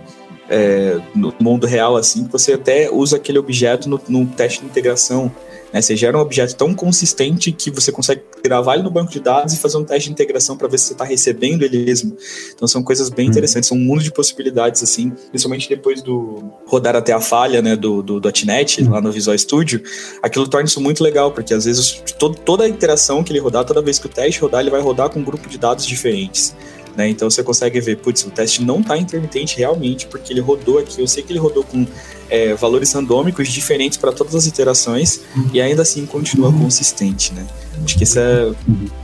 É, 0.49 0.99
no 1.15 1.35
mundo 1.41 1.67
real, 1.67 1.97
assim, 1.97 2.25
que 2.25 2.33
você 2.33 2.55
até 2.55 2.91
usa 2.91 3.17
aquele 3.17 3.39
objeto 3.39 3.89
no, 3.89 4.01
no 4.09 4.27
teste 4.27 4.61
de 4.61 4.67
integração. 4.67 5.31
Né? 5.73 5.83
Você 5.83 5.97
gera 5.97 6.17
um 6.17 6.21
objeto 6.21 6.55
tão 6.57 6.75
consistente 6.75 7.53
que 7.53 7.71
você 7.71 7.93
consegue 7.93 8.23
gravar 8.43 8.75
ele 8.75 8.83
no 8.83 8.91
banco 8.91 9.11
de 9.11 9.21
dados 9.21 9.53
e 9.53 9.59
fazer 9.59 9.77
um 9.77 9.85
teste 9.85 10.09
de 10.09 10.13
integração 10.13 10.57
para 10.57 10.69
ver 10.69 10.79
se 10.79 10.87
você 10.87 10.93
está 10.95 11.05
recebendo 11.05 11.63
ele 11.63 11.85
mesmo. 11.85 12.17
Então 12.55 12.67
são 12.67 12.83
coisas 12.83 13.11
bem 13.11 13.27
uhum. 13.27 13.31
interessantes, 13.31 13.69
são 13.69 13.77
um 13.77 13.81
mundo 13.81 14.03
de 14.03 14.11
possibilidades, 14.11 14.83
assim, 14.83 15.11
principalmente 15.31 15.69
depois 15.69 16.03
do 16.03 16.51
rodar 16.67 16.97
até 16.97 17.13
a 17.13 17.21
falha 17.21 17.61
né, 17.61 17.77
do, 17.77 18.03
do 18.03 18.21
.NET 18.47 18.83
uhum. 18.83 18.91
lá 18.91 19.01
no 19.01 19.13
Visual 19.13 19.37
Studio, 19.37 19.83
aquilo 20.23 20.49
torna 20.49 20.67
isso 20.67 20.81
muito 20.81 21.03
legal, 21.03 21.33
porque 21.33 21.53
às 21.53 21.65
vezes 21.65 22.03
todo, 22.19 22.39
toda 22.39 22.65
a 22.65 22.69
interação 22.69 23.23
que 23.23 23.33
ele 23.33 23.41
rodar, 23.41 23.65
toda 23.65 23.83
vez 23.83 23.99
que 23.99 24.07
o 24.07 24.09
teste 24.09 24.41
rodar, 24.41 24.61
ele 24.61 24.71
vai 24.71 24.81
rodar 24.81 25.11
com 25.11 25.21
um 25.21 25.25
grupo 25.25 25.49
de 25.49 25.59
dados 25.59 25.85
diferentes. 25.85 26.55
Né? 26.99 27.09
Então 27.09 27.31
você 27.31 27.45
consegue 27.45 27.81
ver, 27.81 27.99
putz, 27.99 28.25
o 28.25 28.31
teste 28.31 28.61
não 28.65 28.81
está 28.81 28.99
intermitente 28.99 29.57
realmente, 29.57 30.09
porque 30.09 30.33
ele 30.33 30.41
rodou 30.41 30.81
aqui. 30.81 31.01
Eu 31.01 31.07
sei 31.07 31.23
que 31.23 31.33
ele 31.33 31.39
rodou 31.39 31.63
com 31.63 31.87
é, 32.29 32.55
valores 32.55 32.93
randômicos 32.93 33.47
diferentes 33.47 33.97
para 33.97 34.11
todas 34.11 34.35
as 34.35 34.49
iterações 34.49 35.21
e 35.53 35.61
ainda 35.61 35.83
assim 35.83 36.05
continua 36.05 36.53
consistente, 36.53 37.33
né? 37.33 37.47
Acho 37.85 37.97
que 37.97 38.03
esse 38.03 38.19
é, 38.19 38.51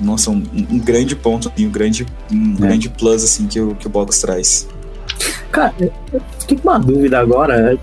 nossa, 0.01 0.29
um, 0.29 0.43
um 0.71 0.79
grande 0.81 1.15
ponto, 1.15 1.53
um 1.57 1.71
grande, 1.71 2.05
um 2.33 2.55
é. 2.55 2.67
grande 2.67 2.89
plus 2.89 3.23
assim 3.23 3.47
que 3.47 3.61
o, 3.61 3.77
que 3.77 3.87
o 3.87 3.91
Box 3.91 4.19
traz. 4.19 4.67
Cara, 5.53 5.73
eu 6.13 6.21
fiquei 6.41 6.59
com 6.59 6.69
uma 6.69 6.81
dúvida 6.81 7.21
agora, 7.21 7.79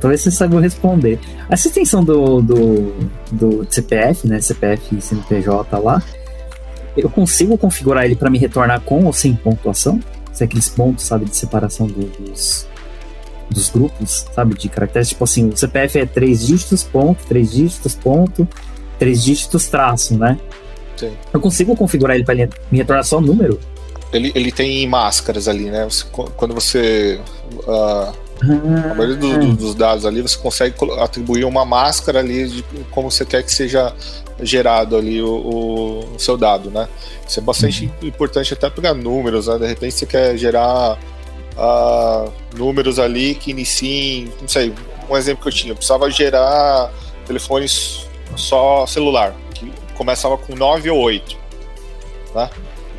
talvez 0.00 0.20
você 0.20 0.32
saiba 0.32 0.60
responder. 0.60 1.20
Essa 1.48 1.68
extensão 1.68 2.02
do, 2.02 2.42
do, 2.42 2.92
do 3.30 3.66
CPF, 3.70 4.26
né, 4.26 4.40
CPF 4.40 4.96
e 4.96 5.00
CNPJ 5.00 5.78
lá, 5.78 6.02
eu 6.98 7.10
consigo 7.10 7.56
configurar 7.58 8.04
ele 8.04 8.16
para 8.16 8.28
me 8.30 8.38
retornar 8.38 8.80
com 8.80 9.04
ou 9.04 9.12
sem 9.12 9.34
pontuação? 9.34 10.00
tem 10.36 10.44
aqueles 10.46 10.68
pontos, 10.68 11.04
sabe, 11.04 11.24
de 11.24 11.36
separação 11.36 11.88
do, 11.88 12.04
dos, 12.20 12.64
dos 13.50 13.68
grupos, 13.70 14.24
sabe, 14.32 14.54
de 14.54 14.68
caracteres. 14.68 15.08
Tipo 15.08 15.24
assim, 15.24 15.48
o 15.48 15.56
CPF 15.56 15.98
é 15.98 16.06
três 16.06 16.46
dígitos, 16.46 16.84
ponto, 16.84 17.26
três 17.26 17.50
dígitos, 17.50 17.96
ponto, 17.96 18.46
três 19.00 19.24
dígitos, 19.24 19.66
traço, 19.66 20.16
né? 20.16 20.38
Sim. 20.96 21.10
Eu 21.32 21.40
consigo 21.40 21.74
configurar 21.74 22.14
ele 22.14 22.24
para 22.24 22.36
me 22.36 22.78
retornar 22.78 23.02
só 23.04 23.18
o 23.18 23.20
número? 23.20 23.58
Ele, 24.12 24.30
ele 24.34 24.52
tem 24.52 24.86
máscaras 24.86 25.48
ali, 25.48 25.64
né? 25.70 25.84
Você- 25.84 26.04
quando 26.36 26.54
você. 26.54 27.20
ah, 27.66 28.12
a 28.40 28.94
maioria 28.94 29.16
do- 29.16 29.38
do- 29.40 29.56
dos 29.56 29.74
dados 29.74 30.06
ali, 30.06 30.22
você 30.22 30.36
consegue 30.38 30.76
atribuir 31.00 31.44
uma 31.44 31.64
máscara 31.64 32.20
ali 32.20 32.46
de 32.48 32.64
como 32.92 33.10
você 33.10 33.24
quer 33.24 33.42
que 33.42 33.52
seja 33.52 33.92
gerado 34.40 34.96
ali 34.96 35.20
o, 35.22 36.04
o 36.14 36.18
seu 36.18 36.36
dado, 36.36 36.70
né? 36.70 36.88
Isso 37.26 37.40
é 37.40 37.42
bastante 37.42 37.90
importante 38.02 38.52
até 38.52 38.70
para 38.70 38.94
números, 38.94 39.46
né? 39.46 39.58
De 39.58 39.66
repente 39.66 39.94
você 39.94 40.06
quer 40.06 40.36
gerar 40.36 40.98
ah, 41.56 42.26
números 42.56 42.98
ali 42.98 43.34
que 43.34 43.50
iniciem, 43.50 44.32
não 44.40 44.48
sei, 44.48 44.72
um 45.08 45.16
exemplo 45.16 45.42
que 45.42 45.48
eu 45.48 45.52
tinha, 45.52 45.72
eu 45.72 45.76
precisava 45.76 46.10
gerar 46.10 46.90
telefones 47.26 48.06
só 48.36 48.86
celular, 48.86 49.34
que 49.54 49.72
começava 49.96 50.38
com 50.38 50.54
9 50.54 50.90
ou 50.90 51.00
8, 51.00 51.36
né? 52.34 52.50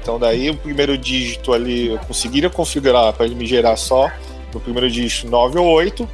Então 0.02 0.20
daí 0.20 0.50
o 0.50 0.56
primeiro 0.56 0.98
dígito 0.98 1.54
ali 1.54 1.88
eu 1.88 2.00
conseguiria 2.00 2.50
configurar 2.50 3.14
para 3.14 3.26
ele 3.26 3.36
me 3.36 3.46
gerar 3.46 3.76
só 3.76 4.10
no 4.54 4.60
primeiro 4.60 4.90
dígito 4.90 5.30
9 5.30 5.60
ou 5.60 5.68
8 5.68 6.10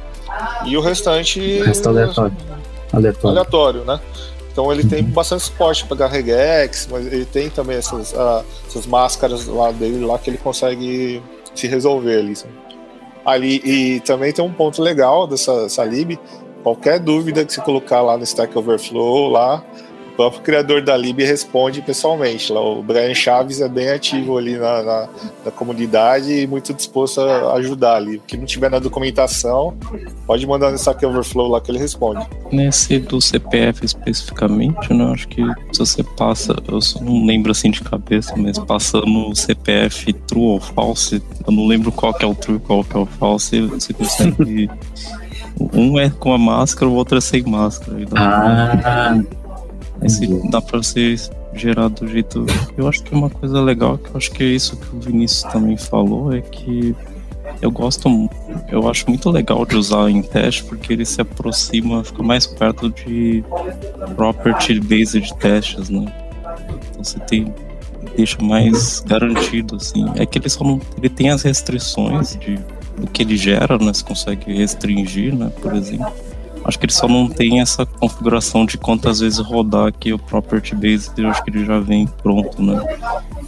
e 0.66 0.76
o 0.76 0.80
restante 0.80 1.40
O 1.60 1.64
resto 1.64 1.88
aleatório. 1.88 2.36
Aleatório. 2.92 3.30
aleatório, 3.30 3.84
né? 3.84 4.00
Então 4.56 4.72
ele 4.72 4.84
tem 4.84 5.04
bastante 5.04 5.42
suporte 5.42 5.84
para 5.84 6.06
regex, 6.06 6.88
mas 6.90 7.06
ele 7.12 7.26
tem 7.26 7.50
também 7.50 7.76
essas, 7.76 8.14
ah, 8.14 8.42
essas 8.66 8.86
máscaras 8.86 9.44
lá 9.46 9.70
dele 9.70 10.02
lá 10.02 10.18
que 10.18 10.30
ele 10.30 10.38
consegue 10.38 11.22
se 11.54 11.66
resolver 11.66 12.20
ali. 12.20 12.32
Ali 13.22 13.60
e 13.62 14.00
também 14.00 14.32
tem 14.32 14.42
um 14.42 14.50
ponto 14.50 14.80
legal 14.80 15.26
dessa, 15.26 15.84
lib. 15.84 16.18
Qualquer 16.62 16.98
dúvida 16.98 17.44
que 17.44 17.52
você 17.52 17.60
colocar 17.60 18.00
lá 18.00 18.16
no 18.16 18.24
Stack 18.24 18.56
Overflow, 18.56 19.28
lá 19.28 19.62
próprio 20.16 20.42
criador 20.42 20.82
da 20.82 20.96
lib 20.96 21.22
responde 21.22 21.82
pessoalmente. 21.82 22.52
Lá, 22.52 22.60
o 22.60 22.82
Brian 22.82 23.14
Chaves 23.14 23.60
é 23.60 23.68
bem 23.68 23.90
ativo 23.90 24.38
ali 24.38 24.56
na, 24.56 24.82
na, 24.82 25.08
na 25.44 25.50
comunidade 25.50 26.32
e 26.32 26.46
muito 26.46 26.72
disposto 26.72 27.20
a 27.20 27.54
ajudar 27.54 27.96
ali. 27.96 28.16
O 28.16 28.20
que 28.20 28.36
não 28.36 28.46
tiver 28.46 28.70
na 28.70 28.78
documentação, 28.78 29.76
pode 30.26 30.46
mandar 30.46 30.70
no 30.70 30.76
Stack 30.76 31.04
Overflow 31.04 31.48
lá 31.48 31.60
que 31.60 31.70
ele 31.70 31.78
responde. 31.78 32.26
Nesse 32.50 32.98
do 32.98 33.20
CPF 33.20 33.84
especificamente, 33.84 34.92
né? 34.92 35.04
Acho 35.12 35.28
que 35.28 35.42
se 35.72 35.78
você 35.78 36.02
passa, 36.02 36.56
eu 36.66 36.80
só 36.80 37.00
não 37.00 37.26
lembro 37.26 37.52
assim 37.52 37.70
de 37.70 37.82
cabeça, 37.82 38.34
mas 38.36 38.58
passando 38.58 39.28
o 39.28 39.34
CPF 39.34 40.12
true 40.12 40.42
ou 40.42 40.60
false, 40.60 41.22
eu 41.46 41.52
não 41.52 41.66
lembro 41.66 41.92
qual 41.92 42.14
que 42.14 42.24
é 42.24 42.28
o 42.28 42.34
true 42.34 42.56
e 42.56 42.60
qual 42.60 42.82
que 42.82 42.96
é 42.96 43.00
o 43.00 43.06
false, 43.06 43.60
você 43.62 43.92
consegue. 43.92 44.70
um 45.72 45.98
é 45.98 46.10
com 46.10 46.32
a 46.32 46.38
máscara, 46.38 46.90
o 46.90 46.94
outro 46.94 47.18
é 47.18 47.20
sem 47.20 47.42
máscara. 47.42 48.04
Dá, 48.06 48.20
Ah, 48.20 49.12
aí 49.12 49.45
se 50.08 50.26
dá 50.50 50.60
pra 50.60 50.78
você 50.78 51.16
gerar 51.54 51.88
do 51.88 52.06
jeito. 52.06 52.44
Eu 52.76 52.88
acho 52.88 53.02
que 53.02 53.14
é 53.14 53.16
uma 53.16 53.30
coisa 53.30 53.60
legal, 53.60 53.98
que 53.98 54.10
eu 54.10 54.16
acho 54.16 54.30
que 54.30 54.42
é 54.42 54.46
isso 54.46 54.76
que 54.76 54.96
o 54.96 55.00
Vinícius 55.00 55.42
também 55.52 55.76
falou, 55.76 56.32
é 56.32 56.40
que 56.40 56.94
eu 57.62 57.70
gosto, 57.70 58.08
eu 58.68 58.88
acho 58.88 59.08
muito 59.08 59.30
legal 59.30 59.64
de 59.64 59.76
usar 59.76 60.10
em 60.10 60.20
teste, 60.20 60.64
porque 60.64 60.92
ele 60.92 61.04
se 61.04 61.20
aproxima, 61.20 62.04
fica 62.04 62.22
mais 62.22 62.46
perto 62.46 62.90
de 62.90 63.44
property 64.14 64.80
based 64.80 65.34
testes, 65.38 65.88
né? 65.88 66.12
Então 66.90 67.04
você 67.04 67.18
tem 67.20 67.52
deixa 68.16 68.40
mais 68.42 69.00
garantido 69.00 69.76
assim. 69.76 70.04
É 70.16 70.24
que 70.24 70.38
ele 70.38 70.48
só 70.48 70.64
não 70.64 70.80
ele 70.96 71.08
tem 71.08 71.30
as 71.30 71.42
restrições 71.42 72.36
de 72.36 72.58
do 72.96 73.06
que 73.06 73.22
ele 73.22 73.36
gera, 73.36 73.78
né? 73.78 73.92
Você 73.92 74.02
consegue 74.02 74.52
restringir, 74.54 75.34
né, 75.34 75.50
por 75.60 75.74
exemplo. 75.74 76.10
Acho 76.66 76.78
que 76.80 76.86
ele 76.86 76.92
só 76.92 77.06
não 77.06 77.28
tem 77.28 77.60
essa 77.60 77.86
configuração 77.86 78.66
de 78.66 78.76
quantas 78.76 79.20
vezes 79.20 79.38
rodar 79.38 79.86
aqui 79.86 80.12
o 80.12 80.18
property 80.18 80.74
based, 80.74 81.12
eu 81.16 81.30
acho 81.30 81.44
que 81.44 81.50
ele 81.50 81.64
já 81.64 81.78
vem 81.78 82.08
pronto, 82.22 82.60
né? 82.60 82.82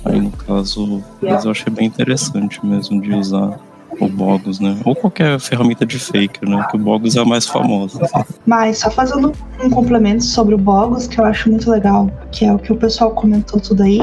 Aí 0.04 0.20
no 0.20 0.30
caso, 0.30 1.02
mas 1.20 1.44
eu 1.44 1.50
achei 1.50 1.72
bem 1.72 1.86
interessante 1.86 2.64
mesmo 2.64 3.02
de 3.02 3.12
usar 3.12 3.58
o 4.00 4.08
Bogus, 4.08 4.60
né? 4.60 4.76
Ou 4.84 4.94
qualquer 4.94 5.38
ferramenta 5.40 5.84
de 5.84 5.98
faker, 5.98 6.48
né? 6.48 6.66
Que 6.70 6.76
o 6.76 6.78
Bogus 6.78 7.16
é 7.16 7.20
a 7.20 7.24
mais 7.24 7.46
famosa. 7.46 8.00
Mas 8.46 8.78
só 8.78 8.90
fazendo 8.90 9.32
um 9.62 9.70
complemento 9.70 10.24
sobre 10.24 10.54
o 10.54 10.58
Bogus, 10.58 11.06
que 11.06 11.20
eu 11.20 11.24
acho 11.24 11.50
muito 11.50 11.70
legal, 11.70 12.10
que 12.30 12.44
é 12.44 12.52
o 12.52 12.58
que 12.58 12.72
o 12.72 12.76
pessoal 12.76 13.10
comentou 13.12 13.60
tudo 13.60 13.82
aí, 13.82 14.00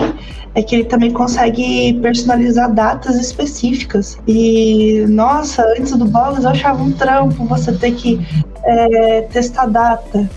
é 0.53 0.61
que 0.61 0.75
ele 0.75 0.85
também 0.85 1.11
consegue 1.11 1.93
personalizar 2.01 2.73
datas 2.73 3.15
específicas. 3.15 4.17
E, 4.27 5.05
nossa, 5.09 5.63
antes 5.77 5.95
do 5.95 6.05
Bogus 6.05 6.43
eu 6.43 6.49
achava 6.49 6.81
um 6.81 6.91
trampo 6.91 7.45
você 7.45 7.73
ter 7.73 7.93
que 7.93 8.25
é, 8.63 9.21
testar 9.23 9.67
data. 9.67 10.29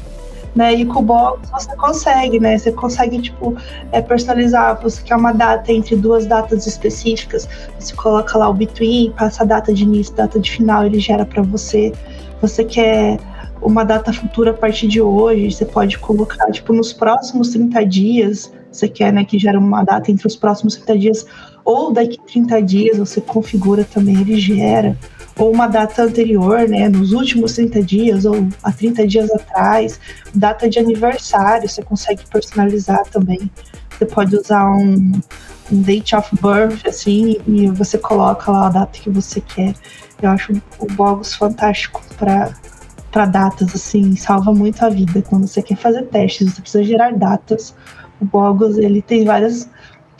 Né? 0.55 0.74
E 0.74 0.86
com 0.86 1.01
o 1.01 1.03
Bogus 1.03 1.49
você 1.51 1.76
consegue, 1.76 2.40
né? 2.40 2.59
Você 2.59 2.72
consegue, 2.72 3.20
tipo, 3.20 3.57
é, 3.92 4.01
personalizar. 4.01 4.80
Você 4.82 5.03
quer 5.03 5.16
uma 5.16 5.32
data 5.32 5.72
entre 5.72 5.94
duas 5.94 6.26
datas 6.26 6.66
específicas, 6.66 7.49
você 7.78 7.94
coloca 7.94 8.36
lá 8.36 8.49
o 8.49 8.55
between, 8.55 9.12
passa 9.12 9.44
a 9.44 9.46
data 9.46 9.72
de 9.72 9.84
início, 9.84 10.14
data 10.14 10.40
de 10.40 10.51
final, 10.51 10.84
ele 10.84 10.99
gera 10.99 11.24
para 11.24 11.42
você. 11.42 11.92
Você 12.40 12.64
quer 12.64 13.18
uma 13.61 13.84
data 13.84 14.12
futura 14.12 14.51
a 14.51 14.55
partir 14.55 14.88
de 14.88 15.01
hoje, 15.01 15.51
você 15.51 15.64
pode 15.64 15.99
colocar, 15.99 16.51
tipo, 16.51 16.72
nos 16.72 16.92
próximos 16.92 17.51
30 17.51 17.84
dias, 17.84 18.53
você 18.70 18.88
quer, 18.88 19.12
né, 19.12 19.24
que 19.24 19.38
gera 19.38 19.59
uma 19.59 19.82
data 19.82 20.11
entre 20.11 20.26
os 20.26 20.36
próximos 20.36 20.76
30 20.76 20.99
dias, 20.99 21.26
ou 21.64 21.92
daqui 21.92 22.18
30 22.26 22.62
dias 22.62 22.99
você 22.99 23.20
configura 23.20 23.84
também, 23.84 24.20
ele 24.20 24.38
gera, 24.38 24.96
ou 25.39 25.53
uma 25.53 25.68
data 25.68 26.03
anterior, 26.03 26.68
né, 26.68 26.89
nos 26.89 27.12
últimos 27.12 27.53
30 27.55 27.82
dias, 27.82 28.24
ou 28.24 28.49
há 28.62 28.72
30 28.72 29.07
dias 29.07 29.30
atrás, 29.30 30.01
data 30.34 30.68
de 30.68 30.80
aniversário, 30.80 31.68
você 31.68 31.80
consegue 31.80 32.22
personalizar 32.28 33.05
também. 33.05 33.49
Você 33.91 34.05
pode 34.05 34.36
usar 34.36 34.68
um, 34.68 35.12
um 35.70 35.82
date 35.82 36.16
of 36.16 36.28
birth, 36.43 36.84
assim, 36.86 37.36
e 37.47 37.68
você 37.68 37.97
coloca 37.97 38.51
lá 38.51 38.66
a 38.66 38.70
data 38.70 38.99
que 38.99 39.09
você 39.09 39.41
quer. 39.41 39.74
Eu 40.20 40.30
acho 40.30 40.61
o 40.80 40.86
Bogus 40.93 41.34
fantástico 41.34 42.03
para 42.18 42.53
para 43.11 43.24
datas, 43.24 43.74
assim, 43.74 44.14
salva 44.16 44.53
muito 44.53 44.84
a 44.84 44.91
vida. 44.91 45.22
Quando 45.22 45.47
você 45.47 45.62
quer 45.62 45.76
fazer 45.78 46.03
testes, 46.09 46.53
você 46.53 46.61
precisa 46.61 46.84
gerar 46.84 47.16
datas. 47.16 47.74
O 48.20 48.24
Bogus, 48.26 48.76
ele 48.76 49.01
tem 49.01 49.24
várias 49.24 49.66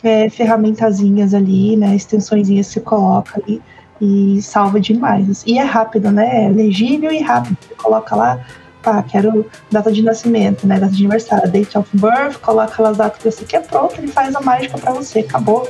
é, 0.01 0.27
ferramentazinhas 0.27 1.35
ali, 1.35 1.77
né, 1.77 1.95
extensõezinhas 1.95 2.67
que 2.67 2.73
você 2.73 2.79
coloca 2.79 3.39
ali 3.39 3.61
e 4.01 4.41
salva 4.41 4.79
demais. 4.79 5.43
E 5.45 5.57
é 5.57 5.63
rápido, 5.63 6.11
né, 6.11 6.45
é 6.45 6.49
legível 6.49 7.11
e 7.11 7.21
rápido. 7.21 7.57
Você 7.61 7.75
coloca 7.75 8.15
lá, 8.15 8.45
pá, 8.81 9.03
quero 9.03 9.45
data 9.71 9.91
de 9.91 10.01
nascimento, 10.01 10.65
né, 10.65 10.79
data 10.79 10.93
de 10.93 11.03
aniversário, 11.03 11.51
date 11.51 11.77
of 11.77 11.89
birth, 11.93 12.39
coloca 12.41 12.81
lá 12.81 12.89
as 12.89 12.97
datas 12.97 13.17
que 13.17 13.31
você 13.31 13.45
quer, 13.45 13.65
pronto, 13.67 13.95
ele 13.97 14.07
faz 14.07 14.35
a 14.35 14.41
mágica 14.41 14.77
para 14.77 14.93
você, 14.93 15.19
acabou. 15.19 15.69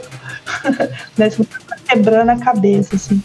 né, 1.17 1.29
você 1.29 1.43
tá 1.43 1.75
quebrando 1.87 2.29
a 2.29 2.37
cabeça, 2.37 2.95
assim. 2.95 3.21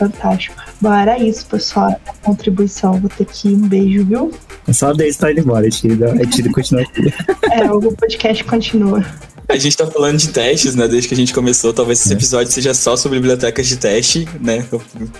Fantástico. 0.00 0.56
Bom, 0.80 0.94
era 0.94 1.18
isso, 1.18 1.46
pessoal. 1.46 1.94
A 2.06 2.12
contribuição. 2.24 2.94
Vou 2.94 3.10
ter 3.10 3.26
que 3.26 3.50
ir. 3.50 3.54
Um 3.54 3.68
beijo, 3.68 4.02
viu? 4.06 4.32
é 4.66 4.72
só 4.72 4.88
a 4.88 4.92
Deise 4.94 5.18
tá 5.18 5.30
indo 5.30 5.40
embora, 5.40 5.66
a 5.66 5.70
Tida, 5.70 6.12
a 6.12 6.26
Tida 6.26 6.50
continua 6.50 6.82
aqui. 6.82 7.12
É, 7.52 7.70
o 7.70 7.80
podcast 7.92 8.44
continua. 8.44 9.04
A 9.50 9.58
gente 9.58 9.76
tá 9.76 9.84
falando 9.84 10.16
de 10.16 10.28
testes, 10.28 10.76
né? 10.76 10.86
Desde 10.86 11.08
que 11.08 11.14
a 11.14 11.16
gente 11.16 11.34
começou. 11.34 11.72
Talvez 11.72 12.00
esse 12.00 12.12
episódio 12.12 12.52
seja 12.52 12.72
só 12.72 12.96
sobre 12.96 13.18
bibliotecas 13.18 13.66
de 13.66 13.76
teste, 13.76 14.28
né? 14.40 14.64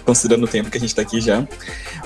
Considerando 0.05 0.45
o 0.45 0.47
tempo 0.47 0.70
que 0.70 0.78
a 0.78 0.81
gente 0.81 0.95
tá 0.95 1.03
aqui 1.03 1.20
já. 1.20 1.47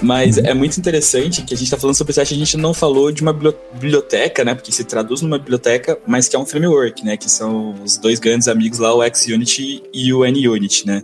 Mas 0.01 0.39
é 0.39 0.55
muito 0.55 0.79
interessante 0.79 1.43
que 1.43 1.53
a 1.53 1.57
gente 1.57 1.71
tá 1.71 1.77
falando 1.77 1.95
sobre 1.95 2.15
teste, 2.15 2.35
a 2.35 2.37
gente 2.37 2.57
não 2.57 2.73
falou 2.73 3.13
de 3.13 3.21
uma 3.21 3.33
bibli- 3.33 3.55
biblioteca, 3.75 4.43
né? 4.43 4.55
Porque 4.55 4.73
se 4.73 4.85
traduz 4.85 5.21
numa 5.21 5.39
biblioteca, 5.39 5.99
mas 6.07 6.27
que 6.27 6.35
é 6.35 6.39
um 6.39 6.47
framework, 6.47 7.05
né? 7.05 7.17
Que 7.19 7.31
são 7.31 7.75
os 7.85 7.99
dois 7.99 8.19
grandes 8.19 8.49
amigos 8.49 8.79
lá, 8.79 8.95
o 8.95 9.03
XUnit 9.15 9.83
e 9.93 10.13
o 10.15 10.21
NUnit, 10.25 10.87
né? 10.87 11.03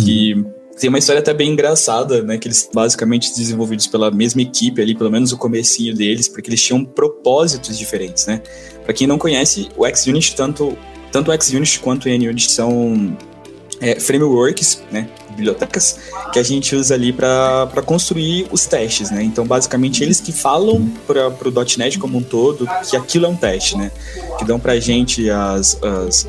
Que 0.00 0.44
tem 0.80 0.88
uma 0.88 0.98
história 0.98 1.20
até 1.20 1.34
bem 1.34 1.50
engraçada, 1.50 2.22
né? 2.22 2.38
Que 2.38 2.48
eles 2.48 2.68
basicamente 2.72 3.34
desenvolvidos 3.36 3.86
pela 3.86 4.10
mesma 4.10 4.40
equipe 4.40 4.80
ali, 4.80 4.94
pelo 4.94 5.10
menos 5.10 5.30
o 5.30 5.36
comecinho 5.36 5.94
deles, 5.94 6.26
porque 6.26 6.48
eles 6.48 6.62
tinham 6.62 6.84
propósitos 6.84 7.76
diferentes, 7.76 8.26
né? 8.26 8.40
Para 8.88 8.94
quem 8.94 9.06
não 9.06 9.18
conhece, 9.18 9.68
o 9.76 9.86
XUnit, 9.86 10.34
tanto, 10.34 10.74
tanto 11.12 11.30
o 11.30 11.42
XUnit 11.42 11.78
quanto 11.78 12.08
o 12.08 12.08
NUnit 12.08 12.50
são 12.50 13.14
é, 13.82 14.00
frameworks, 14.00 14.82
né? 14.90 15.10
Bibliotecas 15.28 15.98
que 16.32 16.38
a 16.38 16.42
gente 16.42 16.74
usa 16.74 16.94
ali 16.94 17.12
para 17.12 17.82
construir 17.84 18.48
os 18.50 18.64
testes, 18.64 19.10
né? 19.10 19.22
Então, 19.22 19.46
basicamente, 19.46 20.02
eles 20.02 20.22
que 20.22 20.32
falam 20.32 20.90
para 21.06 21.28
o 21.28 21.76
.NET 21.76 21.98
como 21.98 22.16
um 22.16 22.22
todo 22.22 22.66
que 22.88 22.96
aquilo 22.96 23.26
é 23.26 23.28
um 23.28 23.36
teste, 23.36 23.76
né? 23.76 23.92
Que 24.38 24.46
dão 24.46 24.58
para 24.58 24.72
a 24.72 24.80
gente 24.80 25.28
as, 25.28 25.78
as, 25.82 26.26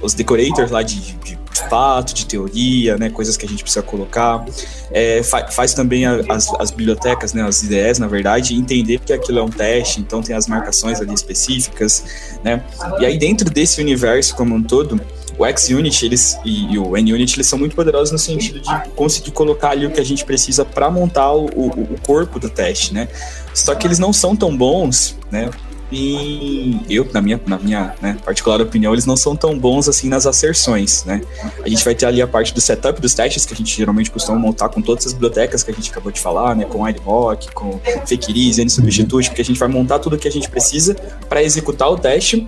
os 0.00 0.14
decorators 0.14 0.70
lá 0.70 0.84
de, 0.84 0.94
de 1.24 1.39
fato, 1.68 2.14
de 2.14 2.26
teoria, 2.26 2.96
né? 2.96 3.10
Coisas 3.10 3.36
que 3.36 3.44
a 3.44 3.48
gente 3.48 3.62
precisa 3.62 3.82
colocar. 3.82 4.44
É, 4.90 5.22
fa- 5.22 5.48
faz 5.48 5.74
também 5.74 6.06
a- 6.06 6.20
as, 6.28 6.52
as 6.58 6.70
bibliotecas, 6.70 7.32
né? 7.32 7.42
As 7.42 7.62
IDEs, 7.62 7.98
na 7.98 8.06
verdade, 8.06 8.54
entender 8.54 8.98
que 8.98 9.12
aquilo 9.12 9.38
é 9.38 9.42
um 9.42 9.48
teste, 9.50 10.00
então 10.00 10.22
tem 10.22 10.34
as 10.34 10.46
marcações 10.46 11.00
ali 11.00 11.12
específicas, 11.14 12.04
né? 12.44 12.62
E 13.00 13.06
aí, 13.06 13.18
dentro 13.18 13.48
desse 13.50 13.80
universo 13.80 14.34
como 14.34 14.54
um 14.54 14.62
todo, 14.62 15.00
o 15.38 15.58
XUnit 15.58 16.04
eles, 16.04 16.38
e, 16.44 16.74
e 16.74 16.78
o 16.78 16.90
NUnit 16.90 17.36
eles 17.36 17.46
são 17.46 17.58
muito 17.58 17.74
poderosos 17.74 18.12
no 18.12 18.18
sentido 18.18 18.60
de 18.60 18.90
conseguir 18.90 19.30
colocar 19.30 19.70
ali 19.70 19.86
o 19.86 19.90
que 19.90 19.98
a 20.00 20.04
gente 20.04 20.22
precisa 20.24 20.66
para 20.66 20.90
montar 20.90 21.32
o, 21.32 21.46
o, 21.46 21.66
o, 21.94 22.00
corpo 22.02 22.38
do 22.38 22.50
teste, 22.50 22.92
né? 22.92 23.08
Só 23.54 23.74
que 23.74 23.86
eles 23.86 23.98
não 23.98 24.12
são 24.12 24.36
tão 24.36 24.54
bons, 24.54 25.16
né? 25.30 25.48
E 25.92 26.80
eu, 26.88 27.08
na 27.12 27.20
minha, 27.20 27.40
na 27.46 27.58
minha 27.58 27.94
né, 28.00 28.16
particular 28.24 28.60
opinião, 28.60 28.92
eles 28.92 29.06
não 29.06 29.16
são 29.16 29.34
tão 29.34 29.58
bons 29.58 29.88
assim 29.88 30.08
nas 30.08 30.26
asserções, 30.26 31.04
né? 31.04 31.20
A 31.64 31.68
gente 31.68 31.84
vai 31.84 31.94
ter 31.94 32.06
ali 32.06 32.22
a 32.22 32.28
parte 32.28 32.54
do 32.54 32.60
setup 32.60 33.00
dos 33.00 33.12
testes, 33.12 33.44
que 33.44 33.54
a 33.54 33.56
gente 33.56 33.76
geralmente 33.76 34.10
costuma 34.10 34.38
montar 34.38 34.68
com 34.68 34.80
todas 34.80 35.06
as 35.06 35.12
bibliotecas 35.12 35.62
que 35.62 35.70
a 35.70 35.74
gente 35.74 35.90
acabou 35.90 36.12
de 36.12 36.20
falar, 36.20 36.54
né? 36.54 36.64
Com 36.64 36.88
iRock, 36.88 37.52
com 37.52 37.80
Fakeries, 38.06 38.58
NSubstitute, 38.58 39.30
porque 39.30 39.42
a 39.42 39.44
gente 39.44 39.58
vai 39.58 39.68
montar 39.68 39.98
tudo 39.98 40.16
o 40.16 40.18
que 40.18 40.28
a 40.28 40.32
gente 40.32 40.48
precisa 40.48 40.94
para 41.28 41.42
executar 41.42 41.90
o 41.90 41.98
teste 41.98 42.46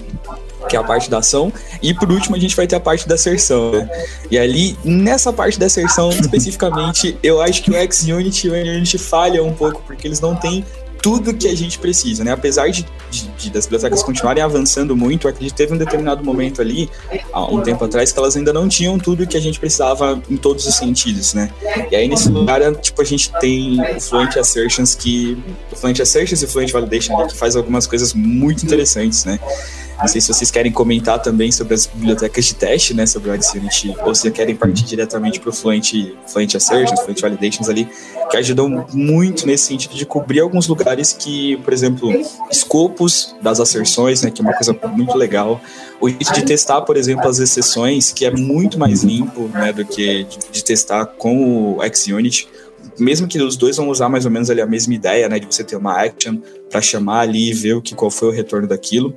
que 0.69 0.77
é 0.77 0.79
a 0.79 0.85
parte 0.85 1.11
da 1.11 1.19
ação, 1.19 1.53
e 1.83 1.93
por 1.93 2.11
último 2.11 2.37
a 2.37 2.39
gente 2.39 2.55
vai 2.55 2.67
ter 2.67 2.77
a 2.77 2.81
parte 2.81 3.07
da 3.09 3.15
asserção, 3.15 3.73
né? 3.73 3.89
E 4.31 4.39
ali, 4.39 4.77
nessa 4.85 5.33
parte 5.33 5.59
da 5.59 5.67
asserção 5.67 6.11
especificamente, 6.11 7.17
eu 7.23 7.41
acho 7.41 7.63
que 7.63 7.71
o 7.71 7.93
XUnit 7.93 8.47
e 8.47 8.51
o 8.51 8.53
NUnit 8.53 8.97
falham 8.99 9.49
um 9.49 9.53
pouco, 9.53 9.83
porque 9.87 10.07
eles 10.07 10.21
não 10.21 10.35
têm 10.35 10.65
tudo 11.03 11.35
que 11.35 11.49
a 11.49 11.55
gente 11.55 11.79
precisa, 11.81 12.23
né? 12.23 12.31
Apesar 12.31 12.69
de, 12.71 12.87
de, 13.11 13.27
de, 13.37 13.51
das 13.51 13.67
bibliotecas 13.67 14.03
continuarem 14.05 14.43
avançando 14.43 14.97
muito, 14.97 15.27
acredito 15.27 15.53
que 15.53 15.59
teve 15.59 15.75
um 15.75 15.77
determinado 15.79 16.25
momento 16.25 16.63
ali, 16.63 16.89
há 17.33 17.45
um 17.45 17.61
tempo 17.61 17.85
atrás, 17.85 18.13
que 18.13 18.19
elas 18.19 18.37
ainda 18.37 18.53
não 18.53 18.69
tinham 18.69 18.99
tudo 18.99 19.27
que 19.27 19.37
a 19.37 19.41
gente 19.41 19.59
precisava 19.59 20.23
em 20.31 20.37
todos 20.37 20.65
os 20.65 20.77
sentidos, 20.77 21.35
né? 21.35 21.51
E 21.91 21.97
aí 21.97 22.07
nesse 22.07 22.29
lugar, 22.29 22.61
tipo, 22.77 23.03
a 23.03 23.05
gente 23.05 23.33
tem 23.41 23.81
o 23.97 24.01
Fluent 24.01 24.37
Assertions 24.37 24.95
que... 24.95 25.37
O 25.73 25.77
Fluent 25.77 25.99
Assertions 25.99 26.41
e 26.41 26.45
o 26.45 26.49
Fluent 26.49 26.71
Validation 26.71 27.19
né, 27.19 27.27
que 27.27 27.37
faz 27.37 27.57
algumas 27.57 27.87
coisas 27.87 28.15
muito 28.15 28.65
interessantes, 28.65 29.25
né? 29.25 29.41
Não 30.03 30.09
sei 30.09 30.21
se 30.21 30.35
vocês 30.35 30.51
querem 30.51 30.73
comentar 30.73 31.23
também 31.23 31.53
sobre 31.53 31.75
as 31.75 31.87
bibliotecas 31.87 32.45
de 32.47 32.57
teste, 32.57 32.93
né, 32.93 33.07
sobre 33.07 33.31
o 33.31 33.41
XUnit, 33.41 33.95
ou 34.05 34.13
se 34.13 34.29
querem 34.33 34.57
partir 34.57 34.83
diretamente 34.83 35.39
para 35.39 35.51
o 35.51 35.53
Fluent, 35.53 35.93
Fluent 36.27 36.57
Assertions, 36.57 37.01
Fluent 37.03 37.21
Validations 37.21 37.69
ali, 37.69 37.89
que 38.29 38.37
ajudam 38.37 38.85
muito 38.93 39.47
nesse 39.47 39.67
sentido 39.67 39.95
de 39.95 40.05
cobrir 40.05 40.41
alguns 40.41 40.67
lugares 40.67 41.13
que, 41.13 41.57
por 41.59 41.73
exemplo, 41.73 42.11
escopos 42.51 43.37
das 43.41 43.61
asserções, 43.61 44.23
né, 44.23 44.33
que 44.33 44.43
é 44.43 44.45
uma 44.45 44.55
coisa 44.55 44.77
muito 44.93 45.17
legal. 45.17 45.61
O 46.01 46.09
jeito 46.09 46.33
de 46.33 46.43
testar, 46.43 46.81
por 46.81 46.97
exemplo, 46.97 47.29
as 47.29 47.39
exceções, 47.39 48.11
que 48.11 48.27
é 48.27 48.31
muito 48.33 48.81
mais 48.81 49.05
limpo, 49.05 49.49
né, 49.55 49.73
do 49.73 49.85
que 49.85 50.25
de, 50.25 50.39
de 50.51 50.65
testar 50.65 51.07
com 51.07 51.77
o 51.77 51.95
XUnit 51.95 52.49
mesmo 52.99 53.29
que 53.29 53.41
os 53.41 53.57
dois 53.57 53.77
vão 53.77 53.89
usar 53.89 54.09
mais 54.09 54.25
ou 54.27 54.31
menos 54.31 54.51
ali 54.51 54.61
a 54.61 54.67
mesma 54.67 54.93
ideia, 54.93 55.29
né, 55.29 55.39
de 55.39 55.47
você 55.47 55.63
ter 55.65 55.77
uma 55.77 56.03
action 56.03 56.37
para 56.69 56.83
chamar 56.83 57.21
ali 57.21 57.51
e 57.51 57.55
ver 57.55 57.75
o 57.75 57.81
que 57.81 57.95
qual 57.95 58.11
foi 58.11 58.29
o 58.29 58.31
retorno 58.33 58.67
daquilo 58.67 59.17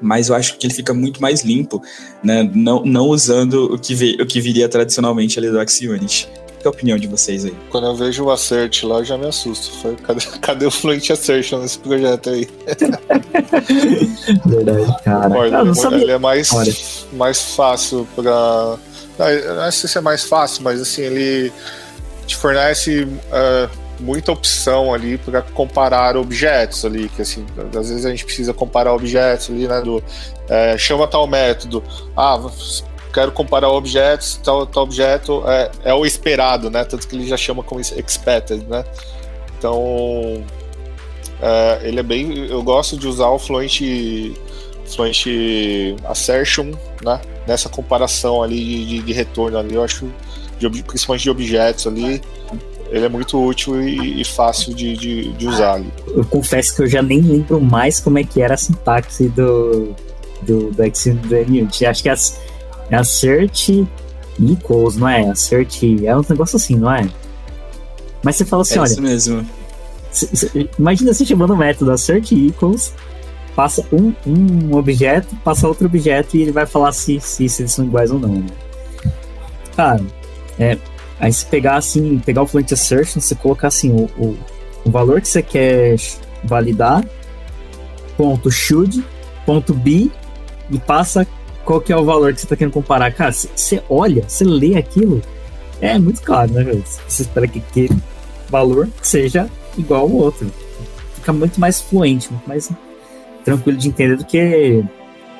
mas 0.00 0.28
eu 0.28 0.34
acho 0.34 0.56
que 0.56 0.66
ele 0.66 0.74
fica 0.74 0.94
muito 0.94 1.20
mais 1.20 1.42
limpo, 1.42 1.82
né? 2.22 2.48
Não, 2.54 2.84
não 2.84 3.06
usando 3.06 3.74
o 3.74 3.78
que, 3.78 3.94
vi, 3.94 4.16
o 4.20 4.26
que 4.26 4.40
viria 4.40 4.68
tradicionalmente 4.68 5.38
ali 5.38 5.50
do 5.50 5.58
Axionit. 5.58 6.28
Qual 6.60 6.64
é 6.64 6.68
a 6.68 6.70
opinião 6.70 6.98
de 6.98 7.06
vocês 7.06 7.44
aí? 7.44 7.54
Quando 7.70 7.86
eu 7.86 7.94
vejo 7.94 8.24
o 8.24 8.30
Assert 8.30 8.82
lá, 8.82 8.98
eu 8.98 9.04
já 9.04 9.16
me 9.16 9.26
assusto. 9.26 9.70
Foi, 9.78 9.94
cadê, 9.96 10.20
cadê 10.42 10.66
o 10.66 10.70
Fluent 10.70 11.10
Assertion 11.10 11.60
nesse 11.60 11.78
projeto 11.78 12.30
aí? 12.30 12.48
Verdade, 14.44 15.02
cara. 15.04 15.38
Olha, 15.38 15.58
ele, 15.58 16.02
ele 16.02 16.12
é 16.12 16.18
mais, 16.18 17.06
mais 17.12 17.54
fácil 17.54 18.08
pra. 18.14 18.76
Não, 19.18 19.72
sei 19.72 19.88
se 19.88 19.98
é 19.98 20.00
mais 20.00 20.24
fácil, 20.24 20.62
mas 20.62 20.80
assim, 20.80 21.02
ele 21.02 21.52
te 22.26 22.36
fornece. 22.36 23.04
Uh, 23.04 23.87
muita 24.00 24.32
opção 24.32 24.94
ali 24.94 25.18
para 25.18 25.42
comparar 25.42 26.16
objetos 26.16 26.84
ali, 26.84 27.08
que 27.08 27.22
assim, 27.22 27.44
às 27.76 27.88
vezes 27.88 28.06
a 28.06 28.10
gente 28.10 28.24
precisa 28.24 28.54
comparar 28.54 28.94
objetos 28.94 29.50
ali, 29.50 29.66
né, 29.66 29.80
do 29.80 30.02
é, 30.48 30.78
chama 30.78 31.06
tal 31.06 31.26
método, 31.26 31.82
ah, 32.16 32.40
quero 33.12 33.32
comparar 33.32 33.68
objetos, 33.70 34.40
tal, 34.42 34.66
tal 34.66 34.84
objeto 34.84 35.42
é, 35.46 35.70
é 35.84 35.94
o 35.94 36.06
esperado, 36.06 36.70
né, 36.70 36.84
tanto 36.84 37.06
que 37.08 37.16
ele 37.16 37.26
já 37.26 37.36
chama 37.36 37.62
como 37.62 37.80
expected, 37.80 38.64
né, 38.68 38.84
então 39.58 40.44
é, 41.42 41.80
ele 41.82 42.00
é 42.00 42.02
bem, 42.02 42.46
eu 42.46 42.62
gosto 42.62 42.96
de 42.96 43.06
usar 43.06 43.28
o 43.28 43.38
Fluent 43.38 43.80
Fluent 44.86 45.24
Assertion, 46.04 46.72
né, 47.04 47.20
nessa 47.46 47.68
comparação 47.68 48.42
ali 48.42 48.84
de, 48.84 49.02
de, 49.02 49.12
retorno 49.12 49.58
ali, 49.58 49.74
eu 49.74 49.82
acho 49.82 50.08
de, 50.58 50.68
principalmente 50.82 51.22
de 51.22 51.30
objetos 51.30 51.86
ali, 51.86 52.20
ele 52.90 53.04
é 53.04 53.08
muito 53.08 53.42
útil 53.42 53.82
e, 53.82 54.20
e 54.20 54.24
fácil 54.24 54.74
de, 54.74 54.96
de, 54.96 55.32
de, 55.32 55.46
usar 55.46 55.74
ali. 55.74 55.92
Eu 56.08 56.24
confesso 56.24 56.74
que 56.74 56.82
eu 56.82 56.86
já 56.86 57.02
nem 57.02 57.20
lembro 57.20 57.60
mais 57.60 58.00
como 58.00 58.18
é 58.18 58.24
que 58.24 58.40
era 58.40 58.54
a 58.54 58.56
sintaxe 58.56 59.28
do, 59.28 59.94
do, 60.42 60.70
do 60.70 60.96
Xnut. 60.96 61.86
Acho 61.86 62.02
que 62.02 62.08
é, 62.08 62.14
é 62.90 62.96
assert 62.96 63.68
equals, 64.40 64.96
não 64.96 65.08
é? 65.08 65.28
Assert 65.28 65.82
é 66.02 66.16
um 66.16 66.22
negócio 66.28 66.56
assim, 66.56 66.76
não 66.76 66.92
é? 66.92 67.08
Mas 68.22 68.36
você 68.36 68.44
fala 68.44 68.62
assim, 68.62 68.76
é 68.76 68.80
olha... 68.80 68.88
isso 68.88 69.02
mesmo. 69.02 69.46
Imagina 70.78 71.12
você 71.12 71.24
chamando 71.24 71.52
o 71.52 71.56
método 71.56 71.92
assert 71.92 72.32
equals, 72.32 72.94
passa 73.54 73.84
um, 73.92 74.14
um 74.26 74.74
objeto, 74.74 75.36
passa 75.44 75.68
outro 75.68 75.86
objeto 75.86 76.36
e 76.36 76.42
ele 76.42 76.52
vai 76.52 76.64
falar 76.64 76.92
se, 76.92 77.20
se, 77.20 77.48
se 77.48 77.62
eles 77.62 77.72
são 77.72 77.84
iguais 77.84 78.10
ou 78.10 78.18
não. 78.18 78.36
Né? 78.36 78.46
Cara, 79.76 80.00
é, 80.58 80.78
Aí 81.20 81.32
se 81.32 81.44
pegar 81.46 81.76
assim, 81.76 82.18
pegar 82.18 82.42
o 82.42 82.46
Fluent 82.46 82.72
Assertion, 82.72 83.20
você 83.20 83.34
colocar 83.34 83.68
assim 83.68 83.90
o, 83.90 84.04
o, 84.22 84.38
o 84.84 84.90
valor 84.90 85.20
que 85.20 85.28
você 85.28 85.42
quer 85.42 85.96
validar, 86.44 87.04
ponto 88.16 88.50
should, 88.50 89.04
ponto 89.44 89.74
be, 89.74 90.12
e 90.70 90.78
passa 90.78 91.26
qual 91.64 91.80
que 91.80 91.92
é 91.92 91.96
o 91.96 92.04
valor 92.04 92.32
que 92.32 92.40
você 92.40 92.46
está 92.46 92.56
querendo 92.56 92.72
comparar. 92.72 93.12
Cara, 93.12 93.32
você 93.32 93.82
olha, 93.88 94.24
você 94.28 94.44
lê 94.44 94.76
aquilo, 94.76 95.20
é 95.80 95.98
muito 95.98 96.22
claro, 96.22 96.52
né? 96.52 96.64
Você 97.06 97.22
espera 97.22 97.48
que 97.48 97.58
aquele 97.58 97.96
valor 98.48 98.88
seja 99.02 99.48
igual 99.76 100.02
ao 100.02 100.12
outro. 100.12 100.50
Fica 101.14 101.32
muito 101.32 101.60
mais 101.60 101.80
fluente, 101.80 102.30
muito 102.30 102.48
mais 102.48 102.70
tranquilo 103.44 103.76
de 103.76 103.88
entender 103.88 104.16
do 104.16 104.24
que 104.24 104.84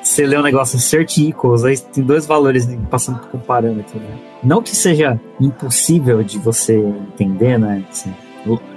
você 0.09 0.25
lê 0.25 0.35
um 0.35 0.41
negócio 0.41 0.79
cert 0.79 1.17
equals, 1.19 1.63
aí 1.63 1.77
tem 1.77 2.03
dois 2.03 2.25
valores 2.25 2.67
passando 2.89 3.19
com 3.27 3.37
parâmetro, 3.37 3.99
né? 3.99 4.17
Não 4.43 4.59
que 4.59 4.75
seja 4.75 5.19
impossível 5.39 6.23
de 6.23 6.39
você 6.39 6.77
entender, 6.79 7.59
né? 7.59 7.85
Assim, 7.87 8.11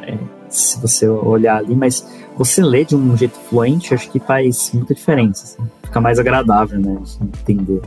é, 0.02 0.18
se 0.50 0.78
você 0.78 1.08
olhar 1.08 1.56
ali, 1.56 1.74
mas 1.74 2.06
você 2.36 2.62
lê 2.62 2.84
de 2.84 2.94
um 2.94 3.16
jeito 3.16 3.34
fluente, 3.48 3.94
acho 3.94 4.10
que 4.10 4.20
faz 4.20 4.72
muita 4.74 4.94
diferença. 4.94 5.44
Assim. 5.44 5.70
Fica 5.82 6.02
mais 6.02 6.18
agradável, 6.18 6.78
né? 6.78 7.00
De 7.02 7.40
entender. 7.40 7.80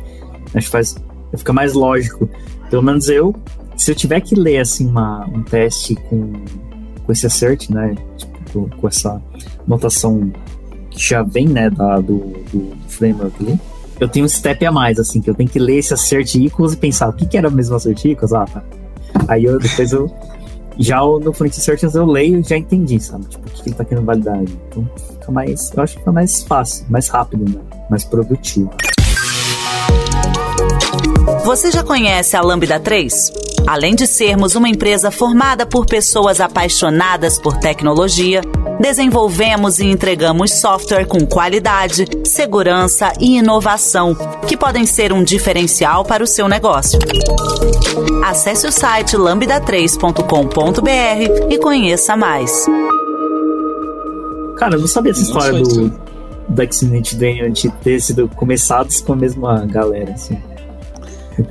Acho 0.56 0.66
que 0.66 0.72
faz, 0.72 0.96
fica 1.38 1.54
mais 1.54 1.74
lógico. 1.74 2.28
Pelo 2.72 2.82
menos 2.82 3.10
eu, 3.10 3.36
se 3.78 3.92
eu 3.92 3.96
tiver 3.96 4.22
que 4.22 4.34
ler 4.34 4.58
assim 4.58 4.88
uma, 4.88 5.24
um 5.28 5.44
teste 5.44 5.94
com, 5.96 6.34
com 7.06 7.12
esse 7.12 7.28
assert, 7.28 7.70
né? 7.70 7.94
Tipo, 8.18 8.72
com 8.76 8.88
essa 8.88 9.22
notação 9.68 10.32
que 10.96 11.10
já 11.10 11.22
vem, 11.22 11.48
né, 11.48 11.70
da, 11.70 11.98
do, 12.00 12.20
do, 12.52 12.74
framework 12.88 13.36
ali, 13.44 13.60
eu 14.00 14.08
tenho 14.08 14.26
um 14.26 14.30
step 14.30 14.66
a 14.66 14.72
mais, 14.72 15.00
assim, 15.00 15.22
que 15.22 15.30
eu 15.30 15.36
tenho 15.36 15.50
que 15.50 15.60
ler 15.60 15.78
esse 15.78 15.94
assert 15.94 16.36
equals 16.36 16.74
e 16.74 16.78
pensar 16.78 17.10
o 17.10 17.14
que, 17.14 17.26
que 17.26 17.38
era 17.38 17.50
mesmo 17.50 17.76
assert 17.76 18.04
equals, 18.06 18.34
ah, 18.34 18.46
tá. 18.46 18.64
Aí 19.28 19.44
eu, 19.44 19.60
depois 19.60 19.92
eu, 19.92 20.12
já 20.78 21.00
no 21.00 21.32
front 21.34 21.52
assertions 21.52 21.96
eu 21.96 22.06
leio 22.06 22.40
e 22.40 22.44
já 22.44 22.58
entendi, 22.58 23.00
sabe, 23.00 23.26
tipo, 23.26 23.48
o 23.48 23.52
que, 23.52 23.64
que 23.64 23.70
ele 23.70 23.76
tá 23.76 23.86
querendo 23.86 24.06
validar. 24.06 24.42
Então, 24.42 24.90
fica 25.12 25.32
mais, 25.32 25.72
eu 25.76 25.84
acho 25.84 25.94
que 25.94 26.00
fica 26.00 26.12
mais 26.12 26.44
fácil, 26.44 26.86
mais 26.90 27.08
rápido, 27.08 27.50
né, 27.50 27.62
mais 27.90 28.04
produtivo. 28.04 28.72
Você 31.44 31.72
já 31.72 31.84
conhece 31.84 32.36
a 32.36 32.42
Lambda 32.42 32.80
3? 32.80 33.32
Além 33.68 33.96
de 33.96 34.06
sermos 34.06 34.56
uma 34.56 34.70
empresa 34.70 35.10
formada 35.10 35.66
por 35.66 35.86
pessoas 35.86 36.40
apaixonadas 36.40 37.40
por 37.40 37.58
tecnologia, 37.58 38.42
desenvolvemos 38.80 39.80
e 39.80 39.86
entregamos 39.86 40.54
software 40.54 41.06
com 41.06 41.26
qualidade, 41.26 42.06
segurança 42.24 43.14
e 43.20 43.38
inovação, 43.38 44.16
que 44.48 44.58
podem 44.58 44.86
ser 44.86 45.14
um 45.14 45.24
diferencial 45.24 46.04
para 46.04 46.24
o 46.24 46.28
seu 46.28 46.48
negócio. 46.48 47.00
Acesse 48.24 48.68
o 48.68 48.72
site 48.72 49.16
lambda3.com.br 49.16 51.50
e 51.50 51.58
conheça 51.58 52.16
mais. 52.16 52.66
Cara, 54.58 54.76
eu 54.76 54.80
não 54.80 54.88
sabia 54.88 55.12
essa 55.12 55.22
história 55.22 55.62
do, 55.62 55.90
do 56.48 56.74
Xnet 56.74 57.16
Daniel 57.16 57.52
ter 57.84 58.00
sido 58.00 58.30
começados 58.30 59.02
com 59.02 59.14
a 59.14 59.16
mesma 59.16 59.66
galera, 59.66 60.14
assim. 60.14 60.38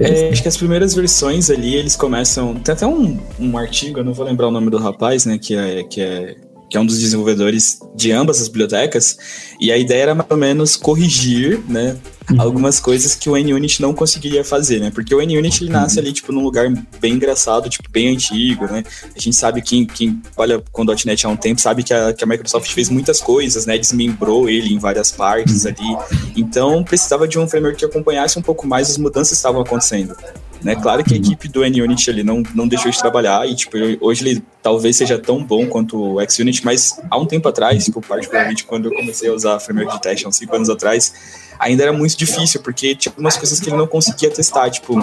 É, 0.01 0.31
acho 0.31 0.41
que 0.41 0.49
as 0.49 0.57
primeiras 0.57 0.95
versões 0.95 1.51
ali, 1.51 1.75
eles 1.75 1.95
começam. 1.95 2.55
Tem 2.55 2.73
até 2.73 2.87
um, 2.87 3.19
um 3.39 3.59
artigo, 3.59 4.01
eu 4.01 4.05
não 4.05 4.15
vou 4.15 4.25
lembrar 4.25 4.49
o 4.49 4.51
nome 4.51 4.71
do 4.71 4.79
rapaz, 4.79 5.27
né? 5.27 5.39
Que 5.39 5.55
é, 5.55 5.83
que 5.83 6.01
é 6.01 6.37
que 6.75 6.79
é 6.79 6.81
um 6.81 6.87
dos 6.87 6.99
desenvolvedores 6.99 7.79
de 7.95 8.11
ambas 8.11 8.43
as 8.43 8.49
bibliotecas, 8.49 9.17
e 9.61 9.71
a 9.71 9.79
ideia 9.79 10.03
era 10.03 10.15
mais 10.17 10.29
ou 10.29 10.37
menos 10.37 10.75
corrigir, 10.75 11.61
né, 11.69 11.97
uhum. 12.29 12.41
algumas 12.41 12.81
coisas 12.81 13.15
que 13.15 13.31
o 13.31 13.37
NUnit 13.37 13.81
não 13.81 13.95
conseguiria 13.95 14.43
fazer, 14.43 14.81
né? 14.81 14.91
Porque 14.93 15.15
o 15.15 15.25
NUnit 15.25 15.63
ele 15.63 15.71
nasce 15.71 16.01
ali, 16.01 16.13
tipo, 16.13 16.33
num 16.33 16.43
lugar 16.43 16.69
bem 17.01 17.13
engraçado, 17.13 17.71
tipo, 17.71 17.89
bem 17.89 18.09
antigo, 18.09 18.65
né? 18.67 18.83
A 19.17 19.21
gente 19.21 19.37
sabe 19.37 19.63
que 19.63 19.87
quem 19.87 20.21
olha 20.37 20.61
com 20.73 20.83
o 20.83 20.85
.NET 20.85 21.25
há 21.25 21.29
um 21.29 21.37
tempo 21.37 21.61
sabe 21.61 21.85
que 21.85 21.95
a, 21.95 22.13
que 22.13 22.25
a 22.25 22.27
Microsoft 22.27 22.69
fez 22.73 22.89
muitas 22.89 23.21
coisas, 23.21 23.67
né? 23.67 23.79
Desmembrou 23.79 24.51
ele 24.51 24.75
em 24.75 24.79
várias 24.81 25.13
partes 25.13 25.67
ali. 25.67 25.97
Então, 26.37 26.83
precisava 26.83 27.29
de 27.29 27.39
um 27.39 27.47
framework 27.47 27.79
que 27.79 27.85
acompanhasse 27.85 28.37
um 28.37 28.43
pouco 28.43 28.67
mais 28.67 28.91
as 28.91 28.99
mudanças 28.99 29.29
que 29.29 29.37
estavam 29.37 29.63
acontecendo. 29.63 30.17
Né? 30.61 30.75
Claro 30.75 31.05
que 31.05 31.15
a 31.15 31.17
equipe 31.17 31.47
do 31.47 31.61
NUnit 31.61 32.11
ele 32.11 32.25
não, 32.25 32.43
não 32.53 32.67
deixou 32.67 32.91
de 32.91 32.99
trabalhar 32.99 33.49
e 33.49 33.55
tipo, 33.55 33.77
hoje 34.01 34.27
ele 34.27 34.45
talvez 34.65 34.97
seja 34.97 35.19
tão 35.19 35.45
bom 35.45 35.67
quanto 35.67 36.17
o 36.17 36.27
XUnit, 36.27 36.65
mas 36.65 36.99
há 37.11 37.19
um 37.19 37.27
tempo 37.27 37.47
atrás, 37.47 37.87
particularmente 38.09 38.65
quando 38.65 38.87
eu 38.87 38.93
comecei 38.95 39.29
a 39.29 39.35
usar 39.35 39.61
framework 39.61 39.97
de 39.97 40.03
teste, 40.03 40.25
há 40.25 40.29
uns 40.31 40.37
5 40.37 40.57
anos 40.57 40.71
atrás, 40.71 41.13
ainda 41.59 41.83
era 41.83 41.93
muito 41.93 42.17
difícil, 42.17 42.61
porque 42.61 42.95
tinha 42.95 43.13
algumas 43.13 43.37
coisas 43.37 43.61
que 43.61 43.69
ele 43.69 43.77
não 43.77 43.87
conseguia 43.87 44.31
testar, 44.31 44.71
tipo, 44.71 44.95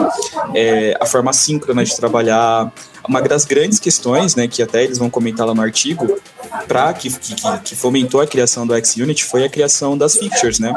é, 0.54 0.98
a 1.00 1.06
forma 1.06 1.34
síncrona 1.34 1.84
de 1.84 1.96
trabalhar. 1.96 2.72
Uma 3.08 3.20
das 3.22 3.46
grandes 3.46 3.80
questões, 3.80 4.36
né, 4.36 4.48
que 4.48 4.62
até 4.62 4.84
eles 4.84 5.00
vão 5.00 5.10
comentar 5.10 5.46
lá 5.48 5.56
no 5.56 5.62
artigo, 5.62 6.20
para 6.68 6.94
que, 6.94 7.10
que, 7.10 7.36
que, 7.64 7.76
fomentou 7.76 8.22
a 8.22 8.28
criação 8.28 8.68
do 8.68 8.74
XUnit 8.86 9.24
foi 9.24 9.44
a 9.44 9.50
criação 9.50 9.98
das 9.98 10.16
features, 10.16 10.60
né? 10.60 10.74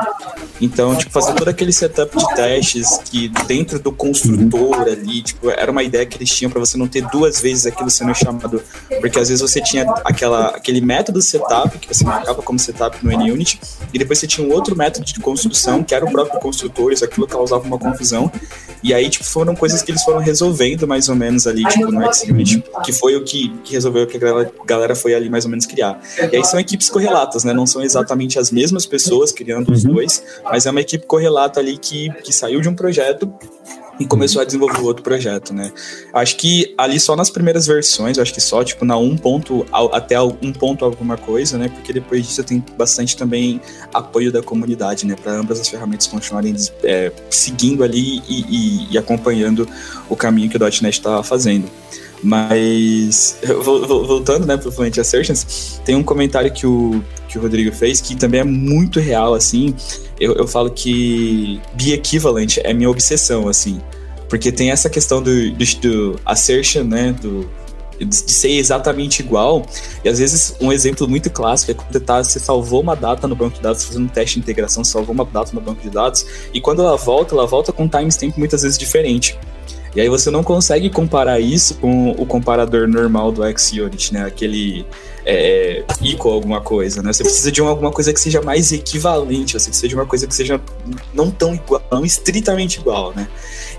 Então, 0.61 0.97
tipo, 0.97 1.11
fazer 1.11 1.35
todo 1.35 1.49
aquele 1.49 1.73
setup 1.73 2.17
de 2.17 2.35
testes 2.35 2.99
que 3.05 3.29
dentro 3.47 3.79
do 3.79 3.93
construtor 3.93 4.83
ali, 4.83 5.23
tipo, 5.23 5.51
era 5.51 5.71
uma 5.71 5.83
ideia 5.83 6.07
que 6.07 6.17
eles 6.17 6.31
tinham 6.31 6.51
para 6.51 6.61
você 6.61 6.79
não 6.79 6.87
ter 6.87 7.03
duas 7.09 7.41
vezes 7.41 7.67
aquilo 7.67 7.91
sendo 7.91 8.15
chamado, 8.15 8.63
porque 9.01 9.19
às 9.19 9.29
vezes 9.29 9.41
você 9.41 9.61
tinha 9.61 9.85
aquela, 10.05 10.49
aquele 10.49 10.81
método 10.81 11.21
setup 11.21 11.79
que 11.79 11.89
você 11.89 12.05
marcava 12.05 12.41
como 12.43 12.59
setup 12.59 13.05
no 13.05 13.11
NUnit 13.11 13.61
e 13.93 13.99
depois 13.99 14.19
você 14.19 14.27
tinha 14.27 14.47
um 14.47 14.53
outro 14.53 14.77
método 14.77 15.05
de 15.05 15.19
construção 15.21 15.64
que 15.83 15.95
era 15.95 16.05
o 16.05 16.11
próprio 16.11 16.41
construtor, 16.41 16.93
isso 16.93 17.05
aquilo 17.05 17.27
causava 17.27 17.65
uma 17.65 17.79
confusão. 17.79 18.31
E 18.83 18.93
aí, 18.93 19.09
tipo, 19.09 19.25
foram 19.25 19.55
coisas 19.55 19.83
que 19.83 19.91
eles 19.91 20.03
foram 20.03 20.21
resolvendo 20.21 20.87
mais 20.87 21.09
ou 21.09 21.15
menos 21.15 21.47
ali, 21.47 21.65
tipo, 21.65 21.91
no 21.91 22.13
XUnit, 22.13 22.63
que 22.85 22.93
foi 22.93 23.17
o 23.17 23.25
que, 23.25 23.49
que 23.65 23.73
resolveu 23.73 24.07
que 24.07 24.17
a 24.17 24.21
galera, 24.21 24.53
galera 24.67 24.95
foi 24.95 25.15
ali 25.15 25.31
mais 25.31 25.45
ou 25.45 25.51
menos 25.51 25.65
criar. 25.65 26.01
E 26.31 26.37
aí 26.37 26.45
são 26.45 26.61
equipes 26.61 26.91
correlatas, 26.91 27.45
né? 27.45 27.53
Não 27.53 27.67
são 27.67 27.83
exatamente 27.83 28.39
as 28.39 28.51
mesmas 28.51 28.85
pessoas 28.85 29.33
criando 29.33 29.73
os 29.73 29.85
uhum. 29.85 29.95
dois, 29.95 30.23
mas 30.45 30.67
é 30.67 30.71
uma 30.71 30.81
equipe 30.81 31.07
correlata 31.07 31.61
ali 31.61 31.79
que, 31.79 32.11
que 32.23 32.33
saiu 32.33 32.61
de 32.61 32.69
um 32.69 32.75
projeto 32.75 33.33
e 33.99 34.07
começou 34.07 34.43
a 34.43 34.45
desenvolver 34.45 34.81
outro 34.81 35.03
projeto, 35.03 35.53
né? 35.53 35.73
Acho 36.13 36.37
que 36.37 36.75
ali 36.77 36.99
só 36.99 37.15
nas 37.15 37.31
primeiras 37.31 37.67
versões, 37.67 38.19
acho 38.19 38.33
que 38.33 38.41
só 38.41 38.65
tipo 38.65 38.85
na 38.85 38.97
1 38.97 39.17
ponto 39.19 39.67
até 39.93 40.21
1 40.21 40.37
ponto 40.53 40.85
alguma 40.85 41.17
coisa, 41.17 41.57
né? 41.59 41.69
Porque 41.69 41.93
depois 41.93 42.27
disso 42.27 42.43
tem 42.43 42.65
bastante 42.77 43.17
também 43.17 43.61
apoio 43.93 44.33
da 44.33 44.43
comunidade, 44.43 45.07
né? 45.07 45.15
Para 45.21 45.33
ambas 45.33 45.61
as 45.61 45.69
ferramentas 45.69 46.07
continuarem 46.07 46.55
é, 46.83 47.13
seguindo 47.31 47.85
ali 47.85 48.23
e, 48.29 48.41
e, 48.49 48.93
e, 48.93 48.99
acompanhando 48.99 49.69
o 50.09 50.17
caminho 50.17 50.51
que 50.51 50.57
o 50.57 50.61
.NET 50.61 50.91
estava 50.91 51.23
fazendo. 51.23 51.69
Mas, 52.23 53.37
voltando, 53.63 54.47
né, 54.47 54.57
pro 54.57 54.73
Fluent 54.73 54.97
Assertions, 54.99 55.81
tem 55.85 55.95
um 55.95 56.03
comentário 56.03 56.51
que 56.51 56.67
o, 56.67 57.05
que 57.35 57.39
o 57.39 57.43
Rodrigo 57.43 57.73
fez 57.73 58.01
que 58.01 58.15
também 58.15 58.41
é 58.41 58.45
muito 58.45 59.01
real, 59.01 59.35
assim. 59.35 59.75
Eu, 60.21 60.35
eu 60.35 60.47
falo 60.47 60.71
que 60.71 61.61
be 61.75 61.93
equivalent 61.93 62.59
é 62.63 62.73
minha 62.73 62.89
obsessão, 62.89 63.49
assim. 63.49 63.81
Porque 64.29 64.53
tem 64.53 64.71
essa 64.71 64.89
questão 64.89 65.21
do, 65.21 65.51
do, 65.51 65.65
do 65.81 66.21
assertion, 66.25 66.85
né, 66.85 67.13
do, 67.21 67.51
de 67.99 68.15
ser 68.15 68.53
exatamente 68.53 69.21
igual. 69.21 69.67
E 70.05 70.09
às 70.09 70.21
vezes 70.21 70.55
um 70.61 70.71
exemplo 70.71 71.09
muito 71.09 71.29
clássico 71.29 71.73
é 71.73 71.75
quando 71.75 72.01
tá, 72.01 72.23
você 72.23 72.39
salvou 72.39 72.81
uma 72.81 72.95
data 72.95 73.27
no 73.27 73.35
banco 73.35 73.57
de 73.57 73.63
dados, 73.63 73.85
fazendo 73.85 74.05
um 74.05 74.09
teste 74.09 74.37
de 74.37 74.41
integração, 74.41 74.85
salvou 74.85 75.13
uma 75.13 75.25
data 75.25 75.51
no 75.53 75.61
banco 75.61 75.83
de 75.83 75.91
dados, 75.91 76.25
e 76.53 76.61
quando 76.61 76.83
ela 76.83 76.97
volta, 76.97 77.35
ela 77.35 77.49
volta 77.49 77.73
com 77.73 77.85
um 77.85 77.89
timestamp 77.89 78.37
muitas 78.39 78.63
vezes 78.63 78.79
diferente. 78.79 79.37
E 79.95 80.01
aí 80.01 80.09
você 80.09 80.31
não 80.31 80.43
consegue 80.43 80.91
comparar 80.91 81.39
isso 81.39 81.77
com 81.77 82.11
o 82.11 82.27
comparador 82.27 82.89
normal 82.89 83.31
do 83.31 83.43
XUnit, 83.57 84.13
né? 84.13 84.25
Aquele 84.25 84.85
é, 85.25 85.85
equal 86.03 86.35
alguma 86.35 86.61
coisa, 86.61 87.01
né? 87.03 87.13
Você 87.13 87.23
precisa 87.23 87.53
de 87.53 87.63
uma, 87.63 87.71
alguma 87.71 87.93
coisa 87.93 88.13
que 88.13 88.21
seja 88.21 88.43
mais 88.43 88.73
equivalente, 88.73 89.53
você 89.53 89.69
precisa 89.69 89.89
de 89.89 89.95
uma 89.95 90.05
coisa 90.05 90.27
que 90.27 90.35
seja 90.35 90.61
não 91.15 91.31
tão 91.31 91.55
igual, 91.55 91.83
não 91.93 92.05
estritamente 92.05 92.81
igual, 92.81 93.13
né? 93.15 93.29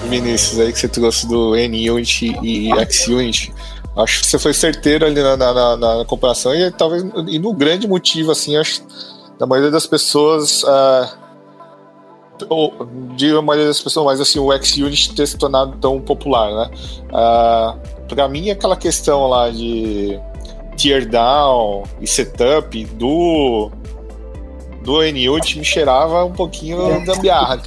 Vinícius, 0.10 0.60
aí 0.60 0.74
que 0.74 0.80
você 0.80 0.88
trouxe 0.88 1.28
do 1.28 1.52
NUnit 1.52 2.36
e 2.42 2.72
XUnit, 2.90 3.54
Acho 3.96 4.22
que 4.22 4.28
você 4.28 4.40
foi 4.40 4.54
certeiro 4.54 5.06
ali 5.06 5.22
na, 5.22 5.36
na, 5.36 5.78
na 5.78 6.06
comparação 6.06 6.56
e 6.56 6.72
talvez 6.72 7.04
e 7.28 7.38
no 7.38 7.54
grande 7.54 7.88
motivo, 7.88 8.32
assim, 8.32 8.56
acho 8.56 8.82
da 9.38 9.46
maioria 9.46 9.72
das 9.72 9.86
pessoas. 9.86 10.64
Uh, 10.64 11.22
ou, 12.50 12.88
de 13.16 13.36
a 13.36 13.42
maioria 13.42 13.68
das 13.68 13.82
pessoas, 13.82 14.06
mas 14.06 14.22
assim, 14.22 14.40
o 14.40 14.52
X-Unit 14.54 15.14
ter 15.14 15.28
se 15.28 15.38
tornado 15.38 15.78
tão 15.80 16.00
popular, 16.00 16.52
né? 16.52 16.72
Uh, 17.08 18.08
pra 18.08 18.28
mim, 18.28 18.50
aquela 18.50 18.76
questão 18.76 19.28
lá 19.28 19.50
de 19.50 20.20
tear 20.78 21.06
down 21.06 21.84
e 22.00 22.08
setup 22.08 22.86
do 22.86 23.70
do 24.84 25.00
NUT 25.04 25.60
me 25.60 25.64
cheirava 25.64 26.26
um 26.26 26.32
pouquinho 26.32 27.06
da 27.06 27.16
biarra. 27.16 27.62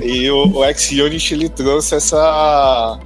Aí 0.00 0.30
o, 0.30 0.58
o 0.58 0.64
X-Unit 0.64 1.34
ele 1.34 1.48
trouxe 1.48 1.96
essa 1.96 2.98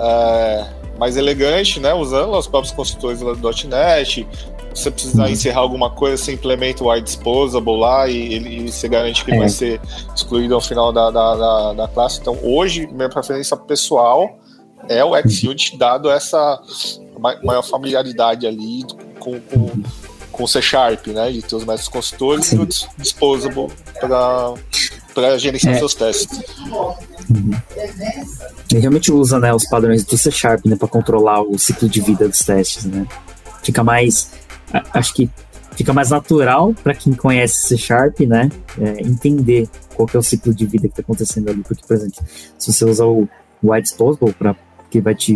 é, 0.00 0.66
mais 0.98 1.16
elegante, 1.16 1.78
né? 1.78 1.92
Usando 1.94 2.32
os 2.36 2.46
próprios 2.46 2.72
construtores 2.74 3.20
do 3.20 3.50
.NET. 3.68 4.26
Se 4.72 4.84
você 4.84 4.90
precisar 4.90 5.24
uhum. 5.24 5.30
encerrar 5.30 5.60
alguma 5.60 5.90
coisa, 5.90 6.16
você 6.16 6.32
implementa 6.32 6.84
o 6.84 6.94
iDisposable 6.94 7.76
lá 7.76 8.08
e, 8.08 8.34
ele, 8.34 8.66
e 8.66 8.70
você 8.70 8.88
garante 8.88 9.24
que 9.24 9.32
é. 9.32 9.38
vai 9.38 9.48
ser 9.48 9.80
excluído 10.14 10.54
ao 10.54 10.60
final 10.60 10.92
da, 10.92 11.10
da, 11.10 11.34
da, 11.34 11.72
da 11.72 11.88
classe. 11.88 12.20
Então, 12.20 12.38
hoje, 12.42 12.86
minha 12.86 13.08
preferência 13.08 13.56
pessoal 13.56 14.38
é 14.88 15.04
o 15.04 15.10
XUnit, 15.28 15.76
dado 15.76 16.10
essa 16.10 16.60
maior 17.42 17.62
familiaridade 17.62 18.46
ali 18.46 18.84
com, 19.18 19.40
com, 19.40 19.82
com 20.30 20.44
o 20.44 20.48
C 20.48 20.62
Sharp, 20.62 21.08
né? 21.08 21.32
De 21.32 21.42
ter 21.42 21.56
os 21.56 21.64
métodos 21.64 21.88
consultores 21.88 22.46
Sim. 22.46 22.56
e 22.56 22.60
o 22.60 22.66
Disposable 22.98 23.68
para 24.00 24.54
gerenciar 25.38 25.74
é. 25.74 25.78
seus 25.78 25.94
testes. 25.94 26.38
Uhum. 27.30 27.50
Ele 28.70 28.80
realmente 28.80 29.12
usa 29.12 29.38
né, 29.38 29.52
os 29.52 29.66
padrões 29.68 30.04
do 30.04 30.16
C 30.16 30.30
Sharp 30.30 30.64
né, 30.66 30.76
para 30.76 30.88
controlar 30.88 31.42
o 31.42 31.58
ciclo 31.58 31.88
de 31.88 32.00
vida 32.00 32.28
dos 32.28 32.40
testes. 32.40 32.84
Né? 32.84 33.06
Fica 33.62 33.82
mais. 33.82 34.32
Acho 34.92 35.14
que 35.14 35.30
fica 35.72 35.92
mais 35.92 36.10
natural 36.10 36.74
para 36.82 36.94
quem 36.94 37.12
conhece 37.12 37.68
C 37.68 37.76
Sharp, 37.76 38.20
né? 38.20 38.50
É, 38.78 39.00
entender 39.00 39.68
qual 39.94 40.06
que 40.06 40.16
é 40.16 40.20
o 40.20 40.22
ciclo 40.22 40.54
de 40.54 40.66
vida 40.66 40.88
que 40.88 40.92
está 40.92 41.02
acontecendo 41.02 41.48
ali. 41.48 41.62
Porque, 41.62 41.82
por 41.86 41.96
exemplo, 41.96 42.22
se 42.58 42.72
você 42.72 42.84
usar 42.84 43.06
o 43.06 43.28
White 43.62 43.82
Disposable, 43.82 44.32
pra, 44.32 44.54
que 44.90 45.00
vai 45.00 45.14
te, 45.14 45.34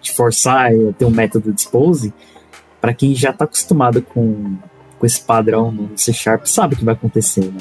te 0.00 0.12
forçar 0.12 0.66
a 0.66 0.92
ter 0.92 1.04
um 1.04 1.10
método 1.10 1.52
Dispose, 1.52 2.12
para 2.80 2.94
quem 2.94 3.14
já 3.14 3.30
está 3.30 3.44
acostumado 3.44 4.02
com, 4.02 4.56
com 4.98 5.06
esse 5.06 5.20
padrão 5.20 5.72
no 5.72 5.96
C 5.96 6.12
Sharp, 6.12 6.46
sabe 6.46 6.74
o 6.74 6.78
que 6.78 6.84
vai 6.84 6.94
acontecer, 6.94 7.46
né? 7.46 7.60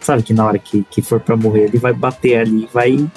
Sabe 0.00 0.22
que 0.22 0.32
na 0.32 0.46
hora 0.46 0.58
que, 0.58 0.84
que 0.90 1.02
for 1.02 1.20
para 1.20 1.36
morrer, 1.36 1.64
ele 1.64 1.78
vai 1.78 1.92
bater 1.92 2.38
ali 2.38 2.68
vai 2.72 3.08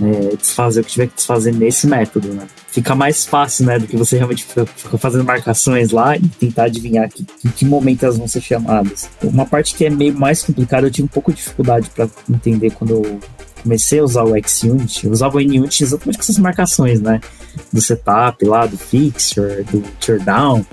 é, 0.00 0.36
desfazer 0.36 0.80
o 0.80 0.84
que 0.84 0.90
tiver 0.90 1.06
que 1.06 1.14
desfazer 1.14 1.54
nesse 1.54 1.86
método, 1.86 2.28
né? 2.34 2.46
Fica 2.68 2.94
mais 2.94 3.24
fácil, 3.24 3.64
né, 3.64 3.78
do 3.78 3.86
que 3.86 3.96
você 3.96 4.16
realmente 4.16 4.44
ficar 4.44 4.98
fazendo 4.98 5.24
marcações 5.24 5.90
lá 5.90 6.16
e 6.16 6.28
tentar 6.28 6.64
adivinhar 6.64 7.08
que, 7.08 7.24
em 7.44 7.48
que 7.48 7.64
momento 7.64 8.02
elas 8.02 8.18
vão 8.18 8.28
ser 8.28 8.42
chamadas. 8.42 9.08
Uma 9.22 9.46
parte 9.46 9.74
que 9.74 9.86
é 9.86 9.90
meio 9.90 10.14
mais 10.14 10.42
complicada, 10.42 10.86
eu 10.86 10.90
tive 10.90 11.06
um 11.06 11.08
pouco 11.08 11.30
de 11.30 11.38
dificuldade 11.38 11.88
para 11.88 12.08
entender 12.28 12.70
quando 12.72 12.90
eu 12.90 13.20
comecei 13.62 13.98
a 13.98 14.04
usar 14.04 14.24
o 14.24 14.34
XUnit. 14.46 15.06
Eu 15.06 15.12
usava 15.12 15.38
o 15.38 15.40
NUnit 15.40 15.82
exatamente 15.82 16.18
com 16.18 16.22
essas 16.22 16.38
marcações, 16.38 17.00
né? 17.00 17.20
Do 17.72 17.80
setup 17.80 18.44
lá, 18.44 18.66
do 18.66 18.76
fixture, 18.76 19.64
do 19.64 19.80
teardown. 19.98 20.64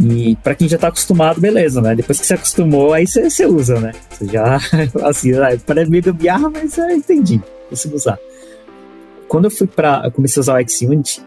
E 0.00 0.36
para 0.36 0.54
quem 0.54 0.68
já 0.68 0.78
tá 0.78 0.88
acostumado, 0.88 1.40
beleza, 1.40 1.80
né? 1.80 1.94
Depois 1.94 2.18
que 2.18 2.26
você 2.26 2.34
acostumou, 2.34 2.92
aí 2.92 3.06
você, 3.06 3.46
usa, 3.46 3.78
né? 3.78 3.92
Você 4.10 4.26
já, 4.26 4.58
assim, 5.04 5.32
parece 5.66 5.90
meio 5.90 6.02
gambiarra, 6.02 6.50
mas 6.50 6.76
eu 6.78 6.90
entendi 6.90 7.40
consigo 7.72 7.96
usar. 7.96 8.18
Quando 9.28 9.46
eu 9.46 9.50
fui 9.50 9.66
para 9.66 10.10
comecei 10.10 10.40
a 10.40 10.42
usar 10.42 10.62
o 10.62 10.68
XUnit, 10.68 11.22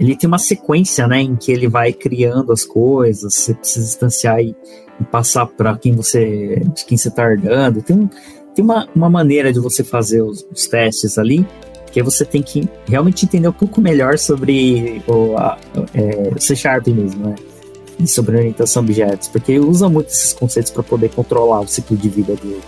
ele 0.00 0.16
tem 0.16 0.26
uma 0.26 0.38
sequência, 0.38 1.06
né, 1.06 1.20
em 1.20 1.36
que 1.36 1.52
ele 1.52 1.68
vai 1.68 1.92
criando 1.92 2.50
as 2.50 2.64
coisas, 2.64 3.34
você 3.34 3.54
precisa 3.54 3.86
instanciar 3.86 4.40
e, 4.40 4.56
e 4.98 5.04
passar 5.04 5.46
para 5.46 5.76
quem 5.76 5.94
você, 5.94 6.62
de 6.74 6.84
quem 6.84 6.96
você 6.96 7.08
está 7.08 7.30
herdando. 7.30 7.82
Tem, 7.82 8.10
tem 8.54 8.64
uma, 8.64 8.88
uma 8.94 9.10
maneira 9.10 9.52
de 9.52 9.60
você 9.60 9.84
fazer 9.84 10.22
os, 10.22 10.46
os 10.50 10.66
testes 10.66 11.18
ali, 11.18 11.46
que 11.92 12.02
você 12.02 12.24
tem 12.24 12.42
que 12.42 12.66
realmente 12.86 13.26
entender 13.26 13.48
um 13.48 13.52
pouco 13.52 13.80
melhor 13.82 14.18
sobre 14.18 15.02
o, 15.06 15.36
a, 15.36 15.58
é, 15.94 16.40
C 16.40 16.56
Sharp 16.56 16.86
mesmo, 16.88 17.28
né? 17.28 17.34
E 17.98 18.06
sobre 18.06 18.36
orientação 18.36 18.82
a 18.82 18.84
objetos, 18.84 19.28
porque 19.28 19.52
ele 19.52 19.64
usa 19.64 19.88
muito 19.88 20.08
esses 20.08 20.32
conceitos 20.32 20.70
para 20.72 20.82
poder 20.82 21.10
controlar 21.10 21.60
o 21.60 21.68
ciclo 21.68 21.96
de 21.96 22.08
vida 22.08 22.34
do, 22.34 22.60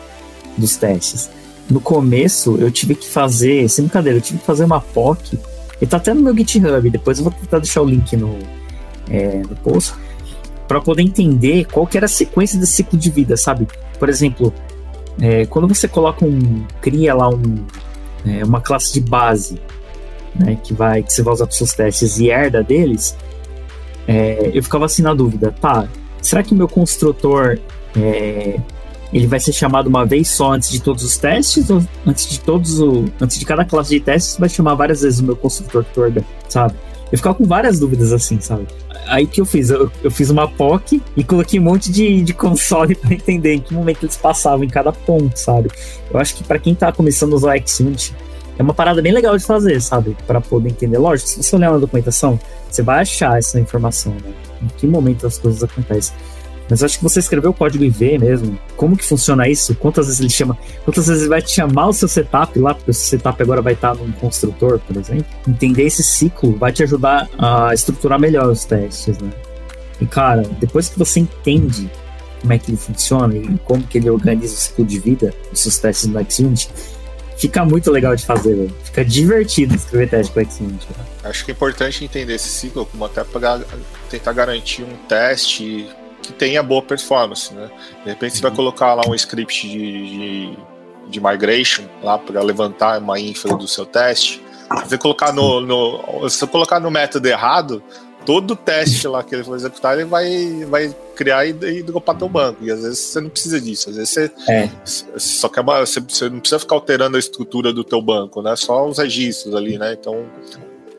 dos 0.56 0.76
testes 0.76 1.30
no 1.70 1.80
começo 1.80 2.56
eu 2.56 2.70
tive 2.70 2.94
que 2.94 3.08
fazer, 3.08 3.68
sem 3.68 3.84
brincadeira, 3.84 4.18
eu 4.18 4.22
tive 4.22 4.38
que 4.38 4.44
fazer 4.44 4.64
uma 4.64 4.80
POC, 4.80 5.38
e 5.80 5.86
tá 5.86 5.96
até 5.96 6.12
no 6.14 6.22
meu 6.22 6.36
GitHub, 6.36 6.90
depois 6.90 7.18
eu 7.18 7.24
vou 7.24 7.32
tentar 7.32 7.58
deixar 7.58 7.82
o 7.82 7.84
link 7.84 8.16
no, 8.16 8.38
é, 9.08 9.38
no 9.38 9.56
post, 9.56 9.94
para 10.68 10.80
poder 10.80 11.02
entender 11.02 11.66
qual 11.66 11.86
que 11.86 11.96
era 11.96 12.06
a 12.06 12.08
sequência 12.08 12.58
desse 12.58 12.72
ciclo 12.72 12.98
de 12.98 13.10
vida, 13.10 13.36
sabe? 13.36 13.66
Por 13.98 14.08
exemplo, 14.08 14.52
é, 15.20 15.46
quando 15.46 15.68
você 15.68 15.86
coloca 15.86 16.24
um, 16.24 16.64
cria 16.80 17.14
lá 17.14 17.28
um, 17.28 17.64
é, 18.26 18.44
uma 18.44 18.60
classe 18.60 18.92
de 18.92 19.00
base, 19.00 19.60
né, 20.34 20.58
que 20.62 20.72
vai, 20.72 21.02
que 21.02 21.12
você 21.12 21.22
vai 21.22 21.34
usar 21.34 21.46
para 21.46 21.54
seus 21.54 21.72
testes 21.72 22.18
e 22.18 22.30
herda 22.30 22.62
deles, 22.62 23.16
é, 24.06 24.50
eu 24.52 24.62
ficava 24.62 24.84
assim 24.84 25.02
na 25.02 25.14
dúvida, 25.14 25.54
tá, 25.60 25.88
será 26.20 26.42
que 26.42 26.54
meu 26.54 26.68
construtor 26.68 27.58
é, 27.96 28.58
ele 29.14 29.28
vai 29.28 29.38
ser 29.38 29.52
chamado 29.52 29.86
uma 29.86 30.04
vez 30.04 30.28
só 30.28 30.52
antes 30.52 30.70
de 30.70 30.82
todos 30.82 31.04
os 31.04 31.16
testes, 31.16 31.70
ou 31.70 31.80
antes 32.04 32.28
de 32.28 32.40
todos 32.40 32.80
o. 32.80 33.04
Antes 33.20 33.38
de 33.38 33.46
cada 33.46 33.64
classe 33.64 33.90
de 33.90 34.00
testes, 34.00 34.36
vai 34.36 34.48
chamar 34.48 34.74
várias 34.74 35.02
vezes 35.02 35.20
o 35.20 35.24
meu 35.24 35.36
construtor 35.36 35.84
Torga, 35.94 36.24
sabe? 36.48 36.74
Eu 37.12 37.18
ficava 37.18 37.36
com 37.36 37.44
várias 37.44 37.78
dúvidas 37.78 38.12
assim, 38.12 38.40
sabe? 38.40 38.66
Aí 39.06 39.24
que 39.24 39.40
eu 39.40 39.46
fiz? 39.46 39.70
Eu, 39.70 39.88
eu 40.02 40.10
fiz 40.10 40.30
uma 40.30 40.48
POC 40.48 41.00
e 41.16 41.22
coloquei 41.22 41.60
um 41.60 41.62
monte 41.62 41.92
de, 41.92 42.22
de 42.22 42.34
console 42.34 42.96
para 42.96 43.14
entender 43.14 43.54
em 43.54 43.60
que 43.60 43.72
momento 43.72 44.04
eles 44.04 44.16
passavam 44.16 44.64
em 44.64 44.68
cada 44.68 44.90
ponto, 44.90 45.36
sabe? 45.36 45.70
Eu 46.12 46.18
acho 46.18 46.34
que 46.34 46.42
para 46.42 46.58
quem 46.58 46.74
tá 46.74 46.90
começando 46.90 47.34
a 47.34 47.36
usar 47.36 47.56
o 47.56 47.68
Xunit, 47.68 48.12
é 48.58 48.62
uma 48.62 48.74
parada 48.74 49.02
bem 49.02 49.12
legal 49.12 49.36
de 49.36 49.44
fazer, 49.44 49.80
sabe? 49.80 50.16
Para 50.26 50.40
poder 50.40 50.70
entender. 50.70 50.98
Lógico, 50.98 51.28
se 51.28 51.42
você 51.42 51.56
olhar 51.56 51.72
na 51.72 51.78
documentação, 51.78 52.38
você 52.70 52.82
vai 52.82 53.00
achar 53.00 53.38
essa 53.38 53.58
informação, 53.58 54.12
né? 54.12 54.32
Em 54.62 54.68
que 54.68 54.86
momento 54.86 55.26
as 55.26 55.38
coisas 55.38 55.62
acontecem. 55.62 56.14
Mas 56.68 56.82
acho 56.82 56.98
que 56.98 57.04
você 57.04 57.20
escreveu 57.20 57.50
o 57.50 57.54
código 57.54 57.84
IV 57.84 58.18
mesmo. 58.18 58.58
Como 58.76 58.96
que 58.96 59.04
funciona 59.04 59.48
isso? 59.48 59.74
Quantas 59.74 60.06
vezes 60.06 60.20
ele 60.20 60.30
chama? 60.30 60.56
Quantas 60.84 61.06
vezes 61.06 61.22
ele 61.22 61.28
vai 61.28 61.42
te 61.42 61.50
chamar 61.50 61.88
o 61.88 61.92
seu 61.92 62.08
setup 62.08 62.58
lá, 62.58 62.74
porque 62.74 62.90
o 62.90 62.94
seu 62.94 63.18
setup 63.18 63.42
agora 63.42 63.60
vai 63.60 63.74
estar 63.74 63.94
num 63.94 64.10
construtor, 64.12 64.78
por 64.78 64.96
exemplo. 64.96 65.26
Entender 65.46 65.84
esse 65.84 66.02
ciclo 66.02 66.56
vai 66.56 66.72
te 66.72 66.82
ajudar 66.82 67.28
a 67.36 67.74
estruturar 67.74 68.18
melhor 68.18 68.48
os 68.48 68.64
testes, 68.64 69.18
né? 69.18 69.30
E 70.00 70.06
cara, 70.06 70.42
depois 70.58 70.88
que 70.88 70.98
você 70.98 71.20
entende 71.20 71.90
como 72.40 72.52
é 72.52 72.58
que 72.58 72.70
ele 72.70 72.78
funciona 72.78 73.36
e 73.36 73.58
como 73.64 73.82
que 73.82 73.98
ele 73.98 74.10
organiza 74.10 74.54
o 74.54 74.56
ciclo 74.56 74.84
de 74.84 74.98
vida 74.98 75.34
dos 75.50 75.60
seus 75.60 75.78
testes 75.78 76.08
no 76.08 76.26
Xunit, 76.28 76.70
fica 77.36 77.64
muito 77.64 77.90
legal 77.90 78.14
de 78.14 78.24
fazer, 78.24 78.54
véio. 78.54 78.74
fica 78.82 79.04
divertido 79.04 79.74
escrever 79.74 80.08
teste 80.08 80.32
Xunit. 80.32 80.86
Né? 80.86 81.04
Acho 81.24 81.44
que 81.44 81.50
é 81.50 81.54
importante 81.54 82.04
entender 82.04 82.34
esse 82.34 82.48
ciclo 82.48 82.86
como 82.86 83.04
até 83.04 83.24
para 83.24 83.60
tentar 84.10 84.32
garantir 84.32 84.82
um 84.82 84.96
teste 85.08 85.88
que 86.22 86.32
tenha 86.32 86.62
boa 86.62 86.82
performance, 86.82 87.52
né? 87.52 87.70
De 88.02 88.10
repente 88.10 88.36
você 88.36 88.42
vai 88.42 88.50
uhum. 88.50 88.56
colocar 88.56 88.94
lá 88.94 89.02
um 89.06 89.14
script 89.14 89.68
de, 89.68 89.78
de, 89.78 90.58
de 91.10 91.20
migration 91.20 91.84
lá 92.02 92.18
para 92.18 92.42
levantar 92.42 92.98
uma 92.98 93.20
infra 93.20 93.54
do 93.56 93.68
seu 93.68 93.84
teste. 93.84 94.42
Se 94.80 94.88
você 94.88 94.98
colocar 94.98 95.32
no, 95.32 95.60
no, 95.60 96.28
se 96.28 96.38
você 96.38 96.46
colocar 96.46 96.80
no 96.80 96.90
método 96.90 97.28
errado, 97.28 97.82
todo 98.24 98.56
teste 98.56 99.06
lá 99.06 99.22
que 99.22 99.34
ele 99.34 99.44
for 99.44 99.56
executar, 99.56 99.94
ele 99.94 100.04
vai, 100.04 100.64
vai 100.66 100.96
criar 101.14 101.46
e, 101.46 101.50
e 101.50 101.82
dropar 101.82 102.16
teu 102.16 102.28
banco. 102.28 102.64
E 102.64 102.70
às 102.70 102.82
vezes 102.82 102.98
você 102.98 103.20
não 103.20 103.30
precisa 103.30 103.60
disso. 103.60 103.90
Às 103.90 103.96
vezes 103.96 104.10
você, 104.10 104.30
é. 104.48 104.70
só 105.18 105.48
quer 105.48 105.60
uma, 105.60 105.80
você, 105.84 106.00
você, 106.00 106.28
não 106.28 106.40
precisa 106.40 106.58
ficar 106.58 106.74
alterando 106.74 107.16
a 107.16 107.20
estrutura 107.20 107.72
do 107.72 107.84
teu 107.84 108.00
banco, 108.00 108.42
né? 108.42 108.54
Só 108.56 108.88
os 108.88 108.98
registros 108.98 109.54
ali, 109.54 109.78
né? 109.78 109.96
Então 109.98 110.26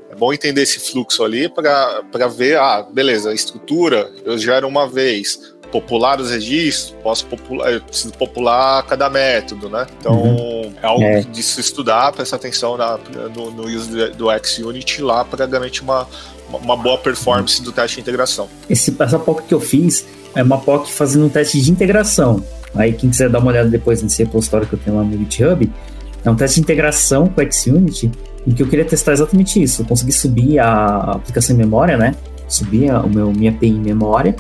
é 0.10 0.16
bom 0.16 0.32
entender 0.34 0.62
esse 0.62 0.80
fluxo 0.80 1.24
ali 1.24 1.50
para 1.50 2.28
ver, 2.28 2.58
ah, 2.58 2.88
beleza, 2.90 3.32
a 3.32 3.34
estrutura 3.34 4.10
eu 4.24 4.38
gero 4.38 4.68
uma 4.68 4.88
vez, 4.88 5.55
popular 5.72 6.20
os 6.20 6.32
registros, 6.32 6.96
posso 7.04 7.26
popular, 7.26 7.74
eu 7.74 7.82
preciso 7.82 8.14
popular 8.14 8.84
cada 8.84 9.10
método, 9.10 9.70
né? 9.70 9.86
Então 10.00 10.14
uhum. 10.14 10.74
é 10.82 10.86
algo 10.86 11.04
é. 11.04 11.22
de 11.22 11.44
se 11.44 11.60
estudar, 11.60 12.12
prestar 12.14 12.38
atenção 12.38 12.78
na, 12.78 12.98
no, 13.36 13.52
no 13.52 13.64
uso 13.64 13.90
do 14.14 14.28
XUnit 14.44 15.02
lá 15.02 15.24
para 15.26 15.46
garantir 15.46 15.82
uma, 15.82 16.08
uma 16.50 16.76
boa 16.76 16.98
performance 16.98 17.62
do 17.62 17.72
teste 17.72 17.96
de 17.96 18.02
integração. 18.02 18.48
Esse, 18.70 18.96
essa 19.00 19.20
POC 19.20 19.44
que 19.44 19.54
eu 19.54 19.62
fiz 19.62 20.06
é 20.36 20.44
uma 20.44 20.58
POC 20.58 20.92
fazendo 20.92 21.26
um 21.26 21.30
teste 21.30 21.62
de 21.62 21.72
integração. 21.72 22.44
Aí 22.74 22.94
quem 22.94 23.10
quiser 23.10 23.30
dar 23.30 23.40
uma 23.40 23.52
olhada 23.52 23.70
depois 23.70 24.02
nesse 24.02 24.24
repositório 24.24 24.68
que 24.68 24.74
eu 24.74 24.80
tenho 24.80 24.98
lá 24.98 25.04
no 25.04 25.18
GitHub, 25.18 25.72
é 26.24 26.30
um 26.30 26.36
teste 26.36 26.56
de 26.56 26.62
integração 26.62 27.28
com 27.28 27.42
o 27.42 27.52
XUnit 27.52 28.12
em 28.48 28.52
que 28.52 28.62
eu 28.62 28.68
queria 28.68 28.86
testar 28.86 29.14
exatamente 29.14 29.62
isso. 29.62 29.82
Eu 29.82 29.86
consegui 29.86 30.12
subir 30.12 30.60
a 30.60 31.14
aplicação 31.14 31.56
em 31.56 31.60
memória, 31.60 31.98
né? 31.98 32.16
Subir 32.48 32.92
a, 32.92 33.02
o 33.02 33.10
meu, 33.10 33.32
minha 33.32 33.52
API 33.52 33.70
em 33.70 33.80
memória 33.80 34.36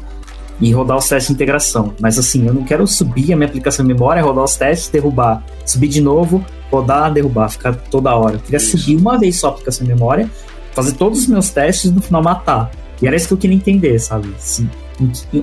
e 0.59 0.71
rodar 0.71 0.97
os 0.97 1.07
testes 1.07 1.27
de 1.27 1.33
integração. 1.33 1.93
Mas 1.99 2.17
assim, 2.17 2.47
eu 2.47 2.53
não 2.53 2.63
quero 2.63 2.87
subir 2.87 3.33
a 3.33 3.35
minha 3.35 3.47
aplicação 3.47 3.83
em 3.85 3.87
memória, 3.87 4.21
rodar 4.21 4.43
os 4.43 4.55
testes, 4.55 4.89
derrubar, 4.89 5.43
subir 5.65 5.87
de 5.87 6.01
novo, 6.01 6.45
rodar, 6.71 7.11
derrubar, 7.13 7.49
ficar 7.49 7.75
toda 7.75 8.15
hora. 8.15 8.35
Eu 8.35 8.39
queria 8.39 8.57
isso. 8.57 8.77
subir 8.77 8.95
uma 8.95 9.17
vez 9.17 9.37
só 9.37 9.47
a 9.47 9.49
aplicação 9.51 9.85
em 9.85 9.89
memória, 9.89 10.29
fazer 10.73 10.93
todos 10.93 11.19
os 11.19 11.27
meus 11.27 11.49
testes 11.49 11.91
e 11.91 11.93
no 11.93 12.01
final 12.01 12.23
matar. 12.23 12.71
E 13.01 13.07
era 13.07 13.15
isso 13.15 13.27
que 13.27 13.33
eu 13.33 13.37
queria 13.37 13.55
entender, 13.55 13.99
sabe? 13.99 14.33
Assim, 14.37 14.69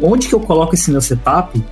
onde 0.03 0.29
que 0.29 0.35
eu 0.35 0.41
coloco 0.41 0.75
esse 0.75 0.91
meu 0.91 1.01
setup 1.01 1.63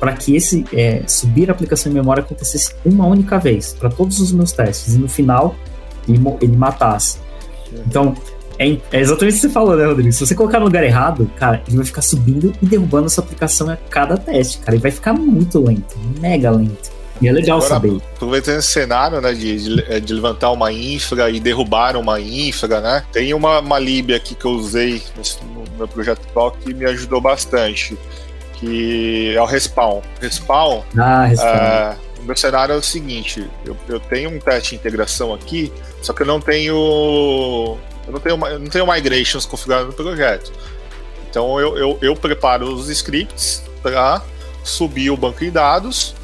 para 0.00 0.12
que 0.12 0.36
esse 0.36 0.64
é, 0.72 1.02
subir 1.06 1.50
a 1.50 1.52
aplicação 1.52 1.90
em 1.90 1.94
memória 1.94 2.22
acontecesse 2.22 2.74
uma 2.84 3.06
única 3.06 3.38
vez 3.38 3.74
para 3.74 3.88
todos 3.88 4.20
os 4.20 4.32
meus 4.32 4.52
testes 4.52 4.94
e 4.94 4.98
no 4.98 5.08
final 5.08 5.54
ele, 6.08 6.20
ele 6.40 6.56
matasse. 6.56 7.18
Então, 7.86 8.14
é, 8.58 8.76
é, 8.92 9.00
exatamente 9.00 9.34
o 9.34 9.36
que 9.36 9.40
você 9.40 9.48
falou, 9.48 9.76
né, 9.76 9.86
Rodrigo? 9.86 10.12
Se 10.12 10.26
você 10.26 10.34
colocar 10.34 10.58
no 10.58 10.66
lugar 10.66 10.82
errado, 10.82 11.30
cara, 11.36 11.62
ele 11.66 11.76
vai 11.76 11.86
ficar 11.86 12.02
subindo 12.02 12.52
e 12.60 12.66
derrubando 12.66 13.06
a 13.06 13.08
sua 13.08 13.22
aplicação 13.22 13.70
a 13.70 13.76
cada 13.76 14.16
teste, 14.16 14.58
cara. 14.58 14.72
Ele 14.72 14.82
vai 14.82 14.90
ficar 14.90 15.12
muito 15.12 15.60
lento, 15.60 15.96
mega 16.20 16.50
lento. 16.50 16.98
E 17.20 17.28
é 17.28 17.32
legal 17.32 17.58
Agora, 17.58 17.74
saber. 17.74 18.00
Aproveitando 18.14 18.58
esse 18.58 18.68
cenário, 18.68 19.20
né, 19.20 19.32
de, 19.32 19.58
de, 19.58 20.00
de, 20.00 20.14
levantar 20.14 20.50
uma 20.50 20.72
infra 20.72 21.30
e 21.30 21.40
derrubar 21.40 21.96
uma 21.96 22.20
infra, 22.20 22.80
né? 22.80 23.04
Tem 23.12 23.34
uma, 23.34 23.60
uma 23.60 23.78
lib 23.78 24.14
aqui 24.14 24.34
que 24.34 24.44
eu 24.44 24.52
usei 24.52 25.02
no 25.54 25.64
meu 25.76 25.88
projeto 25.88 26.20
atual 26.28 26.52
que 26.52 26.72
me 26.72 26.84
ajudou 26.84 27.20
bastante, 27.20 27.98
que 28.54 29.34
é 29.34 29.42
o 29.42 29.46
Respawn. 29.46 30.00
Respawn, 30.20 30.82
ah, 30.96 31.24
respawn. 31.24 31.48
É, 31.48 31.96
o 32.20 32.22
meu 32.22 32.36
cenário 32.36 32.74
é 32.74 32.76
o 32.76 32.82
seguinte: 32.82 33.48
eu, 33.64 33.76
eu 33.88 33.98
tenho 33.98 34.30
um 34.30 34.38
teste 34.38 34.70
de 34.70 34.76
integração 34.76 35.34
aqui, 35.34 35.72
só 36.02 36.12
que 36.12 36.22
eu 36.22 36.26
não 36.26 36.40
tenho. 36.40 37.76
Eu 38.08 38.12
não 38.12 38.20
tenho, 38.20 38.46
eu 38.46 38.58
não 38.58 38.68
tenho 38.68 38.90
migrations 38.90 39.44
configurado 39.44 39.86
no 39.86 39.92
projeto. 39.92 40.50
Então 41.28 41.60
eu, 41.60 41.76
eu, 41.76 41.98
eu 42.00 42.16
preparo 42.16 42.72
os 42.72 42.88
scripts 42.88 43.62
para 43.82 44.22
subir 44.64 45.10
o 45.10 45.16
banco 45.16 45.40
de 45.40 45.50
dados 45.50 46.14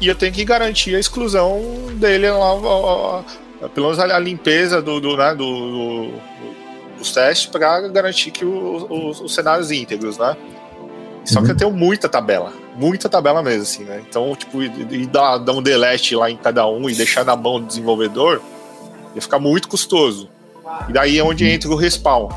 e 0.00 0.08
eu 0.08 0.14
tenho 0.14 0.32
que 0.32 0.44
garantir 0.44 0.94
a 0.94 0.98
exclusão 0.98 1.60
dele 1.94 2.30
lá, 2.30 3.24
pelo 3.72 3.86
menos 3.86 3.98
a, 3.98 4.18
limpeza 4.18 4.82
do, 4.82 5.00
do, 5.00 5.16
né, 5.16 5.34
do, 5.34 5.44
do 5.44 6.30
dos 6.98 7.12
testes 7.12 7.46
para 7.46 7.88
garantir 7.88 8.30
que 8.30 8.44
o, 8.44 8.86
os, 8.90 9.20
os 9.20 9.34
cenários 9.34 9.70
íntegros, 9.70 10.18
né? 10.18 10.36
Só 11.24 11.38
uhum. 11.38 11.46
que 11.46 11.52
eu 11.52 11.56
tenho 11.56 11.70
muita 11.70 12.08
tabela. 12.08 12.52
Muita 12.76 13.08
tabela 13.08 13.42
mesmo, 13.42 13.62
assim, 13.62 13.84
né? 13.84 14.02
Então, 14.06 14.34
tipo, 14.36 14.62
e, 14.62 14.66
e 14.90 15.06
dar, 15.06 15.38
dar 15.38 15.52
um 15.52 15.62
delete 15.62 16.14
lá 16.14 16.30
em 16.30 16.36
cada 16.36 16.66
um 16.66 16.90
e 16.90 16.94
deixar 16.94 17.24
na 17.24 17.34
mão 17.34 17.60
do 17.60 17.66
desenvolvedor 17.66 18.42
ia 19.14 19.20
ficar 19.22 19.38
muito 19.38 19.68
custoso. 19.68 20.28
E 20.88 20.92
daí 20.92 21.18
é 21.18 21.24
onde 21.24 21.48
entra 21.48 21.70
o 21.70 21.76
respawn. 21.76 22.28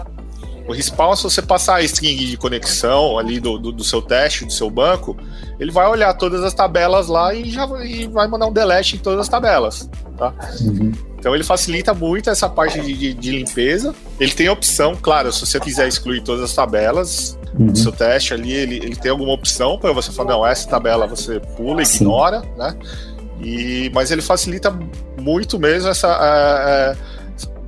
O 0.67 0.71
respawn, 0.71 1.15
se 1.15 1.23
você 1.23 1.41
passar 1.41 1.75
a 1.75 1.83
string 1.83 2.15
de 2.25 2.37
conexão 2.37 3.17
ali 3.17 3.39
do, 3.39 3.57
do, 3.57 3.71
do, 3.71 3.83
seu 3.83 4.01
teste, 4.01 4.45
do 4.45 4.53
seu 4.53 4.69
banco, 4.69 5.17
ele 5.59 5.71
vai 5.71 5.87
olhar 5.87 6.13
todas 6.13 6.41
as 6.43 6.53
tabelas 6.53 7.07
lá 7.07 7.33
e 7.33 7.49
já 7.49 7.67
e 7.83 8.07
vai 8.07 8.27
mandar 8.27 8.47
um 8.47 8.53
delete 8.53 8.95
em 8.95 8.99
todas 8.99 9.19
as 9.19 9.27
tabelas. 9.27 9.89
Tá? 10.17 10.33
Uhum. 10.61 10.91
Então 11.19 11.35
ele 11.35 11.43
facilita 11.43 11.93
muito 11.93 12.29
essa 12.29 12.47
parte 12.47 12.79
de, 12.79 12.93
de, 12.93 13.13
de, 13.13 13.31
limpeza. 13.31 13.93
Ele 14.19 14.31
tem 14.31 14.47
opção, 14.47 14.95
claro, 14.95 15.31
se 15.33 15.45
você 15.45 15.59
quiser 15.59 15.87
excluir 15.87 16.21
todas 16.21 16.43
as 16.43 16.53
tabelas 16.53 17.37
uhum. 17.57 17.67
do 17.67 17.77
seu 17.77 17.91
teste 17.91 18.33
ali, 18.33 18.53
ele, 18.53 18.75
ele 18.77 18.95
tem 18.95 19.11
alguma 19.11 19.33
opção 19.33 19.77
para 19.77 19.91
você 19.91 20.11
falar, 20.11 20.31
não, 20.31 20.45
essa 20.45 20.67
tabela 20.69 21.07
você 21.07 21.41
pula, 21.57 21.81
ignora, 21.81 22.41
Sim. 22.41 22.47
né? 22.57 22.77
E, 23.41 23.91
mas 23.93 24.11
ele 24.11 24.21
facilita 24.21 24.77
muito 25.19 25.59
mesmo 25.59 25.89
essa. 25.89 26.07
É, 26.07 26.91
é, 27.09 27.12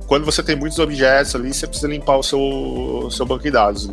quando 0.06 0.24
você 0.24 0.42
tem 0.42 0.56
muitos 0.56 0.78
objetos 0.78 1.34
ali, 1.34 1.52
você 1.52 1.66
precisa 1.66 1.88
limpar 1.88 2.16
o 2.16 2.22
seu, 2.22 3.08
seu 3.10 3.26
banco 3.26 3.42
de 3.42 3.50
dados. 3.50 3.90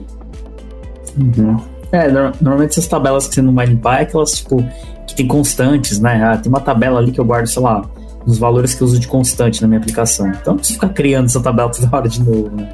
Uhum. 1.18 1.60
É, 1.92 2.10
normalmente 2.10 2.72
essas 2.72 2.88
tabelas 2.88 3.28
que 3.28 3.36
você 3.36 3.42
não 3.42 3.54
vai 3.54 3.66
limpar 3.66 4.00
é 4.00 4.02
aquelas, 4.04 4.32
tipo, 4.38 4.58
que 5.06 5.16
tem 5.16 5.28
constantes, 5.28 6.00
né? 6.00 6.24
Ah, 6.24 6.38
tem 6.38 6.50
uma 6.50 6.60
tabela 6.60 7.00
ali 7.00 7.12
que 7.12 7.20
eu 7.20 7.26
guardo, 7.26 7.48
sei 7.48 7.62
lá, 7.62 7.84
os 8.26 8.38
valores 8.38 8.74
que 8.74 8.82
eu 8.82 8.88
uso 8.88 9.00
de 9.00 9.08
constante 9.08 9.62
na 9.62 9.68
minha 9.68 9.80
aplicação. 9.80 10.28
Então 10.30 10.54
não 10.54 10.58
precisa 10.58 10.80
ficar 10.80 10.94
criando 10.94 11.26
essa 11.26 11.40
tabela 11.40 11.70
toda 11.70 11.96
hora 11.96 12.10
de 12.10 12.24
novo, 12.24 12.56
né? 12.56 12.74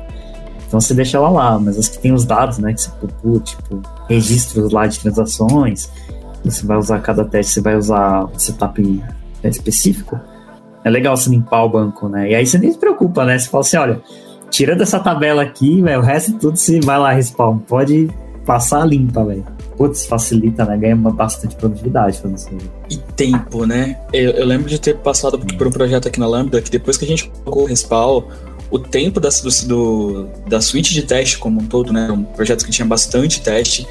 Então 0.68 0.80
você 0.80 0.94
deixa 0.94 1.18
ela 1.18 1.30
lá, 1.30 1.60
mas 1.60 1.78
as 1.80 1.90
que 1.90 1.98
tem 1.98 2.14
os 2.14 2.24
dados, 2.24 2.60
né, 2.60 2.74
que 2.74 2.82
você 2.82 2.92
popula, 2.92 3.40
tipo, 3.40 3.82
registros 4.08 4.72
lá 4.72 4.86
de 4.86 5.00
transações, 5.00 5.90
você 6.46 6.66
vai 6.66 6.78
usar 6.78 7.00
cada 7.00 7.26
teste, 7.26 7.54
você 7.54 7.62
vai 7.62 7.76
usar 7.76 8.28
setup 8.38 9.04
específico, 9.44 10.20
é 10.84 10.90
legal 10.90 11.16
você 11.16 11.30
limpar 11.30 11.64
o 11.64 11.70
banco, 11.70 12.08
né? 12.08 12.32
E 12.32 12.36
aí 12.36 12.46
você 12.46 12.58
nem 12.58 12.72
se 12.72 12.78
preocupa, 12.78 13.26
né? 13.26 13.38
Você 13.38 13.50
fala 13.50 13.62
assim, 13.62 13.78
olha, 13.78 14.02
tira 14.50 14.76
dessa 14.76 15.00
tabela 15.00 15.42
aqui, 15.42 15.82
o 15.82 16.02
resto 16.02 16.34
tudo 16.34 16.58
você 16.58 16.80
vai 16.80 16.98
lá 16.98 17.12
respawn. 17.12 17.60
Pode 17.60 18.10
passar 18.46 18.86
limpa, 18.86 19.24
velho. 19.24 19.46
Putz, 19.78 20.06
facilita, 20.06 20.66
né? 20.66 20.78
Ganha 20.78 20.96
bastante 20.96 21.56
produtividade 21.56 22.20
fazendo 22.20 22.38
isso. 22.38 22.72
E 22.90 22.98
tempo, 23.14 23.66
né? 23.66 23.98
Eu, 24.12 24.32
eu, 24.32 24.46
lembro 24.46 24.68
de 24.68 24.80
ter 24.80 24.98
passado 24.98 25.38
por 25.40 25.68
um 25.68 25.72
projeto 25.72 26.08
aqui 26.08 26.20
na 26.20 26.28
Lambda 26.28 26.62
que 26.62 26.72
depois 26.72 26.98
que 26.98 27.06
a 27.06 27.08
gente 27.08 27.30
colocou 27.30 27.64
o 27.64 27.66
respawn, 27.66 28.24
o 28.72 28.80
tempo 28.80 29.20
da, 29.20 29.30
do, 29.66 30.28
da 30.48 30.62
suíte 30.62 30.94
de 30.94 31.04
teste 31.04 31.38
como 31.38 31.62
um 31.62 31.66
todo, 31.66 31.94
né? 31.94 32.12
Um 32.12 32.24
projeto 32.24 32.66
que 32.66 32.72
tinha 32.72 32.86
bastante 32.86 33.42
teste, 33.42 33.88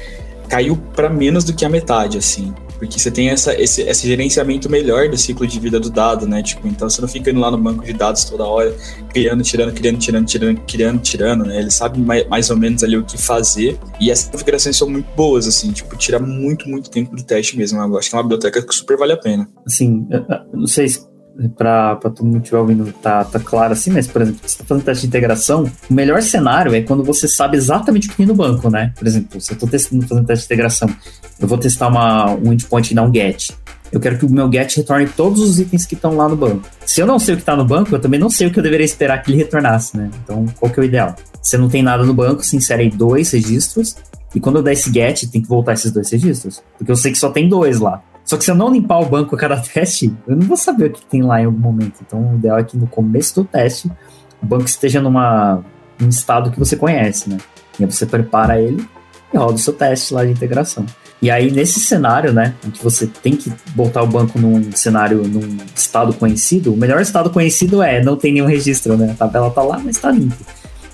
caiu 0.47 0.77
para 0.95 1.09
menos 1.09 1.43
do 1.43 1.53
que 1.53 1.65
a 1.65 1.69
metade, 1.69 2.17
assim. 2.17 2.53
Porque 2.79 2.97
você 2.97 3.11
tem 3.11 3.29
essa, 3.29 3.53
esse, 3.61 3.81
esse 3.81 4.07
gerenciamento 4.07 4.69
melhor 4.69 5.09
do 5.09 5.17
ciclo 5.17 5.45
de 5.45 5.59
vida 5.59 5.79
do 5.79 5.89
dado, 5.89 6.25
né? 6.25 6.41
Tipo, 6.41 6.67
então 6.67 6.89
você 6.89 7.01
não 7.01 7.07
fica 7.07 7.29
indo 7.29 7.39
lá 7.39 7.51
no 7.51 7.57
banco 7.57 7.83
de 7.83 7.91
dados 7.91 8.23
toda 8.23 8.45
hora, 8.45 8.73
criando, 9.09 9.43
tirando, 9.43 9.73
criando, 9.73 9.99
tirando, 9.99 10.25
tirando, 10.25 10.61
criando, 10.61 11.01
tirando, 11.01 11.45
né? 11.45 11.59
Ele 11.59 11.69
sabe 11.69 11.99
mais, 11.99 12.27
mais 12.27 12.49
ou 12.49 12.57
menos 12.57 12.83
ali 12.83 12.95
o 12.95 13.03
que 13.03 13.17
fazer. 13.17 13.77
E 13.99 14.09
essas 14.09 14.29
configurações 14.29 14.77
são 14.77 14.89
muito 14.89 15.13
boas, 15.13 15.45
assim, 15.45 15.71
tipo, 15.71 15.95
tira 15.97 16.19
muito, 16.19 16.69
muito 16.69 16.89
tempo 16.89 17.15
do 17.15 17.23
teste 17.23 17.57
mesmo. 17.57 17.79
Eu 17.81 17.97
acho 17.97 18.09
que 18.09 18.15
é 18.15 18.17
uma 18.17 18.23
biblioteca 18.23 18.65
que 18.65 18.73
super 18.73 18.97
vale 18.97 19.11
a 19.11 19.17
pena. 19.17 19.49
Assim, 19.65 20.07
não 20.53 20.67
sei 20.67 20.87
se 20.87 21.08
para 21.47 21.95
todo 21.95 22.25
mundo 22.25 22.35
que 22.35 22.39
estiver 22.43 22.59
ouvindo 22.59 22.91
tá, 23.01 23.23
tá 23.23 23.39
claro 23.39 23.73
assim, 23.73 23.91
mas, 23.91 24.07
por 24.07 24.21
exemplo, 24.21 24.41
você 24.41 24.47
está 24.47 24.65
fazendo 24.65 24.83
teste 24.83 25.01
de 25.01 25.07
integração, 25.07 25.71
o 25.89 25.93
melhor 25.93 26.21
cenário 26.21 26.73
é 26.73 26.81
quando 26.81 27.03
você 27.03 27.27
sabe 27.27 27.55
exatamente 27.55 28.07
o 28.07 28.11
que 28.11 28.17
tem 28.17 28.25
no 28.25 28.35
banco, 28.35 28.69
né? 28.69 28.91
Por 28.97 29.07
exemplo, 29.07 29.39
se 29.39 29.51
eu 29.51 29.53
estou 29.53 29.69
testando, 29.69 30.07
fazendo 30.07 30.25
teste 30.25 30.47
de 30.47 30.53
integração, 30.53 30.89
eu 31.39 31.47
vou 31.47 31.57
testar 31.57 31.87
uma, 31.87 32.31
um 32.31 32.51
endpoint 32.51 32.91
e 32.91 32.95
dar 32.95 33.03
um 33.03 33.13
get. 33.13 33.51
Eu 33.91 33.99
quero 33.99 34.17
que 34.17 34.25
o 34.25 34.29
meu 34.29 34.51
get 34.51 34.75
retorne 34.75 35.07
todos 35.07 35.41
os 35.41 35.59
itens 35.59 35.85
que 35.85 35.95
estão 35.95 36.15
lá 36.15 36.29
no 36.29 36.35
banco. 36.35 36.61
Se 36.85 37.01
eu 37.01 37.07
não 37.07 37.17
sei 37.17 37.33
o 37.33 37.37
que 37.37 37.41
está 37.41 37.55
no 37.55 37.65
banco, 37.65 37.95
eu 37.95 37.99
também 37.99 38.19
não 38.19 38.29
sei 38.29 38.47
o 38.47 38.51
que 38.51 38.59
eu 38.59 38.63
deveria 38.63 38.85
esperar 38.85 39.23
que 39.23 39.31
ele 39.31 39.37
retornasse, 39.37 39.97
né? 39.97 40.11
Então, 40.23 40.45
qual 40.59 40.71
que 40.71 40.79
é 40.79 40.83
o 40.83 40.85
ideal? 40.85 41.15
Se 41.41 41.57
não 41.57 41.69
tem 41.69 41.81
nada 41.81 42.03
no 42.03 42.13
banco, 42.13 42.45
se 42.45 42.55
insere 42.55 42.83
aí 42.83 42.89
dois 42.89 43.31
registros, 43.31 43.95
e 44.35 44.39
quando 44.39 44.57
eu 44.57 44.63
der 44.63 44.73
esse 44.73 44.91
get, 44.91 45.27
tem 45.31 45.41
que 45.41 45.47
voltar 45.47 45.73
esses 45.73 45.91
dois 45.91 46.09
registros. 46.11 46.61
Porque 46.77 46.91
eu 46.91 46.95
sei 46.95 47.11
que 47.11 47.17
só 47.17 47.31
tem 47.31 47.49
dois 47.49 47.79
lá. 47.79 48.03
Só 48.29 48.37
que 48.37 48.43
se 48.43 48.51
eu 48.51 48.55
não 48.55 48.71
limpar 48.71 48.99
o 48.99 49.05
banco 49.07 49.35
a 49.35 49.39
cada 49.39 49.57
teste, 49.73 50.15
eu 50.27 50.35
não 50.35 50.45
vou 50.45 50.55
saber 50.55 50.85
o 50.85 50.93
que 50.93 51.03
tem 51.03 51.23
lá 51.23 51.41
em 51.41 51.45
algum 51.45 51.57
momento. 51.57 51.95
Então, 52.05 52.31
o 52.31 52.35
ideal 52.35 52.59
é 52.59 52.63
que 52.63 52.77
no 52.77 52.85
começo 52.85 53.33
do 53.33 53.43
teste, 53.43 53.91
o 54.39 54.45
banco 54.45 54.65
esteja 54.65 55.01
numa, 55.01 55.63
num 55.99 56.09
estado 56.09 56.51
que 56.51 56.59
você 56.59 56.75
conhece, 56.75 57.27
né? 57.27 57.39
E 57.79 57.83
aí 57.83 57.91
você 57.91 58.05
prepara 58.05 58.61
ele 58.61 58.87
e 59.33 59.37
roda 59.37 59.53
o 59.53 59.57
seu 59.57 59.73
teste 59.73 60.13
lá 60.13 60.23
de 60.23 60.29
integração. 60.29 60.85
E 61.19 61.31
aí, 61.31 61.49
nesse 61.49 61.79
cenário, 61.79 62.31
né, 62.31 62.53
em 62.63 62.69
que 62.69 62.83
você 62.83 63.07
tem 63.07 63.35
que 63.35 63.51
botar 63.73 64.03
o 64.03 64.07
banco 64.07 64.37
num 64.37 64.71
cenário, 64.73 65.23
num 65.27 65.57
estado 65.75 66.13
conhecido, 66.13 66.71
o 66.71 66.77
melhor 66.77 67.01
estado 67.01 67.31
conhecido 67.31 67.81
é 67.81 68.03
não 68.03 68.15
tem 68.15 68.31
nenhum 68.31 68.45
registro, 68.45 68.95
né? 68.95 69.09
A 69.09 69.15
tabela 69.15 69.49
tá 69.49 69.63
lá, 69.63 69.79
mas 69.79 69.97
tá 69.97 70.11
limpo. 70.11 70.37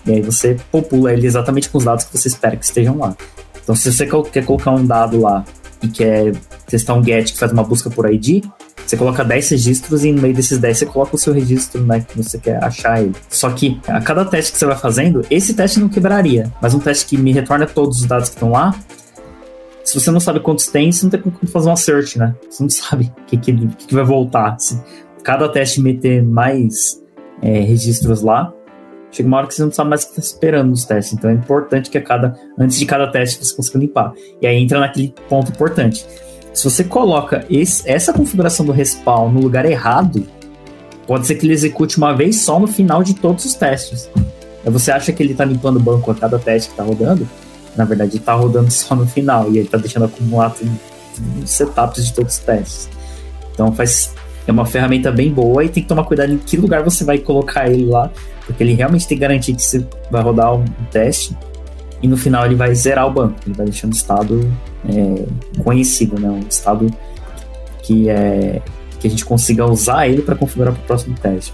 E 0.05 0.11
aí 0.13 0.21
você 0.21 0.55
popula 0.71 1.11
ele 1.11 1.27
exatamente 1.27 1.67
com 1.67 1.79
os 1.79 1.83
dados 1.83 2.05
que 2.05 2.17
você 2.17 2.29
espera 2.29 2.55
que 2.55 2.63
estejam 2.63 2.97
lá. 2.97 3.13
Então, 3.61 3.75
se 3.75 3.91
você 3.91 4.07
quer 4.31 4.45
colocar 4.45 4.71
um 4.71 4.85
dado 4.85 5.19
lá 5.19 5.43
e 5.81 5.87
quer 5.87 6.35
testar 6.67 6.93
um 6.93 7.03
get 7.03 7.31
que 7.31 7.37
faz 7.37 7.51
uma 7.51 7.63
busca 7.63 7.89
por 7.89 8.11
ID, 8.11 8.45
você 8.85 8.95
coloca 8.95 9.23
10 9.23 9.49
registros 9.49 10.05
e 10.05 10.11
no 10.11 10.21
meio 10.21 10.33
desses 10.33 10.59
10 10.59 10.77
você 10.77 10.85
coloca 10.85 11.15
o 11.15 11.19
seu 11.19 11.33
registro, 11.33 11.83
né, 11.83 12.05
que 12.07 12.17
você 12.17 12.37
quer 12.37 12.63
achar 12.63 13.01
ele. 13.01 13.15
Só 13.29 13.49
que 13.49 13.79
a 13.87 13.99
cada 13.99 14.23
teste 14.25 14.51
que 14.51 14.57
você 14.59 14.65
vai 14.65 14.77
fazendo, 14.77 15.25
esse 15.29 15.53
teste 15.53 15.79
não 15.79 15.89
quebraria, 15.89 16.51
mas 16.61 16.73
um 16.73 16.79
teste 16.79 17.05
que 17.07 17.17
me 17.17 17.31
retorna 17.31 17.65
todos 17.65 18.01
os 18.01 18.05
dados 18.05 18.29
que 18.29 18.35
estão 18.35 18.51
lá, 18.51 18.75
se 19.83 19.99
você 19.99 20.09
não 20.09 20.19
sabe 20.19 20.39
quantos 20.39 20.67
tem, 20.67 20.91
você 20.91 21.03
não 21.03 21.11
tem 21.11 21.21
como 21.21 21.37
fazer 21.47 21.69
uma 21.69 21.77
search, 21.77 22.17
né? 22.17 22.35
Você 22.49 22.63
não 22.63 22.69
sabe 22.71 23.13
o 23.17 23.25
que, 23.25 23.37
que, 23.37 23.67
que, 23.67 23.93
vai 23.93 24.03
voltar. 24.03 24.59
Se 24.59 24.81
cada 25.23 25.47
teste 25.47 25.79
meter 25.79 26.23
mais 26.23 27.01
é, 27.41 27.59
registros 27.59 28.21
lá, 28.21 28.51
chega 29.15 29.27
uma 29.27 29.37
hora 29.37 29.47
que 29.47 29.53
você 29.53 29.63
não 29.63 29.71
sabe 29.71 29.89
mais 29.89 30.03
o 30.03 30.05
que 30.07 30.19
está 30.19 30.35
esperando 30.35 30.69
nos 30.69 30.83
testes. 30.83 31.13
Então 31.13 31.29
é 31.29 31.33
importante 31.33 31.89
que 31.89 31.97
a 31.97 32.01
cada, 32.01 32.37
antes 32.59 32.77
de 32.77 32.85
cada 32.85 33.07
teste 33.07 33.43
você 33.43 33.55
consiga 33.55 33.79
limpar. 33.79 34.13
E 34.41 34.47
aí 34.47 34.61
entra 34.61 34.79
naquele 34.79 35.13
ponto 35.29 35.51
importante. 35.51 36.05
Se 36.53 36.63
você 36.63 36.83
coloca 36.83 37.45
esse, 37.49 37.89
essa 37.89 38.13
configuração 38.13 38.65
do 38.65 38.71
respawn 38.71 39.29
no 39.31 39.41
lugar 39.41 39.65
errado, 39.65 40.25
pode 41.07 41.27
ser 41.27 41.35
que 41.35 41.45
ele 41.45 41.53
execute 41.53 41.97
uma 41.97 42.13
vez 42.13 42.41
só 42.41 42.59
no 42.59 42.67
final 42.67 43.03
de 43.03 43.13
todos 43.13 43.45
os 43.45 43.53
testes. 43.53 44.09
Aí 44.65 44.71
você 44.71 44.91
acha 44.91 45.11
que 45.11 45.21
ele 45.21 45.31
está 45.31 45.45
limpando 45.45 45.77
o 45.77 45.79
banco 45.79 46.11
a 46.11 46.15
cada 46.15 46.39
teste 46.39 46.69
que 46.69 46.73
está 46.73 46.83
rodando, 46.83 47.27
na 47.75 47.85
verdade 47.85 48.17
está 48.17 48.33
rodando 48.33 48.71
só 48.71 48.95
no 48.95 49.07
final 49.07 49.45
e 49.51 49.57
ele 49.57 49.65
está 49.65 49.77
deixando 49.77 50.05
acumular 50.05 50.53
os 51.41 51.49
setups 51.49 52.05
de 52.05 52.13
todos 52.13 52.33
os 52.33 52.39
testes. 52.39 52.89
Então 53.53 53.71
faz 53.71 54.13
é 54.47 54.51
uma 54.51 54.65
ferramenta 54.65 55.11
bem 55.11 55.31
boa 55.31 55.63
e 55.63 55.69
tem 55.69 55.81
que 55.81 55.89
tomar 55.89 56.03
cuidado 56.03 56.31
em 56.31 56.37
que 56.37 56.55
lugar 56.55 56.83
você 56.83 57.03
vai 57.03 57.17
colocar 57.17 57.67
ele 57.67 57.85
lá, 57.85 58.11
porque 58.45 58.63
ele 58.63 58.73
realmente 58.73 59.07
tem 59.07 59.17
que 59.17 59.21
garantir 59.21 59.55
que 59.55 59.61
você 59.61 59.85
vai 60.09 60.21
rodar 60.21 60.53
um 60.53 60.65
teste 60.91 61.35
e 62.01 62.07
no 62.07 62.17
final 62.17 62.45
ele 62.45 62.55
vai 62.55 62.73
zerar 62.75 63.07
o 63.07 63.11
banco, 63.11 63.35
ele 63.45 63.55
vai 63.55 63.65
deixando 63.65 63.93
o 63.93 63.95
estado 63.95 64.51
é, 64.87 65.61
conhecido, 65.63 66.19
né? 66.19 66.29
um 66.29 66.39
estado 66.47 66.91
que, 67.81 68.09
é, 68.09 68.61
que 68.99 69.07
a 69.07 69.09
gente 69.09 69.25
consiga 69.25 69.65
usar 69.65 70.07
ele 70.07 70.21
para 70.21 70.35
configurar 70.35 70.73
para 70.73 70.83
o 70.83 70.85
próximo 70.85 71.15
teste. 71.19 71.53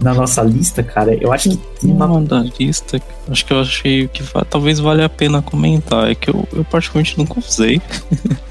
Na 0.00 0.14
nossa 0.14 0.42
lista, 0.42 0.82
cara, 0.82 1.14
eu 1.14 1.32
acho 1.32 1.50
que 1.50 1.56
tem 1.80 1.92
uma. 1.92 2.20
da 2.22 2.44
lista, 2.58 3.00
acho 3.30 3.44
que 3.44 3.52
eu 3.52 3.60
achei 3.60 4.08
que 4.08 4.22
talvez 4.48 4.78
valha 4.78 5.04
a 5.04 5.08
pena 5.08 5.42
comentar. 5.42 6.10
É 6.10 6.14
que 6.14 6.30
eu, 6.30 6.48
eu 6.52 6.64
particularmente 6.64 7.18
nunca 7.18 7.38
usei. 7.38 7.80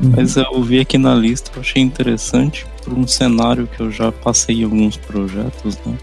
Uhum. 0.00 0.12
Mas 0.16 0.36
eu 0.36 0.62
vi 0.62 0.78
aqui 0.78 0.96
na 0.96 1.12
lista, 1.12 1.50
eu 1.56 1.60
achei 1.60 1.82
interessante 1.82 2.64
por 2.88 2.98
um 2.98 3.06
cenário 3.06 3.66
que 3.66 3.80
eu 3.80 3.90
já 3.90 4.10
passei 4.10 4.60
em 4.60 4.64
alguns 4.64 4.96
projetos, 4.96 5.78
né? 5.84 5.96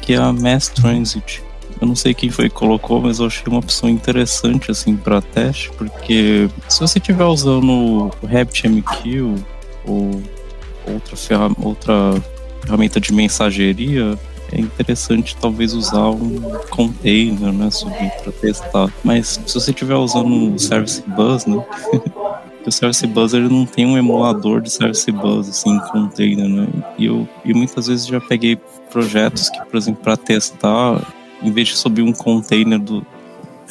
que 0.00 0.14
é 0.14 0.16
a 0.16 0.32
Mass 0.32 0.68
Transit. 0.68 1.42
Eu 1.80 1.88
não 1.88 1.96
sei 1.96 2.14
quem 2.14 2.30
foi 2.30 2.48
que 2.48 2.54
colocou, 2.54 3.00
mas 3.00 3.18
eu 3.18 3.26
achei 3.26 3.44
uma 3.46 3.58
opção 3.58 3.88
interessante 3.88 4.70
assim 4.70 4.96
para 4.96 5.20
teste, 5.20 5.70
porque 5.76 6.48
se 6.68 6.80
você 6.80 6.98
estiver 6.98 7.24
usando 7.24 8.12
o 8.22 8.26
RabbitMQ 8.26 9.34
ou 9.86 10.22
outra, 10.86 11.16
ferram 11.16 11.56
outra 11.60 11.94
ferramenta 12.62 13.00
de 13.00 13.12
mensageria, 13.12 14.16
é 14.52 14.60
interessante 14.60 15.36
talvez 15.40 15.72
usar 15.72 16.10
um 16.10 16.40
container, 16.70 17.52
né, 17.52 17.70
subir 17.70 18.10
para 18.22 18.32
testar. 18.32 18.92
Mas 19.02 19.40
se 19.46 19.54
você 19.54 19.70
estiver 19.70 19.96
usando 19.96 20.54
o 20.54 20.58
Service 20.58 21.02
Bus, 21.16 21.46
né, 21.46 21.64
o 22.68 22.72
Service 22.72 23.06
Bus 23.06 23.34
ele 23.34 23.48
não 23.48 23.66
tem 23.66 23.86
um 23.86 23.98
emulador 23.98 24.60
de 24.60 24.70
Service 24.70 25.10
Bus 25.10 25.48
assim, 25.48 25.78
container, 25.90 26.48
né? 26.48 26.68
E 26.98 27.06
eu 27.06 27.28
e 27.44 27.52
muitas 27.52 27.86
vezes 27.86 28.06
já 28.06 28.20
peguei 28.20 28.58
projetos 28.90 29.48
que, 29.48 29.64
por 29.64 29.76
exemplo, 29.76 30.02
para 30.02 30.16
testar 30.16 31.00
em 31.42 31.50
vez 31.50 31.68
de 31.68 31.76
subir 31.76 32.02
um 32.02 32.12
container 32.12 32.78
do 32.78 33.04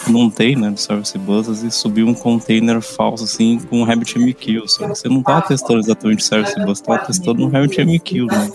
não 0.08 0.32
tem, 0.32 0.56
né, 0.56 0.72
do 0.72 0.80
Service 0.80 1.16
Bus, 1.18 1.48
vezes 1.48 1.76
subir 1.76 2.04
um 2.04 2.14
container 2.14 2.82
falso 2.82 3.24
assim 3.24 3.60
com 3.60 3.82
um 3.82 3.84
RabbitMQ, 3.84 4.64
só 4.66 4.88
você 4.88 5.08
não 5.08 5.22
tá 5.22 5.42
testando 5.42 5.80
exatamente 5.80 6.24
o 6.24 6.26
Service 6.26 6.60
Bus, 6.66 6.82
tá 6.82 6.98
testando 6.98 7.46
um 7.46 7.50
RabbitMQ, 7.50 8.26
né? 8.26 8.52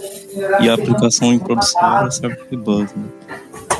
E 0.60 0.68
a 0.68 0.74
aplicação 0.74 1.32
em 1.32 1.38
produção 1.38 1.98
era 1.98 2.10
Service 2.10 2.56
Bus, 2.56 2.90
né? 2.94 3.04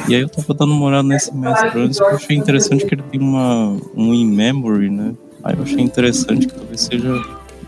E 0.09 0.15
aí 0.15 0.21
eu 0.21 0.29
tava 0.29 0.55
dando 0.55 0.73
uma 0.73 0.87
olhada 0.87 1.09
nesse 1.09 1.35
mestre 1.35 1.81
antes, 1.81 1.99
porque 1.99 2.13
eu 2.13 2.17
achei 2.17 2.37
interessante 2.37 2.87
que 2.87 2.95
ele 2.95 3.03
tem 3.03 3.21
uma, 3.21 3.77
um 3.97 4.15
in-memory, 4.15 4.91
né? 4.91 5.15
Aí 5.47 5.55
eu 5.57 5.63
achei 5.63 5.81
interessante 5.81 6.49
que 6.49 6.55
talvez 6.55 6.81
seja 6.81 7.25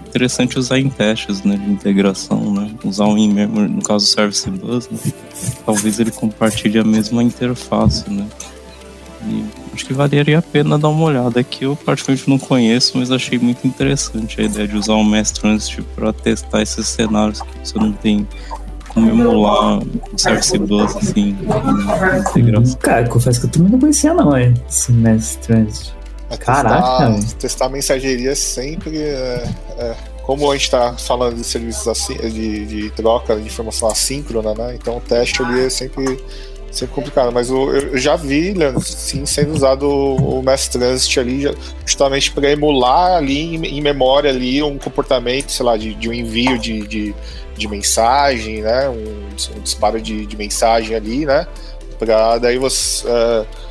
interessante 0.09 0.59
usar 0.59 0.81
em 0.81 0.89
testes 0.89 1.45
né, 1.45 1.57
de 1.57 1.71
integração, 1.71 2.53
né? 2.53 2.71
Usar 2.83 3.05
um 3.05 3.17
in-memory, 3.17 3.69
no 3.69 3.83
caso 3.83 4.05
Service 4.05 4.51
Bus, 4.51 4.89
né? 4.91 4.99
talvez 5.65 6.01
ele 6.01 6.11
compartilhe 6.11 6.79
a 6.81 6.85
mesma 6.85 7.23
interface, 7.23 8.11
né? 8.11 8.27
E 9.29 9.45
acho 9.73 9.87
que 9.87 9.93
valeria 9.93 10.41
a 10.41 10.43
pena 10.43 10.77
dar 10.77 10.89
uma 10.89 11.05
olhada. 11.05 11.39
Aqui 11.39 11.67
eu 11.67 11.77
praticamente 11.77 12.29
não 12.29 12.37
conheço, 12.37 12.99
mas 12.99 13.13
achei 13.13 13.39
muito 13.39 13.65
interessante 13.65 14.41
a 14.41 14.45
ideia 14.45 14.67
de 14.67 14.77
usar 14.77 14.95
o 14.95 15.05
Mass 15.05 15.31
Transit 15.31 15.83
para 15.95 16.13
testar 16.13 16.63
esses 16.63 16.89
cenários 16.89 17.41
que 17.41 17.49
você 17.63 17.79
não 17.79 17.93
tem 17.93 18.27
como 18.89 19.09
emular 19.09 19.79
o 19.79 20.19
Service 20.19 20.59
Bus, 20.59 20.97
assim, 20.97 21.37
integração. 22.31 22.77
Cara, 22.81 23.09
confesso 23.09 23.41
que 23.41 23.47
eu 23.47 23.51
também 23.51 23.71
não 23.71 23.79
conhecia 23.79 24.13
não, 24.15 24.35
é, 24.35 24.53
esse 24.69 24.91
Mass 24.91 25.37
Transit. 25.37 25.98
É 26.31 26.37
Caraca, 26.37 27.15
testar, 27.15 27.37
testar 27.39 27.69
mensageria 27.69 28.35
sempre 28.35 28.99
é, 28.99 29.49
é, 29.79 29.97
como 30.23 30.51
a 30.51 30.55
gente 30.55 30.65
está 30.65 30.93
falando 30.93 31.37
de 31.37 31.45
serviços 31.45 31.89
assim, 31.89 32.15
de, 32.15 32.67
de, 32.67 32.91
troca 32.91 33.35
de 33.37 33.47
informação 33.47 33.89
assíncrona, 33.89 34.53
né? 34.53 34.75
Então 34.75 34.99
o 34.99 35.01
teste 35.01 35.43
ali 35.43 35.65
é 35.65 35.71
sempre, 35.71 36.23
sempre 36.71 36.95
complicado. 36.95 37.33
Mas 37.33 37.49
eu, 37.49 37.75
eu 37.75 37.97
já 37.97 38.15
vi, 38.15 38.53
Leandro, 38.53 38.83
sim, 38.83 39.25
sendo 39.25 39.55
usado 39.55 39.89
o, 39.89 40.39
o 40.39 40.43
Mass 40.43 40.69
Transit 40.69 41.19
ali 41.19 41.51
justamente 41.87 42.31
para 42.31 42.51
emular 42.51 43.17
ali 43.17 43.55
em, 43.55 43.65
em, 43.65 43.81
memória 43.81 44.29
ali 44.29 44.63
um 44.63 44.77
comportamento, 44.77 45.51
sei 45.51 45.65
lá, 45.65 45.79
de, 45.79 45.95
de 45.95 46.11
um 46.11 46.13
envio 46.13 46.59
de, 46.59 46.87
de, 46.87 47.15
de 47.57 47.69
mensagem, 47.69 48.61
né? 48.61 48.87
Um, 48.87 49.57
um 49.57 49.61
disparo 49.63 49.99
de, 49.99 50.27
de 50.27 50.37
mensagem 50.37 50.95
ali, 50.95 51.25
né? 51.25 51.47
Para 51.99 52.37
daí 52.37 52.59
você. 52.59 53.09
Uh, 53.09 53.68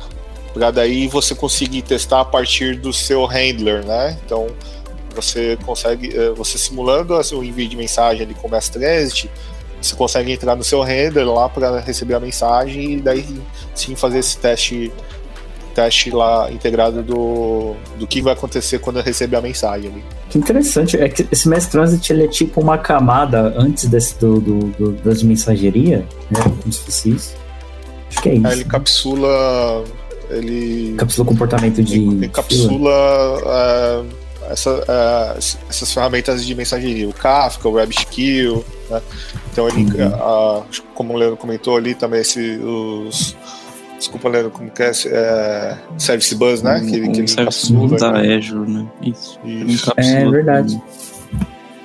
para 0.58 0.72
daí 0.72 1.06
você 1.06 1.36
conseguir 1.36 1.82
testar 1.82 2.22
a 2.22 2.24
partir 2.24 2.76
do 2.76 2.92
seu 2.92 3.24
handler, 3.26 3.86
né? 3.86 4.18
Então 4.24 4.48
você 5.14 5.56
consegue, 5.64 6.16
eh, 6.16 6.30
você 6.30 6.58
simulando 6.58 7.14
o 7.14 7.44
envio 7.44 7.68
de 7.68 7.76
mensagem 7.76 8.22
ali 8.22 8.34
com 8.34 8.48
o 8.48 8.50
Transit, 8.50 9.30
você 9.80 9.94
consegue 9.94 10.32
entrar 10.32 10.56
no 10.56 10.64
seu 10.64 10.82
handler 10.82 11.26
lá 11.26 11.48
para 11.48 11.78
receber 11.78 12.14
a 12.14 12.20
mensagem 12.20 12.94
e 12.94 13.00
daí 13.00 13.24
sim 13.72 13.94
fazer 13.94 14.18
esse 14.18 14.36
teste 14.36 14.92
teste 15.76 16.10
lá 16.10 16.50
integrado 16.50 17.04
do, 17.04 17.76
do 17.96 18.04
que 18.04 18.20
vai 18.20 18.32
acontecer 18.32 18.80
quando 18.80 18.98
eu 18.98 19.02
receber 19.04 19.36
a 19.36 19.40
mensagem 19.40 19.88
ali. 19.92 20.04
Que 20.28 20.36
interessante, 20.36 20.96
é 20.96 21.08
que 21.08 21.24
esse 21.30 21.48
Mass 21.48 21.66
Transit 21.66 22.12
ele 22.12 22.24
é 22.24 22.28
tipo 22.28 22.60
uma 22.60 22.76
camada 22.76 23.54
antes 23.56 23.84
desse 23.84 24.18
do, 24.18 24.40
do, 24.40 24.58
do 24.72 24.92
das 24.92 25.22
mensageria, 25.22 26.04
né? 26.28 26.40
Como 26.42 26.72
se 26.72 26.80
fosse 26.80 27.10
isso. 27.10 27.36
Acho 28.10 28.22
que 28.22 28.28
é 28.28 28.34
isso. 28.34 28.46
Aí 28.48 28.52
ele 28.54 28.64
capsula 28.64 29.84
ele 30.30 30.94
capsula 30.96 31.26
comportamento 31.26 31.82
de 31.82 31.98
ele 31.98 32.28
capsula 32.28 33.38
uh, 33.38 34.06
essa, 34.50 34.74
uh, 34.74 35.38
essas 35.68 35.92
ferramentas 35.92 36.44
de 36.44 36.54
mensageria 36.54 37.08
o 37.08 37.12
Kafka 37.12 37.68
o 37.68 37.72
WebSkill 37.72 38.64
né? 38.90 39.02
então 39.52 39.68
ele 39.68 39.84
uhum. 39.84 40.08
uh, 40.08 40.64
como 40.94 41.14
o 41.14 41.16
Leandro 41.16 41.36
comentou 41.36 41.76
ali 41.76 41.94
também 41.94 42.20
esse, 42.20 42.58
os 42.58 43.36
desculpa 43.96 44.28
Leandro 44.28 44.50
como 44.50 44.70
que 44.70 44.82
é, 44.82 44.92
é 45.06 45.78
Service 45.96 46.34
Bus 46.34 46.62
né 46.62 46.80
que, 46.80 47.00
um, 47.00 47.12
que 47.12 47.20
ele 47.20 47.34
capsula 47.34 47.98
da 47.98 48.12
Azure 48.18 48.70
né 48.70 48.86
isso, 49.02 49.38
isso. 49.44 49.92
é 49.96 50.28
verdade 50.30 50.80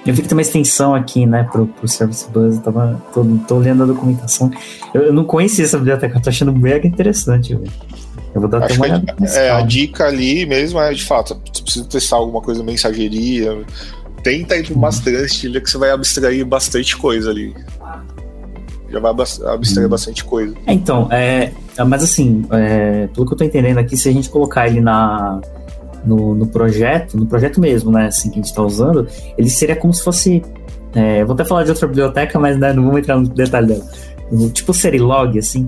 eu 0.05 0.13
vi 0.13 0.21
que 0.21 0.27
tem 0.27 0.37
uma 0.37 0.41
extensão 0.41 0.93
aqui, 0.93 1.25
né, 1.25 1.47
pro, 1.49 1.65
pro 1.65 1.87
Service 1.87 2.29
Bus, 2.29 2.57
eu 2.57 2.61
tava, 2.61 3.01
tô, 3.13 3.23
tô 3.47 3.57
lendo 3.57 3.83
a 3.83 3.85
documentação. 3.85 4.51
Eu, 4.93 5.03
eu 5.03 5.13
não 5.13 5.23
conhecia 5.23 5.63
essa 5.63 5.77
biblioteca, 5.77 6.17
eu 6.17 6.21
tô 6.21 6.29
achando 6.29 6.51
mega 6.51 6.85
interessante, 6.85 7.55
velho. 7.55 7.71
Eu 8.33 8.41
vou 8.41 8.49
dar 8.49 8.63
até 8.63 8.73
uma 8.73 8.85
olhada. 8.85 9.15
É, 9.35 9.51
a 9.51 9.61
dica 9.61 10.07
ali 10.07 10.45
mesmo 10.45 10.79
é, 10.79 10.91
de 10.93 11.03
fato, 11.03 11.39
você 11.53 11.63
precisa 11.63 11.85
testar 11.85 12.17
alguma 12.17 12.41
coisa, 12.41 12.63
mensageria, 12.63 13.63
tenta 14.23 14.55
ir 14.57 14.65
pro 14.65 14.75
bastante, 14.75 15.49
que 15.49 15.69
você 15.69 15.77
vai 15.77 15.91
abstrair 15.91 16.45
bastante 16.45 16.97
coisa 16.97 17.29
ali. 17.29 17.53
Já 18.89 18.99
vai 18.99 19.11
abstrair 19.11 19.87
hum. 19.87 19.89
bastante 19.89 20.23
coisa. 20.23 20.55
É, 20.65 20.73
então, 20.73 21.07
é, 21.11 21.51
mas 21.87 22.03
assim, 22.03 22.45
é, 22.51 23.07
pelo 23.07 23.25
que 23.25 23.33
eu 23.33 23.37
tô 23.37 23.43
entendendo 23.43 23.79
aqui, 23.79 23.97
se 23.97 24.07
a 24.09 24.11
gente 24.11 24.29
colocar 24.29 24.67
ele 24.67 24.81
na, 24.81 25.41
no, 26.05 26.35
no 26.35 26.47
projeto, 26.47 27.17
no 27.17 27.25
projeto 27.25 27.59
mesmo, 27.59 27.91
né, 27.91 28.07
assim, 28.07 28.29
que 28.29 28.39
a 28.39 28.41
gente 28.41 28.53
tá 28.53 28.61
usando, 28.61 29.07
ele 29.37 29.49
seria 29.49 29.75
como 29.75 29.93
se 29.93 30.03
fosse. 30.03 30.43
É, 30.93 31.25
vou 31.25 31.33
até 31.33 31.43
falar 31.43 31.63
de 31.63 31.71
outra 31.71 31.87
biblioteca, 31.87 32.37
mas 32.37 32.57
né, 32.57 32.71
não 32.71 32.83
vamos 32.83 32.99
entrar 32.99 33.17
no 33.17 33.27
detalhe 33.27 33.67
dela. 33.67 33.83
Tipo 34.53 34.73
Serilog, 34.73 35.37
assim, 35.37 35.65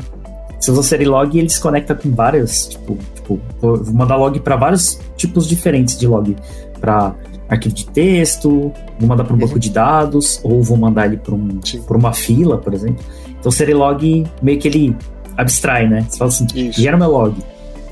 se 0.65 0.71
eu 0.71 0.75
usar 0.75 0.99
log, 1.01 1.37
ele 1.37 1.47
se 1.47 1.61
conecta 1.61 1.93
com 1.93 2.09
várias, 2.09 2.67
tipo, 2.67 2.97
tipo 3.13 3.39
vou 3.61 3.85
mandar 3.93 4.15
log 4.15 4.39
para 4.39 4.55
vários 4.55 4.99
tipos 5.15 5.47
diferentes 5.47 5.95
de 5.97 6.07
log. 6.07 6.35
Para 6.81 7.13
arquivo 7.47 7.75
de 7.75 7.85
texto, 7.85 8.73
vou 8.99 9.07
mandar 9.07 9.25
para 9.25 9.33
um 9.33 9.39
uhum. 9.39 9.45
banco 9.45 9.59
de 9.59 9.69
dados, 9.69 10.39
ou 10.43 10.63
vou 10.63 10.75
mandar 10.75 11.05
ele 11.05 11.17
para 11.17 11.35
um, 11.35 11.59
uma 11.91 12.13
fila, 12.13 12.57
por 12.57 12.73
exemplo. 12.73 13.03
Então 13.39 13.49
o 13.49 13.51
Serilog 13.51 14.25
meio 14.41 14.57
que 14.57 14.67
ele 14.67 14.97
abstrai, 15.37 15.87
né? 15.87 16.03
Você 16.09 16.17
fala 16.17 16.29
assim, 16.29 16.47
isso. 16.55 16.81
gera 16.81 16.97
meu 16.97 17.11
log. 17.11 17.35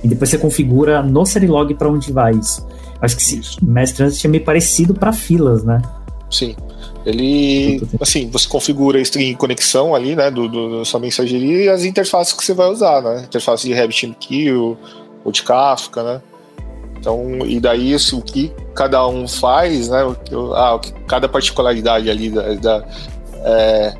E 0.03 0.07
depois 0.07 0.31
você 0.31 0.39
configura 0.39 1.03
no 1.03 1.23
Serilog 1.27 1.75
para 1.75 1.87
onde 1.87 2.11
vai 2.11 2.33
isso. 2.33 2.67
Acho 2.99 3.15
que 3.15 3.21
esse 3.21 3.63
Mass 3.63 3.91
Transit 3.91 4.25
é 4.25 4.29
meio 4.29 4.43
parecido 4.43 4.95
para 4.95 5.13
filas, 5.13 5.63
né? 5.63 5.79
Sim. 6.31 6.55
Ele, 7.05 7.81
assim, 7.99 8.29
você 8.29 8.47
configura 8.47 8.97
a 8.97 9.01
string 9.01 9.35
conexão 9.35 9.93
ali, 9.93 10.15
né, 10.15 10.31
do, 10.31 10.47
do, 10.47 10.79
da 10.79 10.85
sua 10.85 10.99
mensageria 10.99 11.65
e 11.65 11.69
as 11.69 11.83
interfaces 11.83 12.33
que 12.33 12.43
você 12.43 12.53
vai 12.53 12.69
usar, 12.69 13.01
né? 13.01 13.23
Interface 13.25 13.67
de 13.67 13.73
RabbitMQ 13.73 14.77
ou 15.25 15.31
de 15.31 15.43
Kafka, 15.43 16.01
né? 16.01 16.21
Então, 16.97 17.39
e 17.45 17.59
daí 17.59 17.91
isso, 17.91 18.17
o 18.17 18.21
que 18.21 18.49
cada 18.73 19.05
um 19.05 19.27
faz, 19.27 19.89
né? 19.89 20.05
O 20.05 20.53
ah, 20.53 20.79
cada 21.05 21.27
particularidade 21.27 22.09
ali 22.09 22.29
da, 22.29 22.53
da, 22.53 22.85
é, 23.43 23.93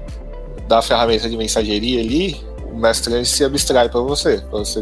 da 0.70 0.82
ferramenta 0.82 1.30
de 1.30 1.36
mensageria 1.36 2.00
ali, 2.00 2.42
o 2.72 2.78
mestre 2.78 3.26
se 3.26 3.44
abstrai 3.44 3.90
para 3.90 4.00
você, 4.00 4.38
para 4.50 4.60
você 4.60 4.82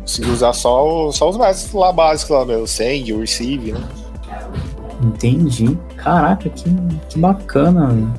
conseguir 0.00 0.30
usar 0.30 0.54
só, 0.54 1.12
só 1.12 1.28
os 1.28 1.36
métodos 1.36 1.72
lá 1.74 1.92
básicos 1.92 2.34
lá, 2.34 2.46
meu, 2.46 2.66
send, 2.66 3.12
receive, 3.14 3.72
né? 3.72 3.88
Entendi. 5.02 5.78
Caraca, 6.02 6.48
que, 6.48 6.70
que 7.08 7.18
bacana. 7.18 8.12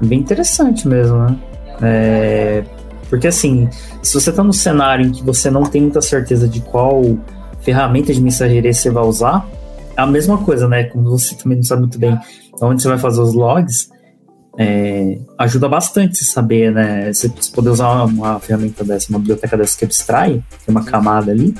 Bem 0.00 0.20
interessante 0.20 0.86
mesmo, 0.86 1.18
né? 1.18 1.36
É, 1.80 2.64
porque 3.08 3.28
assim, 3.28 3.68
se 4.02 4.14
você 4.14 4.32
tá 4.32 4.42
no 4.42 4.52
cenário 4.52 5.06
em 5.06 5.10
que 5.12 5.22
você 5.22 5.50
não 5.50 5.62
tem 5.62 5.82
muita 5.82 6.00
certeza 6.00 6.48
de 6.48 6.60
qual 6.60 7.02
ferramenta 7.60 8.12
de 8.12 8.20
mensageria 8.20 8.72
você 8.72 8.90
vai 8.90 9.04
usar, 9.04 9.48
é 9.96 10.00
a 10.00 10.06
mesma 10.06 10.38
coisa, 10.38 10.68
né? 10.68 10.84
Como 10.84 11.10
você 11.10 11.34
também 11.36 11.56
não 11.56 11.64
sabe 11.64 11.82
muito 11.82 11.98
bem 11.98 12.18
onde 12.60 12.82
você 12.82 12.88
vai 12.88 12.98
fazer 12.98 13.20
os 13.20 13.34
logs, 13.34 13.88
é, 14.58 15.18
ajuda 15.38 15.68
bastante 15.68 16.18
você 16.18 16.24
saber, 16.24 16.72
né? 16.72 17.12
Você 17.12 17.32
poder 17.54 17.70
usar 17.70 17.90
uma, 17.90 18.04
uma, 18.04 18.40
ferramenta 18.40 18.84
dessa, 18.84 19.08
uma 19.10 19.18
biblioteca 19.20 19.56
dessa 19.56 19.78
que 19.78 19.84
abstrai, 19.84 20.30
tem 20.30 20.42
uma 20.68 20.84
camada 20.84 21.30
ali, 21.30 21.54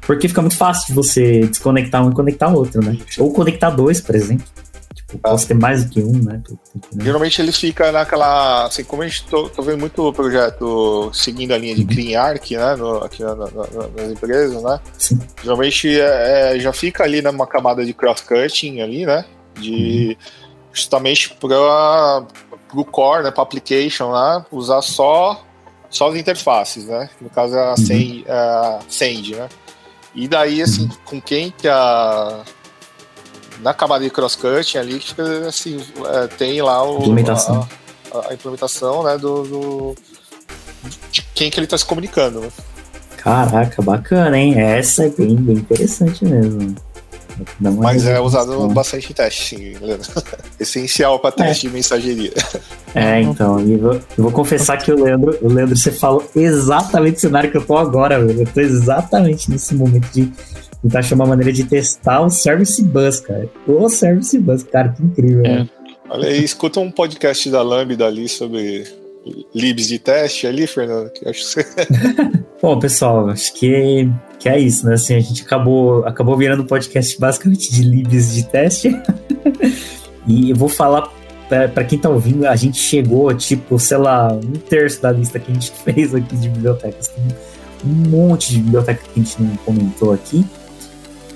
porque 0.00 0.26
fica 0.26 0.40
muito 0.40 0.56
fácil 0.56 0.88
de 0.88 0.94
você 0.94 1.40
desconectar 1.46 2.04
um 2.04 2.10
e 2.10 2.14
conectar 2.14 2.48
outro, 2.48 2.84
né? 2.84 2.98
Ou 3.18 3.32
conectar 3.32 3.70
dois, 3.70 4.00
por 4.00 4.16
exemplo. 4.16 4.44
Posso 5.22 5.48
ter 5.48 5.54
mais 5.54 5.84
do 5.84 5.90
que 5.90 6.02
um, 6.02 6.22
né? 6.22 6.42
Geralmente 7.00 7.40
ele 7.40 7.50
fica 7.50 7.90
naquela. 7.90 8.66
Assim, 8.66 8.84
como 8.84 9.02
a 9.02 9.08
gente 9.08 9.24
tô, 9.24 9.48
tô 9.48 9.62
vendo 9.62 9.78
muito 9.78 10.12
projeto 10.12 11.10
seguindo 11.14 11.52
a 11.52 11.58
linha 11.58 11.74
de 11.74 11.82
uhum. 11.82 11.88
Clean 11.88 12.20
Arc, 12.20 12.50
né? 12.50 12.76
No, 12.76 13.02
aqui 13.02 13.22
na, 13.22 13.34
na, 13.34 13.46
nas 13.46 14.12
empresas, 14.12 14.62
né? 14.62 14.78
Sim. 14.98 15.18
Geralmente 15.42 15.98
é, 15.98 16.56
é, 16.56 16.60
já 16.60 16.74
fica 16.74 17.04
ali 17.04 17.22
numa 17.22 17.46
camada 17.46 17.86
de 17.86 17.94
cross-cutting 17.94 18.82
ali, 18.82 19.06
né? 19.06 19.24
De. 19.58 20.08
Uhum. 20.20 20.28
Justamente 20.74 21.34
para 21.34 22.26
o 22.74 22.84
core, 22.84 23.24
né? 23.24 23.30
Para 23.30 23.42
application 23.42 24.10
lá, 24.10 24.44
usar 24.52 24.82
só 24.82 25.42
só 25.90 26.10
as 26.10 26.16
interfaces, 26.16 26.84
né? 26.84 27.08
No 27.20 27.30
caso 27.30 27.56
é 27.56 27.60
a, 27.60 28.76
a 28.76 28.80
Send, 28.88 29.34
né? 29.34 29.48
E 30.14 30.26
daí, 30.26 30.62
assim, 30.62 30.88
com 31.04 31.20
quem 31.20 31.50
que 31.50 31.68
a. 31.68 32.42
Na 33.62 33.74
camada 33.74 34.04
de 34.04 34.10
crosscut 34.10 34.78
ali, 34.78 34.98
que 34.98 35.14
assim, 35.46 35.80
é, 36.06 36.26
tem 36.28 36.62
lá 36.62 36.82
o, 36.88 36.98
Implementação. 37.00 37.68
A, 38.12 38.30
a 38.30 38.34
implementação 38.34 39.02
né, 39.02 39.18
do, 39.18 39.42
do- 39.42 39.94
de 41.10 41.22
quem 41.34 41.50
que 41.50 41.58
ele 41.58 41.64
está 41.66 41.76
se 41.76 41.84
comunicando. 41.84 42.40
Né? 42.40 42.48
Caraca, 43.16 43.82
bacana, 43.82 44.38
hein? 44.38 44.58
Essa 44.58 45.06
é 45.06 45.08
bem, 45.10 45.34
bem 45.36 45.56
interessante 45.56 46.24
mesmo. 46.24 46.74
Uma 47.60 47.70
Mas 47.70 48.04
é 48.06 48.18
usado 48.20 48.68
bastante 48.68 49.10
em 49.10 49.14
teste, 49.14 49.56
sim, 49.56 49.74
Leandro. 49.80 50.08
Essencial 50.58 51.18
para 51.20 51.30
teste 51.32 51.68
de 51.68 51.72
mensageria. 51.74 52.32
É, 52.94 53.20
então, 53.20 53.60
e 53.60 53.76
vou, 53.76 53.94
eu 53.94 54.02
vou 54.24 54.32
confessar 54.32 54.76
que 54.78 54.90
o 54.90 55.04
Leandro, 55.04 55.38
o 55.42 55.52
Leandro, 55.52 55.76
você 55.76 55.92
falou 55.92 56.28
exatamente 56.34 57.18
o 57.18 57.20
cenário 57.20 57.50
que 57.50 57.56
eu 57.56 57.64
tô 57.64 57.76
agora, 57.76 58.24
velho. 58.24 58.42
Eu 58.42 58.46
tô 58.46 58.60
exatamente 58.60 59.50
nesse 59.50 59.74
momento 59.74 60.08
de 60.12 60.32
tentar 60.82 61.00
achar 61.00 61.14
uma 61.14 61.26
maneira 61.26 61.52
de 61.52 61.64
testar 61.64 62.20
o 62.20 62.30
Service 62.30 62.82
Bus, 62.82 63.20
cara. 63.20 63.48
O 63.66 63.88
Service 63.88 64.38
Bus, 64.38 64.62
cara, 64.62 64.90
que 64.90 65.02
incrível. 65.02 65.44
É. 65.44 65.58
né? 65.60 65.68
Olha 66.10 66.28
aí, 66.28 66.42
escuta 66.42 66.80
um 66.80 66.90
podcast 66.90 67.50
da 67.50 67.62
Lambda 67.62 68.06
ali 68.06 68.28
sobre 68.28 68.84
libs 69.54 69.88
de 69.88 69.98
teste 69.98 70.46
ali, 70.46 70.66
Fernando, 70.66 71.10
que 71.10 71.24
eu 71.24 71.30
acho 71.30 71.40
que 71.40 71.62
você... 71.62 71.66
Bom, 72.62 72.78
pessoal, 72.78 73.28
acho 73.28 73.52
que, 73.54 74.08
que 74.38 74.48
é 74.48 74.58
isso, 74.58 74.86
né? 74.86 74.94
Assim, 74.94 75.14
a 75.14 75.20
gente 75.20 75.42
acabou, 75.42 76.04
acabou 76.04 76.36
virando 76.36 76.62
um 76.62 76.66
podcast 76.66 77.18
basicamente 77.20 77.72
de 77.72 77.82
libs 77.82 78.34
de 78.34 78.44
teste. 78.44 78.90
e 80.26 80.50
eu 80.50 80.56
vou 80.56 80.68
falar 80.68 81.12
pra, 81.48 81.68
pra 81.68 81.84
quem 81.84 81.98
tá 81.98 82.08
ouvindo, 82.08 82.46
a 82.46 82.56
gente 82.56 82.78
chegou, 82.78 83.32
tipo, 83.34 83.78
sei 83.78 83.98
lá, 83.98 84.32
um 84.32 84.52
terço 84.52 85.02
da 85.02 85.12
lista 85.12 85.38
que 85.38 85.50
a 85.50 85.54
gente 85.54 85.70
fez 85.84 86.14
aqui 86.14 86.36
de 86.36 86.48
bibliotecas. 86.48 87.08
Tem 87.08 87.24
um 87.84 88.08
monte 88.08 88.50
de 88.52 88.60
biblioteca 88.60 89.02
que 89.02 89.20
a 89.20 89.22
gente 89.22 89.42
não 89.42 89.56
comentou 89.56 90.12
aqui, 90.12 90.44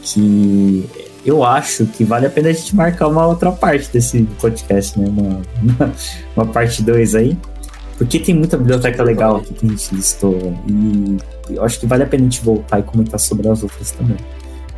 que 0.03 0.89
eu 1.25 1.45
acho 1.45 1.87
que 1.87 2.05
vale 2.05 2.27
a 2.27 2.31
pena 2.31 2.49
a 2.49 2.53
gente 2.53 2.75
marcar 2.75 3.07
uma 3.09 3.27
outra 3.27 3.53
parte 3.53 3.89
desse 3.93 4.23
podcast, 4.41 4.99
né? 4.99 5.07
Uma, 5.09 5.41
uma, 5.63 5.93
uma 6.37 6.47
parte 6.47 6.83
2 6.83 7.15
aí. 7.15 7.37
Porque 7.99 8.19
tem 8.19 8.35
muita 8.35 8.57
biblioteca 8.57 9.03
legal 9.03 9.37
aqui 9.37 9.55
que 9.55 9.67
a 9.67 9.69
gente 9.69 9.95
listou. 9.95 10.55
E 10.69 11.17
eu 11.51 11.65
acho 11.65 11.79
que 11.79 11.87
vale 11.87 12.03
a 12.03 12.07
pena 12.07 12.23
a 12.23 12.25
gente 12.25 12.43
voltar 12.43 12.81
e 12.81 12.83
comentar 12.83 13.21
sobre 13.21 13.49
as 13.49 13.63
outras 13.63 13.93
também. 13.93 14.17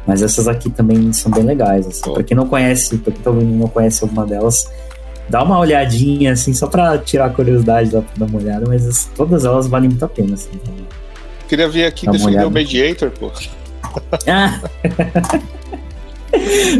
Mas 0.07 0.20
essas 0.20 0.47
aqui 0.47 0.68
também 0.68 1.11
são 1.14 1.33
bem 1.33 1.45
legais. 1.45 1.87
Assim. 1.87 2.12
Pra 2.12 2.22
quem 2.22 2.37
não 2.37 2.47
conhece, 2.47 2.99
pra 2.99 3.11
quem 3.12 3.22
tá 3.22 3.31
ouvindo 3.31 3.53
e 3.55 3.57
não 3.57 3.68
conhece 3.68 4.05
alguma 4.05 4.27
delas, 4.27 4.68
dá 5.31 5.43
uma 5.43 5.59
olhadinha, 5.59 6.33
assim, 6.33 6.53
só 6.53 6.66
pra 6.66 6.99
tirar 6.99 7.27
a 7.27 7.31
curiosidade, 7.31 7.91
dá 7.91 8.03
pra 8.03 8.12
dar 8.18 8.27
uma 8.27 8.39
olhada, 8.39 8.66
mas 8.68 8.87
as- 8.87 9.07
todas 9.16 9.47
elas 9.47 9.66
valem 9.66 9.89
muito 9.89 10.05
a 10.05 10.09
pena, 10.09 10.35
assim. 10.35 10.51
Queria 11.49 11.66
vir 11.70 11.87
aqui 11.87 12.05
defender 12.07 12.33
olhada. 12.33 12.49
o 12.49 12.51
Mediator, 12.51 13.11
pô. 13.11 13.31
Ah! 14.26 14.61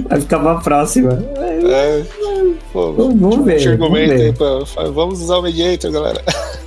Vai 0.08 0.20
ficar 0.20 0.40
pra 0.40 0.56
próxima. 0.56 1.12
É, 1.36 2.02
pô, 2.72 2.92
Vamos, 2.92 3.20
vamos 3.20 3.44
ver. 3.44 3.78
Vamos 3.78 3.98
aí, 3.98 4.06
ver. 4.08 4.34
pô. 4.36 4.66
Fala, 4.66 4.90
Vamos 4.90 5.20
usar 5.22 5.36
o 5.38 5.42
Mediator, 5.42 5.90
galera. 5.92 6.22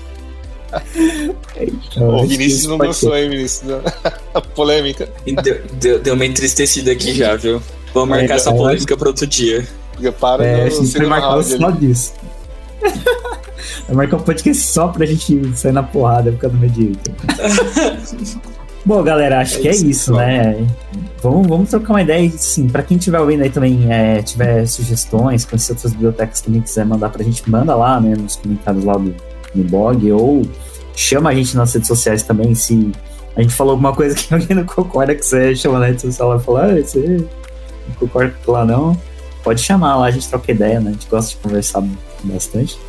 Então, 1.59 2.17
o 2.17 2.27
Vinícius 2.27 2.65
não 2.65 2.93
ser. 2.93 3.11
hein, 3.13 3.29
Vinícius? 3.29 3.71
Polêmica. 4.53 5.09
Deu, 5.41 5.61
deu, 5.79 5.99
deu 5.99 6.13
uma 6.13 6.25
entristecida 6.25 6.91
aqui 6.91 7.13
já, 7.15 7.35
viu? 7.37 7.61
Vamos 7.93 8.09
marcar 8.09 8.33
É, 8.33 8.35
essa 8.35 8.49
é. 8.49 8.53
polêmica 8.53 8.97
para 8.97 9.07
outro 9.07 9.25
dia. 9.25 9.65
Prepara 9.97 10.45
É, 10.45 10.61
a 10.61 10.65
no 10.65 10.71
gente 10.71 10.97
vai 10.97 11.07
marcar 11.07 11.41
só 11.43 11.71
disso. 11.71 12.13
Vai 13.87 13.95
marcar 13.95 14.17
um 14.17 14.19
podcast 14.19 14.61
só 14.63 14.89
pra 14.89 15.05
gente 15.05 15.57
sair 15.57 15.71
na 15.71 15.81
porrada 15.83 16.31
por 16.33 16.39
causa 16.41 16.55
do 16.55 16.61
Mediator. 16.61 17.13
Bom, 18.87 19.03
galera, 19.03 19.41
acho 19.41 19.57
É 19.57 19.59
que 19.59 19.67
é 19.67 19.71
isso, 19.71 19.85
isso, 19.85 20.13
né? 20.13 20.65
Vamos, 21.21 21.45
vamos 21.45 21.69
trocar 21.69 21.91
uma 21.91 22.01
ideia. 22.01 22.31
Sim, 22.37 22.69
pra 22.69 22.81
quem 22.81 22.95
estiver 22.95 23.19
ouvindo 23.19 23.43
aí 23.43 23.49
também, 23.49 23.85
é, 23.91 24.21
tiver 24.21 24.65
sugestões, 24.65 25.43
conhecer 25.43 25.73
outras 25.73 25.91
bibliotecas 25.91 26.39
também 26.39 26.61
quiser 26.61 26.85
mandar 26.85 27.09
pra 27.09 27.21
gente, 27.21 27.49
manda 27.49 27.75
lá, 27.75 27.99
né, 27.99 28.15
nos 28.17 28.37
comentários 28.37 28.85
lá 28.85 28.93
do, 28.93 29.13
no 29.53 29.63
blog, 29.65 30.09
ou 30.13 30.41
chama 30.95 31.31
a 31.31 31.35
gente 31.35 31.57
nas 31.57 31.73
redes 31.73 31.85
sociais 31.85 32.23
também, 32.23 32.55
se 32.55 32.93
a 33.35 33.41
gente 33.41 33.53
falou 33.53 33.71
alguma 33.71 33.93
coisa 33.93 34.15
que 34.15 34.33
alguém 34.33 34.55
não 34.55 34.63
concorda 34.63 35.13
que 35.13 35.25
você 35.25 35.53
chama 35.53 35.79
na 35.79 35.87
rede 35.87 36.03
social 36.03 36.37
e 36.37 36.41
fala, 36.41 36.67
ah, 36.67 36.81
você 36.81 37.27
não 37.89 37.95
concorda 37.99 38.33
com 38.45 38.53
lá 38.53 38.63
não, 38.63 38.97
pode 39.43 39.59
chamar 39.59 39.97
lá, 39.97 40.05
a 40.05 40.11
gente 40.11 40.29
troca 40.29 40.49
ideia, 40.49 40.79
né? 40.79 40.91
A 40.91 40.93
gente 40.93 41.09
gosta 41.09 41.31
de 41.31 41.37
conversar 41.43 41.83
bastante. 42.23 42.79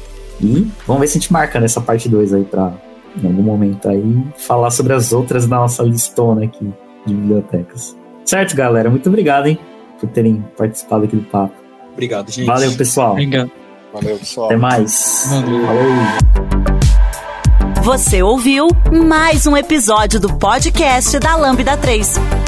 E 0.40 0.70
vamos 0.86 1.00
ver 1.00 1.08
se 1.08 1.18
a 1.18 1.20
gente 1.20 1.32
marca 1.32 1.58
nessa 1.58 1.80
parte 1.80 2.08
2 2.08 2.34
aí 2.34 2.44
pra, 2.44 2.72
em 3.16 3.26
algum 3.26 3.42
momento 3.42 3.88
aí, 3.88 4.24
falar 4.36 4.70
sobre 4.70 4.92
as 4.92 5.12
outras 5.12 5.46
da 5.46 5.56
nossa 5.56 5.82
listona 5.82 6.44
aqui 6.44 6.72
de 7.06 7.14
bibliotecas. 7.14 7.96
Certo, 8.24 8.54
galera? 8.54 8.90
Muito 8.90 9.08
obrigado, 9.08 9.46
hein, 9.46 9.58
por 10.00 10.08
terem 10.10 10.44
participado 10.56 11.04
aqui 11.04 11.16
do 11.16 11.24
papo. 11.24 11.54
Obrigado, 11.92 12.30
gente. 12.30 12.46
Valeu, 12.46 12.72
pessoal. 12.74 13.12
Obrigado. 13.12 13.50
Valeu, 13.92 14.18
pessoal. 14.18 14.46
Até 14.46 14.56
mais. 14.56 15.28
Valeu. 15.30 15.66
Falou. 15.66 15.82
Você 17.82 18.22
ouviu 18.22 18.68
mais 18.92 19.46
um 19.46 19.56
episódio 19.56 20.20
do 20.20 20.36
podcast 20.36 21.18
da 21.18 21.36
Lambda 21.36 21.76
3. 21.76 22.47